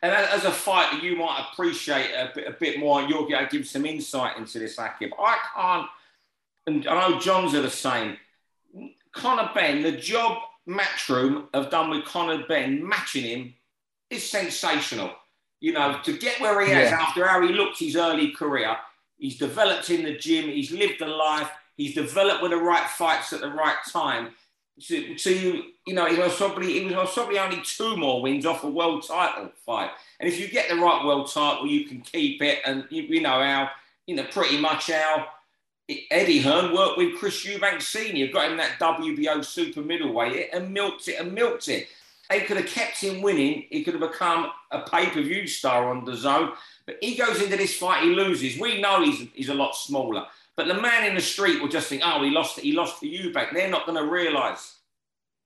and 0.00 0.12
as, 0.12 0.44
a 0.44 0.50
fighter, 0.52 0.98
you 0.98 1.16
might 1.16 1.44
appreciate 1.52 2.12
a 2.12 2.30
bit, 2.34 2.46
a 2.46 2.52
bit 2.52 2.78
more, 2.78 3.00
and 3.00 3.10
you'll 3.10 3.26
be 3.26 3.34
able 3.34 3.48
to 3.48 3.58
give 3.58 3.66
some 3.66 3.84
insight 3.84 4.36
into 4.36 4.60
this, 4.60 4.76
Aqib. 4.76 5.10
I 5.18 5.38
can't, 5.54 5.88
and 6.68 6.86
I 6.86 7.08
know 7.08 7.18
John's 7.18 7.54
are 7.54 7.62
the 7.62 7.70
same. 7.70 8.16
Conor 9.12 9.50
Benn, 9.54 9.82
the 9.82 9.92
job 9.92 10.38
Matchroom 10.68 11.46
have 11.52 11.70
done 11.70 11.90
with 11.90 12.04
Conor 12.04 12.44
Benn, 12.46 12.86
matching 12.86 13.24
him, 13.24 13.54
is 14.08 14.28
sensational. 14.28 15.10
You 15.60 15.72
know, 15.72 15.98
to 16.04 16.16
get 16.16 16.40
where 16.40 16.64
he 16.64 16.70
is 16.70 16.92
after 16.92 17.26
how 17.26 17.42
he 17.42 17.48
looked 17.48 17.80
his 17.80 17.96
early 17.96 18.30
career, 18.30 18.76
he's 19.18 19.36
developed 19.36 19.90
in 19.90 20.04
the 20.04 20.16
gym, 20.16 20.48
he's 20.48 20.70
lived 20.70 21.00
a 21.00 21.06
life, 21.06 21.50
he's 21.78 21.94
developed 21.94 22.42
with 22.42 22.50
the 22.50 22.58
right 22.58 22.86
fights 22.90 23.32
at 23.32 23.40
the 23.40 23.48
right 23.48 23.78
time. 23.90 24.34
To, 24.88 25.14
to 25.16 25.62
you 25.86 25.94
know, 25.94 26.06
he 26.06 26.18
was 26.18 26.36
probably 26.36 26.86
he 26.86 26.94
was 26.94 27.14
probably 27.14 27.38
only 27.38 27.62
two 27.64 27.96
more 27.96 28.20
wins 28.20 28.44
off 28.44 28.62
a 28.62 28.70
world 28.70 29.06
title 29.08 29.50
fight. 29.64 29.90
And 30.20 30.28
if 30.28 30.38
you 30.38 30.48
get 30.48 30.68
the 30.68 30.76
right 30.76 31.04
world 31.04 31.32
title, 31.32 31.66
you 31.66 31.86
can 31.86 32.02
keep 32.02 32.42
it. 32.42 32.58
And 32.66 32.84
you, 32.90 33.02
you 33.04 33.22
know 33.22 33.42
how 33.42 33.70
you 34.06 34.14
know 34.14 34.24
pretty 34.24 34.60
much 34.60 34.90
how 34.90 35.26
Eddie 36.10 36.40
Hearn 36.40 36.74
worked 36.74 36.98
with 36.98 37.16
Chris 37.16 37.46
Eubank 37.46 37.80
Senior, 37.80 38.30
got 38.30 38.50
him 38.50 38.58
that 38.58 38.78
WBO 38.78 39.42
super 39.42 39.80
middleweight 39.80 40.50
and 40.52 40.72
milked 40.72 41.08
it 41.08 41.18
and 41.18 41.32
milked 41.32 41.68
it. 41.68 41.88
They 42.28 42.40
could 42.40 42.58
have 42.58 42.66
kept 42.66 43.00
him 43.00 43.22
winning. 43.22 43.64
He 43.70 43.82
could 43.82 43.94
have 43.94 44.12
become 44.12 44.50
a 44.70 44.82
pay-per-view 44.82 45.46
star 45.46 45.88
on 45.88 46.04
the 46.04 46.14
zone. 46.14 46.52
But 46.84 46.98
he 47.00 47.16
goes 47.16 47.40
into 47.40 47.56
this 47.56 47.76
fight, 47.76 48.02
he 48.02 48.10
loses. 48.10 48.60
We 48.60 48.82
know 48.82 49.02
he's, 49.02 49.28
he's 49.32 49.48
a 49.48 49.54
lot 49.54 49.74
smaller. 49.74 50.26
But 50.58 50.66
the 50.66 50.74
man 50.74 51.06
in 51.06 51.14
the 51.14 51.20
street 51.20 51.62
will 51.62 51.68
just 51.68 51.88
think, 51.88 52.02
oh, 52.04 52.20
he 52.24 52.30
lost 52.30 52.58
he 52.58 52.72
lost 52.72 52.98
to 53.00 53.06
Eubank. 53.06 53.54
They're 53.54 53.70
not 53.70 53.86
going 53.86 53.96
to 53.96 54.10
realise. 54.10 54.80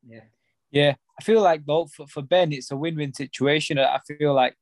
Yeah. 0.08 0.22
Yeah, 0.70 0.94
I 1.20 1.22
feel 1.22 1.42
like 1.42 1.66
though 1.66 1.84
for, 1.84 2.06
for 2.06 2.22
Benn, 2.22 2.50
it's 2.50 2.70
a 2.70 2.76
win-win 2.76 3.12
situation. 3.12 3.78
I 3.78 4.00
feel 4.08 4.32
like 4.32 4.56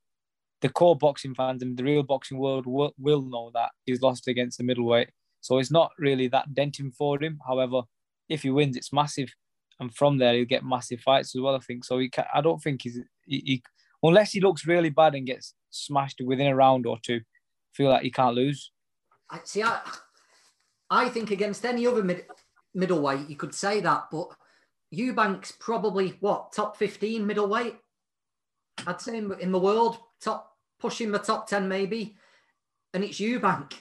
the 0.60 0.68
core 0.68 0.96
boxing 0.96 1.36
fans 1.36 1.62
and 1.62 1.76
the 1.76 1.84
real 1.84 2.02
boxing 2.02 2.36
world 2.36 2.66
will, 2.66 2.92
will 2.98 3.22
know 3.22 3.52
that 3.54 3.70
he's 3.86 4.02
lost 4.02 4.26
against 4.26 4.58
the 4.58 4.64
middleweight, 4.64 5.10
so 5.40 5.58
it's 5.58 5.70
not 5.70 5.92
really 5.98 6.26
that 6.26 6.52
denting 6.52 6.90
for 6.90 7.22
him. 7.22 7.38
However, 7.46 7.82
if 8.28 8.42
he 8.42 8.50
wins, 8.50 8.76
it's 8.76 8.92
massive, 8.92 9.32
and 9.78 9.94
from 9.94 10.18
there 10.18 10.34
he'll 10.34 10.46
get 10.46 10.64
massive 10.64 11.00
fights 11.00 11.36
as 11.36 11.40
well. 11.40 11.54
I 11.54 11.60
think 11.60 11.84
so. 11.84 12.00
He 12.00 12.08
can, 12.08 12.24
I 12.34 12.40
don't 12.40 12.60
think 12.60 12.82
he's 12.82 12.98
he, 13.24 13.42
he 13.46 13.62
unless 14.02 14.32
he 14.32 14.40
looks 14.40 14.66
really 14.66 14.90
bad 14.90 15.14
and 15.14 15.28
gets 15.28 15.54
smashed 15.70 16.20
within 16.24 16.48
a 16.48 16.56
round 16.56 16.86
or 16.86 16.98
two. 17.00 17.20
I 17.20 17.72
feel 17.72 17.90
like 17.90 18.02
he 18.02 18.10
can't 18.10 18.34
lose. 18.34 18.72
I 19.30 19.38
see. 19.44 19.62
I, 19.62 19.78
I 20.90 21.08
think 21.08 21.30
against 21.30 21.64
any 21.64 21.86
other 21.86 22.02
mid, 22.02 22.24
middleweight, 22.74 23.28
you 23.28 23.36
could 23.36 23.54
say 23.54 23.80
that, 23.80 24.08
but 24.10 24.28
Eubank's 24.92 25.52
probably 25.52 26.16
what 26.20 26.52
top 26.52 26.76
fifteen 26.76 27.26
middleweight. 27.26 27.76
I'd 28.86 29.00
say 29.00 29.18
in, 29.18 29.32
in 29.40 29.52
the 29.52 29.58
world, 29.58 29.98
top 30.20 30.56
pushing 30.80 31.12
the 31.12 31.18
top 31.18 31.46
ten 31.48 31.68
maybe, 31.68 32.16
and 32.92 33.04
it's 33.04 33.20
Eubank. 33.20 33.72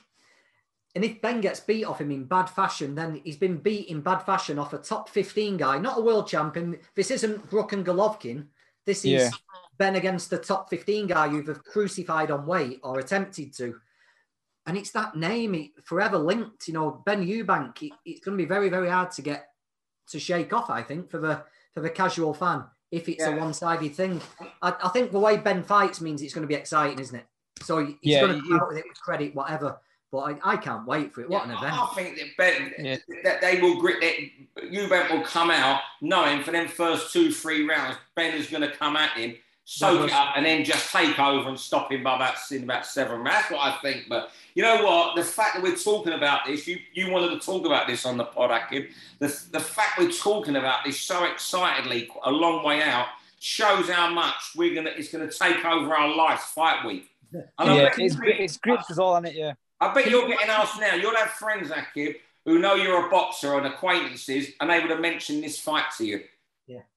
And 0.95 1.05
if 1.05 1.21
Benn 1.21 1.39
gets 1.39 1.59
beat 1.59 1.85
off 1.85 2.01
him 2.01 2.11
in 2.11 2.25
bad 2.25 2.47
fashion, 2.47 2.95
then 2.95 3.21
he's 3.23 3.37
been 3.37 3.57
beat 3.57 3.89
in 3.89 4.01
bad 4.01 4.19
fashion 4.19 4.57
off 4.57 4.73
a 4.73 4.79
top 4.79 5.07
15 5.07 5.57
guy, 5.57 5.77
not 5.77 5.99
a 5.99 6.01
world 6.01 6.27
champion. 6.27 6.79
This 6.95 7.11
isn't 7.11 7.49
Brook 7.49 7.73
and 7.73 7.85
Golovkin. 7.85 8.47
This 8.85 9.05
is 9.05 9.11
Yeah. 9.11 9.29
Benn 9.77 9.95
against 9.95 10.29
the 10.29 10.39
top 10.39 10.69
15 10.69 11.07
guy 11.07 11.27
you've 11.27 11.63
crucified 11.63 12.31
on 12.31 12.45
weight 12.45 12.79
or 12.83 12.99
attempted 12.99 13.53
to. 13.53 13.79
And 14.69 14.77
it's 14.77 14.91
that 14.91 15.15
name 15.15 15.55
it, 15.55 15.71
forever 15.83 16.19
linked. 16.19 16.67
You 16.67 16.75
know, 16.75 17.01
Benn 17.03 17.25
Eubank. 17.25 17.81
It, 17.81 17.91
it's 18.05 18.23
going 18.23 18.37
to 18.37 18.41
be 18.43 18.47
very, 18.47 18.69
very 18.69 18.87
hard 18.87 19.09
to 19.13 19.23
get 19.23 19.49
to 20.11 20.19
shake 20.19 20.53
off. 20.53 20.69
I 20.69 20.83
think 20.83 21.09
for 21.09 21.17
the 21.17 21.41
for 21.73 21.81
the 21.81 21.89
casual 21.89 22.35
fan, 22.35 22.65
if 22.91 23.09
it's 23.09 23.23
a 23.23 23.31
one-sided 23.31 23.95
thing. 23.95 24.21
I, 24.61 24.75
I 24.83 24.89
think 24.89 25.11
the 25.11 25.19
way 25.19 25.37
Benn 25.37 25.63
fights 25.63 26.01
means 26.01 26.21
it's 26.21 26.35
going 26.35 26.43
to 26.43 26.47
be 26.47 26.53
exciting, 26.53 26.99
isn't 26.99 27.15
it? 27.15 27.25
So 27.61 27.83
he's 27.83 27.95
Yeah, 28.03 28.21
going 28.21 28.39
to 28.41 28.47
come 28.47 28.59
out 28.59 28.67
with 28.67 28.77
it 28.77 28.85
with 28.87 29.01
credit, 29.01 29.33
whatever. 29.33 29.79
But 30.11 30.19
I, 30.19 30.53
I 30.53 30.57
can't 30.57 30.85
wait 30.85 31.13
for 31.13 31.21
it. 31.21 31.29
What 31.29 31.45
an 31.45 31.51
event! 31.51 31.73
I, 31.73 31.85
I 31.85 31.93
think 31.95 32.17
that 32.17 32.37
Benn, 32.37 32.73
Yeah. 32.77 32.97
that 33.23 33.41
they 33.41 33.59
will 33.59 33.79
grit 33.81 34.01
that 34.01 34.63
Eubank 34.71 35.11
will 35.11 35.23
come 35.23 35.49
out 35.49 35.81
knowing 36.01 36.43
for 36.43 36.51
them 36.51 36.67
first 36.67 37.11
two, 37.11 37.31
three 37.31 37.67
rounds, 37.67 37.97
Benn 38.15 38.35
is 38.35 38.47
going 38.47 38.61
to 38.61 38.71
come 38.71 38.95
at 38.95 39.11
him, 39.17 39.35
soak 39.69 40.07
it 40.07 40.13
up, 40.13 40.33
and 40.35 40.43
then 40.43 40.63
just 40.63 40.91
take 40.91 41.19
over 41.19 41.47
and 41.47 41.59
stop 41.59 41.91
him 41.91 42.01
by 42.03 42.15
about 42.15 42.35
in 42.51 42.63
about 42.63 42.87
seven. 42.87 43.23
That's 43.23 43.51
what 43.51 43.59
I 43.59 43.77
think. 43.83 44.09
But 44.09 44.31
you 44.55 44.63
know 44.63 44.83
what? 44.83 45.15
The 45.15 45.23
fact 45.23 45.55
that 45.55 45.63
we're 45.63 45.75
talking 45.75 46.13
about 46.13 46.47
this, 46.47 46.65
you, 46.67 46.79
you 46.93 47.11
wanted 47.11 47.39
to 47.39 47.45
talk 47.45 47.65
about 47.67 47.85
this 47.85 48.03
on 48.03 48.17
the 48.17 48.25
pod, 48.25 48.49
Aqib. 48.49 48.89
The, 49.19 49.27
the 49.51 49.59
fact 49.59 49.99
we're 49.99 50.11
talking 50.11 50.55
about 50.55 50.83
this 50.83 50.99
so 50.99 51.23
excitedly 51.25 52.09
a 52.23 52.31
long 52.31 52.63
way 52.65 52.81
out 52.81 53.05
shows 53.39 53.87
how 53.89 54.11
much 54.11 54.53
we're 54.55 54.73
gonna 54.73 54.89
it's 54.89 55.11
gonna 55.11 55.31
take 55.31 55.63
over 55.63 55.93
our 55.95 56.15
lives 56.15 56.43
fight 56.45 56.83
week. 56.85 57.09
And 57.31 57.43
I 57.59 57.75
yeah, 57.75 57.83
bet 57.83 57.99
it's 57.99 58.15
you- 58.15 58.21
it's 58.25 58.57
grips 58.57 58.89
is 58.89 58.97
all 58.97 59.13
on 59.13 59.25
it. 59.25 59.35
Yeah, 59.35 59.53
I 59.79 59.93
bet 59.93 60.09
you're 60.09 60.27
getting 60.27 60.49
asked 60.49 60.79
now. 60.79 60.95
You'll 60.95 61.15
have 61.15 61.29
friends, 61.29 61.69
Aqib, 61.69 62.15
who 62.43 62.57
know 62.57 62.73
you're 62.73 63.05
a 63.05 63.09
boxer 63.11 63.55
and 63.55 63.67
acquaintances, 63.67 64.47
and 64.59 64.67
they 64.69 64.79
would 64.79 64.89
have 64.89 64.99
mentioned 64.99 65.43
this 65.43 65.59
fight 65.59 65.85
to 65.99 66.05
you. 66.07 66.21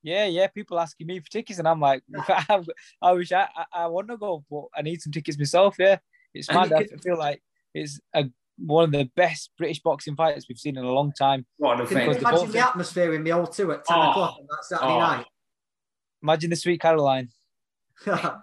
Yeah, 0.03 0.27
yeah. 0.27 0.47
People 0.49 0.79
asking 0.79 1.07
me 1.07 1.21
for 1.21 1.29
tickets, 1.31 1.59
and 1.59 1.67
I'm 1.69 1.81
like, 1.81 2.03
I, 2.29 2.63
I 3.01 3.13
wish 3.13 3.33
I, 3.33 3.49
I, 3.57 3.65
I 3.73 3.87
want 3.87 4.09
to 4.09 4.17
go, 4.17 4.45
but 4.51 4.65
I 4.77 4.83
need 4.83 5.01
some 5.01 5.13
tickets 5.13 5.39
myself. 5.39 5.77
Yeah, 5.79 5.99
it's 6.35 6.49
And 6.49 6.71
mad. 6.71 6.71
you 6.91 6.97
I 6.97 7.01
feel 7.03 7.19
like 7.19 7.43
it's 7.75 8.01
a, 8.15 8.25
one 8.59 8.85
of 8.85 8.93
the 8.93 9.05
best 9.17 9.51
British 9.57 9.81
boxing 9.81 10.15
fights 10.15 10.47
we've 10.49 10.59
seen 10.59 10.77
in 10.77 10.85
a 10.85 10.91
long 10.93 11.13
time. 11.13 11.47
What 11.57 11.81
an 11.81 11.87
Can 11.87 11.97
you 11.97 12.03
event. 12.05 12.21
The 12.21 12.29
imagine 12.29 12.45
both- 12.47 12.53
the 12.53 12.59
atmosphere 12.69 13.15
in 13.15 13.25
the 13.25 13.31
O2 13.31 13.75
at 13.75 13.85
10 13.85 13.97
Oh. 13.97 14.11
o'clock 14.11 14.37
on 14.39 14.47
that 14.51 14.65
Saturday 14.65 14.93
Oh. 14.93 14.99
night? 15.01 15.27
Imagine 16.23 16.51
the 16.51 16.57
Sweet 16.57 16.81
Caroline. 16.81 17.31
but 18.05 18.43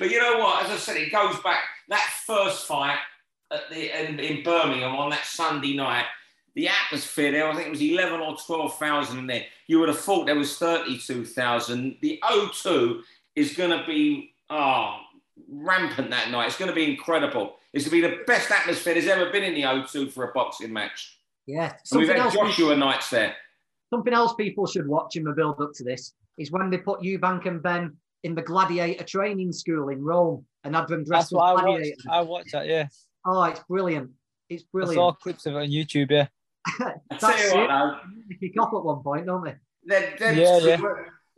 you 0.00 0.20
know 0.20 0.38
what? 0.38 0.64
As 0.64 0.70
I 0.70 0.76
said, 0.76 0.96
it 0.96 1.12
goes 1.12 1.38
back 1.40 1.60
that 1.88 2.08
first 2.26 2.66
fight 2.66 2.98
at 3.52 3.68
the 3.70 4.08
in, 4.10 4.18
in 4.20 4.42
Birmingham 4.42 4.94
on 4.96 5.10
that 5.10 5.24
Sunday 5.24 5.74
night. 5.74 6.04
The 6.54 6.68
atmosphere 6.68 7.32
there, 7.32 7.48
I 7.48 7.54
think 7.54 7.66
it 7.68 7.70
was 7.70 7.80
eleven 7.82 8.20
or 8.20 8.36
twelve 8.36 8.78
thousand 8.78 9.18
in 9.20 9.26
there. 9.26 9.44
You 9.68 9.78
would 9.80 9.88
have 9.88 9.98
thought 9.98 10.26
there 10.26 10.36
was 10.36 10.58
thirty-two 10.58 11.24
thousand. 11.24 11.96
The 12.02 12.20
O2 12.22 13.00
is 13.36 13.54
going 13.54 13.70
to 13.78 13.84
be 13.86 14.34
oh, 14.50 14.98
rampant 15.50 16.10
that 16.10 16.30
night. 16.30 16.46
It's 16.48 16.58
going 16.58 16.68
to 16.68 16.74
be 16.74 16.90
incredible. 16.90 17.54
It's 17.72 17.88
going 17.88 18.02
to 18.02 18.08
be 18.08 18.16
the 18.16 18.22
best 18.24 18.50
atmosphere 18.50 18.94
there's 18.94 19.06
ever 19.06 19.30
been 19.30 19.44
in 19.44 19.54
the 19.54 19.62
O2 19.62 20.12
for 20.12 20.28
a 20.28 20.32
boxing 20.32 20.72
match. 20.72 21.18
yeah. 21.46 21.72
And 21.90 22.00
we've 22.00 22.08
Something 22.08 22.08
had 22.08 22.18
else, 22.18 22.34
Joshua 22.34 22.76
nights 22.76 23.08
there. 23.08 23.34
something 23.90 24.12
else 24.12 24.34
people 24.34 24.66
should 24.66 24.86
watch 24.86 25.16
in 25.16 25.24
the 25.24 25.32
build 25.32 25.58
up 25.60 25.70
to 25.76 25.84
this 25.84 26.12
is 26.38 26.50
when 26.50 26.68
they 26.68 26.78
put 26.78 27.00
Eubank 27.00 27.46
and 27.46 27.62
Benn 27.62 27.96
in 28.24 28.34
the 28.34 28.42
gladiator 28.42 29.04
training 29.04 29.52
school 29.52 29.88
in 29.88 30.02
Rome 30.04 30.44
and 30.64 30.74
had 30.76 30.86
them 30.88 30.98
That's 31.04 31.08
dressed 31.08 31.26
as 31.28 31.32
what 31.32 31.44
I 31.58 31.64
watched. 31.68 32.06
I 32.10 32.20
watched 32.20 32.52
that. 32.52 32.66
Yeah, 32.66 32.88
Oh, 33.24 33.42
it's 33.44 33.60
brilliant. 33.68 34.10
It's 34.50 34.64
brilliant. 34.64 34.92
I 34.92 35.02
brilliant. 35.02 35.16
saw 35.16 35.22
clips 35.22 35.46
of 35.46 35.54
it 35.54 35.58
on 35.58 35.68
YouTube. 35.68 36.10
Yeah, 36.10 36.22
I 36.24 36.28
That's 37.10 37.20
tell 37.20 37.38
you 37.38 37.54
what, 37.54 37.64
it. 37.64 37.68
though, 37.68 37.98
They 38.28 38.48
kick 38.48 38.60
off 38.60 38.72
at 38.74 38.84
one 38.84 39.02
point, 39.02 39.26
don't 39.26 39.44
they? 39.44 39.54
They're, 39.84 40.14
they're 40.18 40.32
Yeah, 40.34 40.58
yeah. 40.58 40.80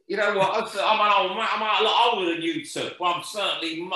You 0.07 0.19
know 0.19 0.35
what? 0.37 0.55
I'm, 0.55 0.65
I'm, 0.65 1.01
an 1.01 1.31
old, 1.31 1.39
man. 1.39 1.49
I'm 1.51 1.63
a 1.63 1.85
lot 1.85 2.15
older 2.15 2.35
than 2.35 2.43
you 2.43 2.65
two. 2.65 2.91
Well, 3.01 3.15
I'm 3.15 3.23
certainly 3.23 3.89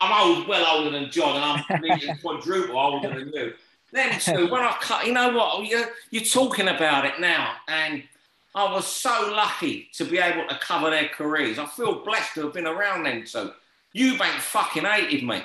I'm 0.00 0.28
old, 0.28 0.46
well 0.46 0.76
older 0.76 0.90
than 0.90 1.10
John, 1.10 1.36
and 1.36 1.44
I'm 1.44 1.80
nearly 1.80 2.18
quadruple 2.20 2.78
older 2.78 3.08
than 3.08 3.32
you. 3.32 3.54
Then 3.92 4.18
two, 4.20 4.50
when 4.50 4.62
I 4.62 4.76
cut, 4.80 5.06
you 5.06 5.12
know 5.12 5.30
what? 5.30 5.66
You're, 5.66 5.88
you're 6.10 6.24
talking 6.24 6.68
about 6.68 7.06
it 7.06 7.20
now, 7.20 7.54
and 7.68 8.02
I 8.54 8.70
was 8.72 8.86
so 8.86 9.32
lucky 9.34 9.88
to 9.94 10.04
be 10.04 10.18
able 10.18 10.46
to 10.48 10.58
cover 10.58 10.90
their 10.90 11.08
careers. 11.08 11.58
I 11.58 11.66
feel 11.66 12.04
blessed 12.04 12.34
to 12.34 12.42
have 12.42 12.52
been 12.52 12.66
around 12.66 13.04
them 13.04 13.24
two. 13.24 13.52
Eubank 13.94 14.40
fucking 14.40 14.84
hated 14.84 15.26
me. 15.26 15.42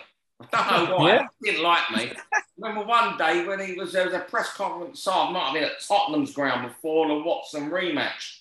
I 0.53 0.77
don't 0.77 0.89
know 0.89 0.97
why. 0.97 1.13
Yeah. 1.15 1.27
He 1.43 1.51
didn't 1.51 1.63
like 1.63 1.91
me. 1.95 2.13
Remember 2.57 2.85
one 2.85 3.17
day 3.17 3.45
when 3.45 3.59
he 3.59 3.73
was 3.73 3.93
there 3.93 4.05
was 4.05 4.13
a 4.13 4.19
press 4.19 4.53
conference, 4.53 5.03
so 5.03 5.11
I 5.11 5.31
might 5.31 5.45
have 5.45 5.53
been 5.53 5.63
at 5.63 5.81
Tottenham's 5.87 6.33
ground 6.33 6.67
before 6.67 7.07
the 7.07 7.15
Watson 7.23 7.69
rematch. 7.69 8.39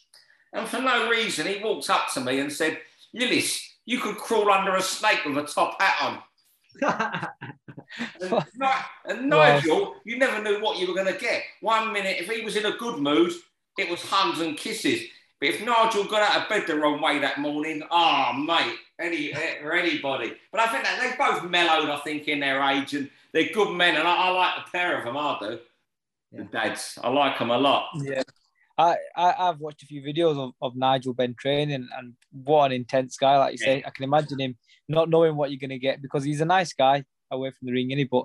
And 0.53 0.67
for 0.69 0.81
no 0.81 1.09
reason, 1.09 1.47
he 1.47 1.63
walked 1.63 1.89
up 1.91 2.13
to 2.15 2.21
me 2.21 2.41
and 2.41 2.53
said, 2.53 2.79
Lillis, 3.15 3.61
you 3.85 3.99
could 4.01 4.17
crawl 4.17 4.51
under 4.51 4.75
a 4.77 4.83
snake 4.83 5.25
with 5.25 5.39
a 5.39 5.45
top 5.45 5.81
hat 5.81 6.23
on. 6.83 7.29
And, 8.21 8.33
and 9.05 9.31
Wow. 9.31 9.55
Nigel, 9.55 9.97
you 10.05 10.17
never 10.17 10.41
knew 10.43 10.61
what 10.63 10.79
you 10.79 10.87
were 10.87 10.95
going 10.95 11.13
to 11.13 11.19
get. 11.19 11.43
One 11.61 11.93
minute, 11.93 12.19
if 12.21 12.31
he 12.31 12.45
was 12.45 12.55
in 12.55 12.67
a 12.67 12.77
good 12.77 13.01
mood, 13.01 13.33
it 13.79 13.91
was 13.91 14.01
hugs 14.01 14.41
and 14.41 14.57
kisses. 14.57 15.03
But 15.41 15.49
if 15.49 15.65
Nigel 15.65 16.05
got 16.05 16.23
out 16.23 16.43
of 16.43 16.49
bed 16.51 16.67
the 16.67 16.79
wrong 16.79 17.01
way 17.01 17.19
that 17.19 17.39
morning, 17.39 17.83
ah, 17.91 18.33
mate, 18.33 18.77
any 19.01 19.33
or 19.63 19.73
anybody. 19.73 20.35
But 20.53 20.61
I 20.61 20.67
think 20.67 20.85
that 20.85 21.01
they 21.01 21.17
both 21.17 21.49
mellowed, 21.49 21.89
I 21.89 21.99
think, 22.01 22.29
in 22.29 22.41
their 22.41 22.63
age, 22.63 22.95
and 22.95 23.09
they're 23.33 23.53
good 23.55 23.75
men, 23.75 23.97
and 23.97 24.07
I, 24.07 24.15
I 24.15 24.31
like 24.31 24.55
the 24.57 24.71
pair 24.71 24.99
of 24.99 25.05
them. 25.05 25.17
I 25.17 25.39
do. 25.41 25.59
The 26.33 26.45
dads, 26.45 26.99
I 27.03 27.09
like 27.09 27.39
them 27.39 27.51
a 27.51 27.59
lot. 27.59 27.89
yeah. 27.97 28.23
I, 28.79 28.97
I 29.17 29.35
I've 29.49 29.61
watched 29.61 29.83
a 29.83 29.87
few 29.87 30.01
videos 30.01 30.39
of, 30.39 30.53
of 30.63 30.77
Nigel 30.77 31.13
Benn 31.13 31.35
training, 31.39 31.89
and 31.97 32.15
what 32.33 32.67
an 32.67 32.73
intense 32.73 33.17
guy! 33.17 33.37
Like 33.37 33.53
you 33.53 33.59
yeah. 33.61 33.75
say, 33.75 33.83
I 33.87 33.91
can 33.91 34.05
imagine 34.05 34.41
him 34.41 34.57
not 34.89 35.11
knowing 35.11 35.37
what 35.37 35.51
you're 35.51 35.61
gonna 35.61 35.79
get 35.79 36.01
because 36.01 36.25
he's 36.25 36.41
a 36.41 36.47
nice 36.47 36.73
guy 36.73 37.05
away 37.31 37.51
from 37.51 37.67
the 37.67 37.73
ring, 37.73 37.93
any 37.93 38.05
but 38.05 38.25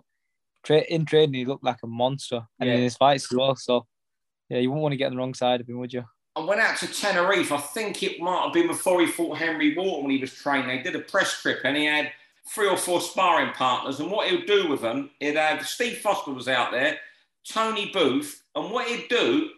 tra- 0.64 0.86
in 0.88 1.06
training 1.06 1.34
he 1.34 1.46
looked 1.46 1.64
like 1.64 1.80
a 1.84 1.88
monster, 1.88 2.42
and 2.60 2.70
yeah. 2.70 2.76
in 2.76 2.84
his 2.84 2.96
fights 2.96 3.28
as 3.32 3.38
well. 3.38 3.56
So 3.56 3.86
yeah, 4.50 4.60
you 4.60 4.70
wouldn't 4.70 4.84
want 4.84 4.94
to 4.94 4.98
get 4.98 5.08
on 5.08 5.14
the 5.14 5.18
wrong 5.18 5.34
side 5.34 5.62
of 5.62 5.68
him, 5.68 5.80
would 5.80 5.92
you? 5.92 6.06
I 6.36 6.42
went 6.42 6.62
out 6.62 6.78
to 6.78 6.88
Tenerife. 6.88 7.52
I 7.52 7.58
think 7.58 8.04
it 8.04 8.20
might 8.20 8.44
have 8.44 8.54
been 8.54 8.68
before 8.68 9.00
he 9.02 9.08
fought 9.08 9.38
Henry 9.38 9.76
Wharton 9.76 10.04
when 10.04 10.12
he 10.12 10.20
was 10.20 10.34
training. 10.34 10.68
They 10.68 10.84
did 10.84 10.96
a 10.96 11.00
press 11.00 11.42
trip, 11.42 11.62
and 11.64 11.78
he 11.78 11.86
had 11.86 12.12
three 12.48 12.68
or 12.68 12.78
four 12.78 13.02
sparring 13.02 13.54
partners. 13.54 14.00
And 14.00 14.12
what 14.12 14.28
he'd 14.28 14.46
do 14.46 14.68
with 14.68 14.82
them, 14.82 15.12
he'd 15.20 15.36
have 15.36 15.66
Steve 15.66 16.00
Foster 16.00 16.32
was 16.32 16.48
out 16.48 16.72
there, 16.72 16.98
Tony 17.48 17.90
Booth, 17.92 18.44
and 18.56 18.72
what 18.72 18.88
he'd 18.88 19.08
do 19.08 19.50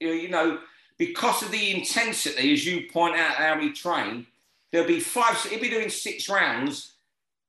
you 0.00 0.28
know, 0.28 0.58
because 0.98 1.42
of 1.42 1.50
the 1.50 1.74
intensity, 1.74 2.52
as 2.52 2.66
you 2.66 2.88
point 2.90 3.16
out 3.16 3.34
how 3.34 3.58
he 3.58 3.72
trained, 3.72 4.26
there'll 4.70 4.86
be 4.86 5.00
five, 5.00 5.36
he'd 5.44 5.60
be 5.60 5.70
doing 5.70 5.90
six 5.90 6.28
rounds 6.28 6.92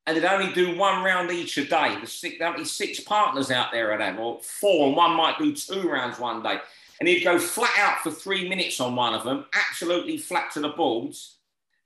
and 0.08 0.16
they'd 0.16 0.26
only 0.26 0.54
do 0.54 0.78
one 0.78 1.04
round 1.04 1.32
each 1.32 1.58
a 1.58 1.66
day. 1.66 1.96
There's 1.96 2.12
six, 2.12 2.36
there'll 2.38 2.58
be 2.58 2.66
six 2.66 3.00
partners 3.00 3.50
out 3.50 3.72
there 3.72 3.92
at 3.92 4.00
them, 4.00 4.20
or 4.20 4.40
four, 4.42 4.88
and 4.88 4.96
one 4.96 5.16
might 5.16 5.40
do 5.40 5.56
two 5.56 5.90
rounds 5.90 6.20
one 6.20 6.44
day. 6.44 6.58
And 7.00 7.10
he'd 7.10 7.24
go 7.24 7.38
flat 7.38 7.78
out 7.78 8.00
for 8.00 8.12
three 8.12 8.48
minutes 8.48 8.80
on 8.80 8.96
one 8.96 9.14
of 9.14 9.24
them, 9.24 9.46
absolutely 9.54 10.18
flat 10.18 10.52
to 10.54 10.62
the 10.62 10.70
boards. 10.70 11.38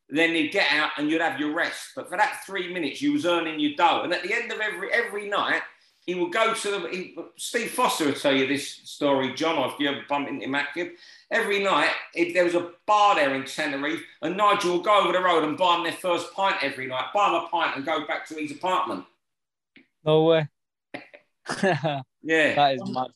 Then 0.10 0.34
he'd 0.34 0.52
get 0.52 0.72
out 0.72 0.92
and 0.98 1.10
you'd 1.10 1.22
have 1.22 1.40
your 1.40 1.54
rest. 1.54 1.92
But 1.96 2.10
for 2.10 2.18
that 2.18 2.44
three 2.46 2.72
minutes, 2.74 3.02
you 3.02 3.14
was 3.14 3.26
earning 3.26 3.60
your 3.60 3.76
dough. 3.76 4.02
And 4.04 4.14
at 4.14 4.24
the 4.24 4.34
end 4.34 4.52
of 4.52 4.60
every 4.60 4.92
every 4.92 5.30
night, 5.30 5.62
he 6.10 6.16
would 6.16 6.34
go 6.34 6.54
to 6.56 6.72
the. 6.72 6.90
He, 6.90 7.16
Steve 7.38 7.70
Foster 7.70 8.06
will 8.06 8.14
tell 8.14 8.36
you 8.36 8.48
this 8.48 8.68
story, 8.68 9.34
John, 9.36 9.70
if 9.70 9.80
you 9.80 9.90
ever 9.90 10.02
bump 10.10 10.28
into 10.28 10.48
Mackie. 10.48 10.94
Every 11.30 11.64
night, 11.64 11.92
if 12.16 12.34
there 12.34 12.46
was 12.46 12.56
a 12.56 12.72
bar 12.88 13.14
there 13.14 13.36
in 13.36 13.46
Tenerife, 13.46 14.02
and 14.24 14.36
Nigel 14.36 14.72
will 14.72 14.82
go 14.82 15.02
over 15.02 15.14
the 15.14 15.22
road 15.22 15.44
and 15.44 15.56
buy 15.56 15.76
them 15.76 15.84
their 15.84 15.94
first 15.94 16.34
pint 16.34 16.56
every 16.64 16.88
night, 16.88 17.14
buy 17.14 17.30
them 17.30 17.44
a 17.44 17.48
pint 17.50 17.76
and 17.76 17.86
go 17.86 18.08
back 18.08 18.28
to 18.30 18.36
his 18.36 18.52
apartment. 18.52 19.06
No 20.04 20.24
way. 20.24 20.48
yeah. 21.64 22.02
That 22.24 22.74
is 22.74 22.90
mad. 22.90 23.10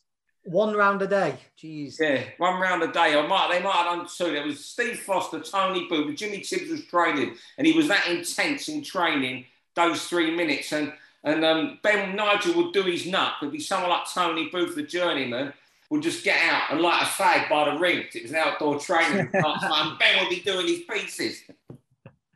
One 0.45 0.75
round 0.75 1.01
a 1.01 1.07
day. 1.07 1.37
Jeez. 1.57 1.99
Yeah, 1.99 2.23
one 2.37 2.59
round 2.59 2.83
a 2.83 2.91
day. 2.91 3.17
I 3.17 3.25
might, 3.25 3.49
they 3.49 3.63
might 3.63 3.73
have 3.75 3.97
done 3.97 4.07
two. 4.07 4.33
There 4.33 4.45
was 4.45 4.63
Steve 4.63 4.99
Foster, 4.99 5.39
Tony 5.39 5.87
Booth, 5.87 6.15
Jimmy 6.17 6.41
Tibbs 6.41 6.69
was 6.69 6.83
training, 6.85 7.35
and 7.57 7.65
he 7.65 7.73
was 7.73 7.87
that 7.87 8.07
intense 8.07 8.67
in 8.67 8.83
training 8.83 9.45
those 9.75 10.07
three 10.07 10.35
minutes. 10.35 10.73
And 10.73 10.91
and 11.23 11.45
um, 11.45 11.79
Benn 11.81 12.15
Nigel 12.15 12.55
would 12.55 12.73
do 12.73 12.83
his 12.83 13.05
nut. 13.05 13.35
There'd 13.39 13.53
be 13.53 13.59
someone 13.59 13.89
like 13.89 14.11
Tony 14.13 14.49
Booth, 14.49 14.75
the 14.75 14.83
journeyman, 14.83 15.53
would 15.89 16.01
just 16.01 16.23
get 16.23 16.37
out 16.41 16.71
and 16.71 16.81
light 16.81 17.01
a 17.01 17.05
fag 17.05 17.49
by 17.49 17.71
the 17.71 17.79
ring. 17.79 18.03
It 18.13 18.23
was 18.23 18.31
an 18.31 18.37
outdoor 18.37 18.79
training. 18.79 19.29
and 19.33 19.99
Benn 19.99 20.19
would 20.19 20.29
be 20.29 20.41
doing 20.41 20.67
his 20.67 20.81
pieces. 20.81 21.43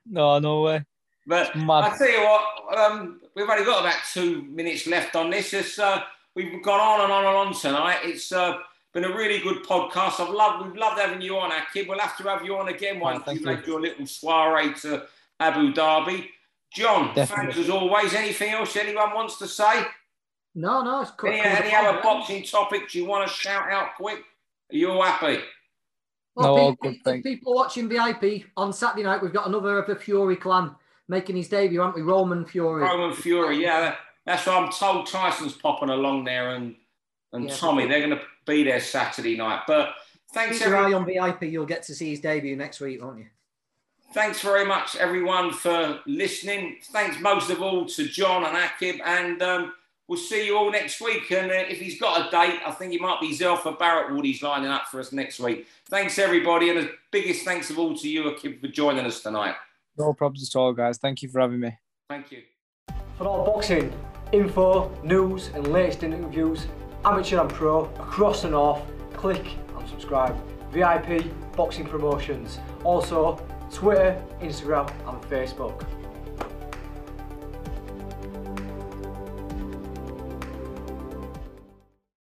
No, 0.10 0.40
no 0.40 0.62
way. 0.62 0.86
But 1.26 1.52
I 1.54 1.94
tell 1.98 2.10
you 2.10 2.22
what, 2.22 2.80
um, 2.80 3.20
we've 3.36 3.50
only 3.50 3.66
got 3.66 3.82
about 3.82 4.02
two 4.14 4.44
minutes 4.44 4.88
left 4.88 5.18
on 5.18 5.30
this. 5.30 5.54
It's, 5.54 5.78
uh, 5.78 6.02
we've 6.38 6.62
gone 6.62 6.80
on 6.80 7.02
and 7.02 7.12
on 7.12 7.26
and 7.26 7.36
on 7.36 7.54
tonight. 7.54 8.00
It's 8.04 8.32
uh, 8.32 8.60
been 8.94 9.06
a 9.06 9.16
really 9.16 9.40
good 9.40 9.64
podcast. 9.64 10.20
I've 10.20 10.34
loved, 10.34 10.66
we've 10.66 10.78
loved 10.78 11.00
having 11.00 11.20
you 11.20 11.38
on, 11.38 11.50
Aqib. 11.50 11.88
We'll 11.88 12.00
have 12.00 12.16
to 12.18 12.24
have 12.24 12.46
you 12.46 12.56
on 12.58 12.70
again 12.70 13.00
once 13.00 13.24
oh, 13.26 13.32
you 13.32 13.42
make 13.42 13.66
your 13.66 13.82
little 13.82 14.06
soiree 14.06 14.74
to 14.82 15.08
Abu 15.40 15.74
Dhabi. 15.74 16.28
John, 16.74 17.16
Definitely. 17.16 17.54
thanks 17.54 17.58
as 17.58 17.70
always. 17.72 18.14
Anything 18.14 18.52
else 18.52 18.76
anyone 18.76 19.16
wants 19.16 19.40
to 19.40 19.48
say? 19.48 19.84
No, 20.54 20.84
no. 20.84 21.02
It's 21.02 21.12
cool. 21.12 21.32
Any, 21.32 21.42
any 21.42 21.76
other 21.76 22.00
boxing 22.04 22.44
topics 22.44 22.94
you 22.94 23.06
want 23.06 23.28
to 23.28 23.34
shout 23.34 23.72
out 23.72 23.96
quick? 23.98 24.20
Are 24.72 24.76
you 24.76 24.92
all 24.92 25.02
happy? 25.02 25.42
Well, 26.36 26.56
no, 26.56 26.76
people, 26.76 27.14
good 27.14 27.24
people 27.24 27.56
watching 27.56 27.90
VIP 27.90 28.44
on 28.56 28.72
Saturday 28.72 29.04
night, 29.04 29.24
we've 29.24 29.34
got 29.34 29.48
another 29.48 29.80
of 29.80 29.88
the 29.88 29.96
Fury 29.96 30.36
clan 30.36 30.76
making 31.08 31.36
his 31.36 31.48
debut, 31.48 31.80
haven't 31.80 31.96
we? 31.96 32.04
Roman 32.04 32.46
Fury. 32.46 32.84
Roman 32.84 33.16
Fury, 33.16 33.64
yeah. 33.64 33.96
That's 34.28 34.46
what 34.46 34.62
I'm 34.62 34.70
told. 34.70 35.08
Tyson's 35.08 35.54
popping 35.54 35.90
along 35.90 36.26
there, 36.26 36.50
and 36.50 36.76
and 37.32 37.48
yeah, 37.48 37.56
Tommy, 37.56 37.88
they're 37.88 38.06
going 38.06 38.12
to 38.12 38.22
be 38.46 38.64
there 38.64 38.82
Saturday 38.82 39.38
night. 39.38 39.62
But 39.66 39.94
thanks, 40.34 40.58
Keep 40.58 40.68
everyone. 40.68 41.08
Your 41.08 41.22
eye 41.22 41.28
on 41.30 41.34
VIP. 41.34 41.44
You'll 41.44 41.66
get 41.66 41.84
to 41.84 41.96
see 41.96 42.10
his 42.10 42.20
debut 42.20 42.58
next 42.58 42.82
week, 42.82 43.02
won't 43.02 43.20
you? 43.20 43.28
Thanks 44.14 44.42
very 44.42 44.66
much, 44.66 44.98
everyone, 44.98 45.54
for 45.54 46.02
listening. 46.06 46.78
Thanks 46.92 47.20
most 47.22 47.50
of 47.50 47.62
all 47.62 47.86
to 47.86 48.06
John 48.06 48.44
and 48.44 48.58
Aqib, 48.58 49.00
and 49.06 49.42
um, 49.42 49.74
we'll 50.10 50.20
see 50.20 50.46
you 50.46 50.58
all 50.58 50.72
next 50.72 51.00
week. 51.00 51.32
And 51.32 51.50
uh, 51.50 51.64
if 51.70 51.80
he's 51.80 51.98
got 51.98 52.28
a 52.28 52.30
date, 52.30 52.60
I 52.66 52.72
think 52.72 52.94
it 52.94 53.00
might 53.00 53.22
be 53.22 53.30
Zelfa 53.30 53.80
Barrett 53.80 54.14
Wood 54.14 54.26
he's 54.26 54.44
lining 54.44 54.70
up 54.70 54.88
for 54.88 55.00
us 55.00 55.14
next 55.14 55.40
week. 55.40 55.68
Thanks, 55.86 56.20
everybody, 56.20 56.70
and 56.70 56.80
the 56.80 56.92
biggest 57.12 57.46
thanks 57.46 57.70
of 57.70 57.80
all 57.80 57.96
to 57.96 58.10
you, 58.10 58.24
Aqib, 58.24 58.60
for 58.60 58.68
joining 58.68 59.06
us 59.06 59.22
tonight. 59.22 59.56
No 59.98 60.14
problems 60.14 60.50
at 60.50 60.60
all, 60.60 60.74
guys. 60.74 60.98
Thank 60.98 61.22
you 61.22 61.30
for 61.30 61.40
having 61.40 61.62
me. 61.62 61.78
Thank 62.10 62.34
you. 62.34 62.42
For 63.18 63.26
all 63.26 63.46
boxing 63.46 63.94
info, 64.32 64.92
news, 65.04 65.50
and 65.54 65.68
latest 65.68 66.04
interviews, 66.04 66.68
amateur 67.06 67.42
and 67.42 67.50
pro, 67.50 67.86
across 67.86 68.42
the 68.42 68.50
north, 68.50 68.82
click 69.14 69.46
and 69.78 69.88
subscribe. 69.90 70.36
VIP 70.72 71.26
Boxing 71.56 71.86
Promotions. 71.86 72.60
Also, 72.84 73.42
Twitter, 73.72 74.22
Instagram, 74.42 74.90
and 75.08 75.22
Facebook. 75.24 75.86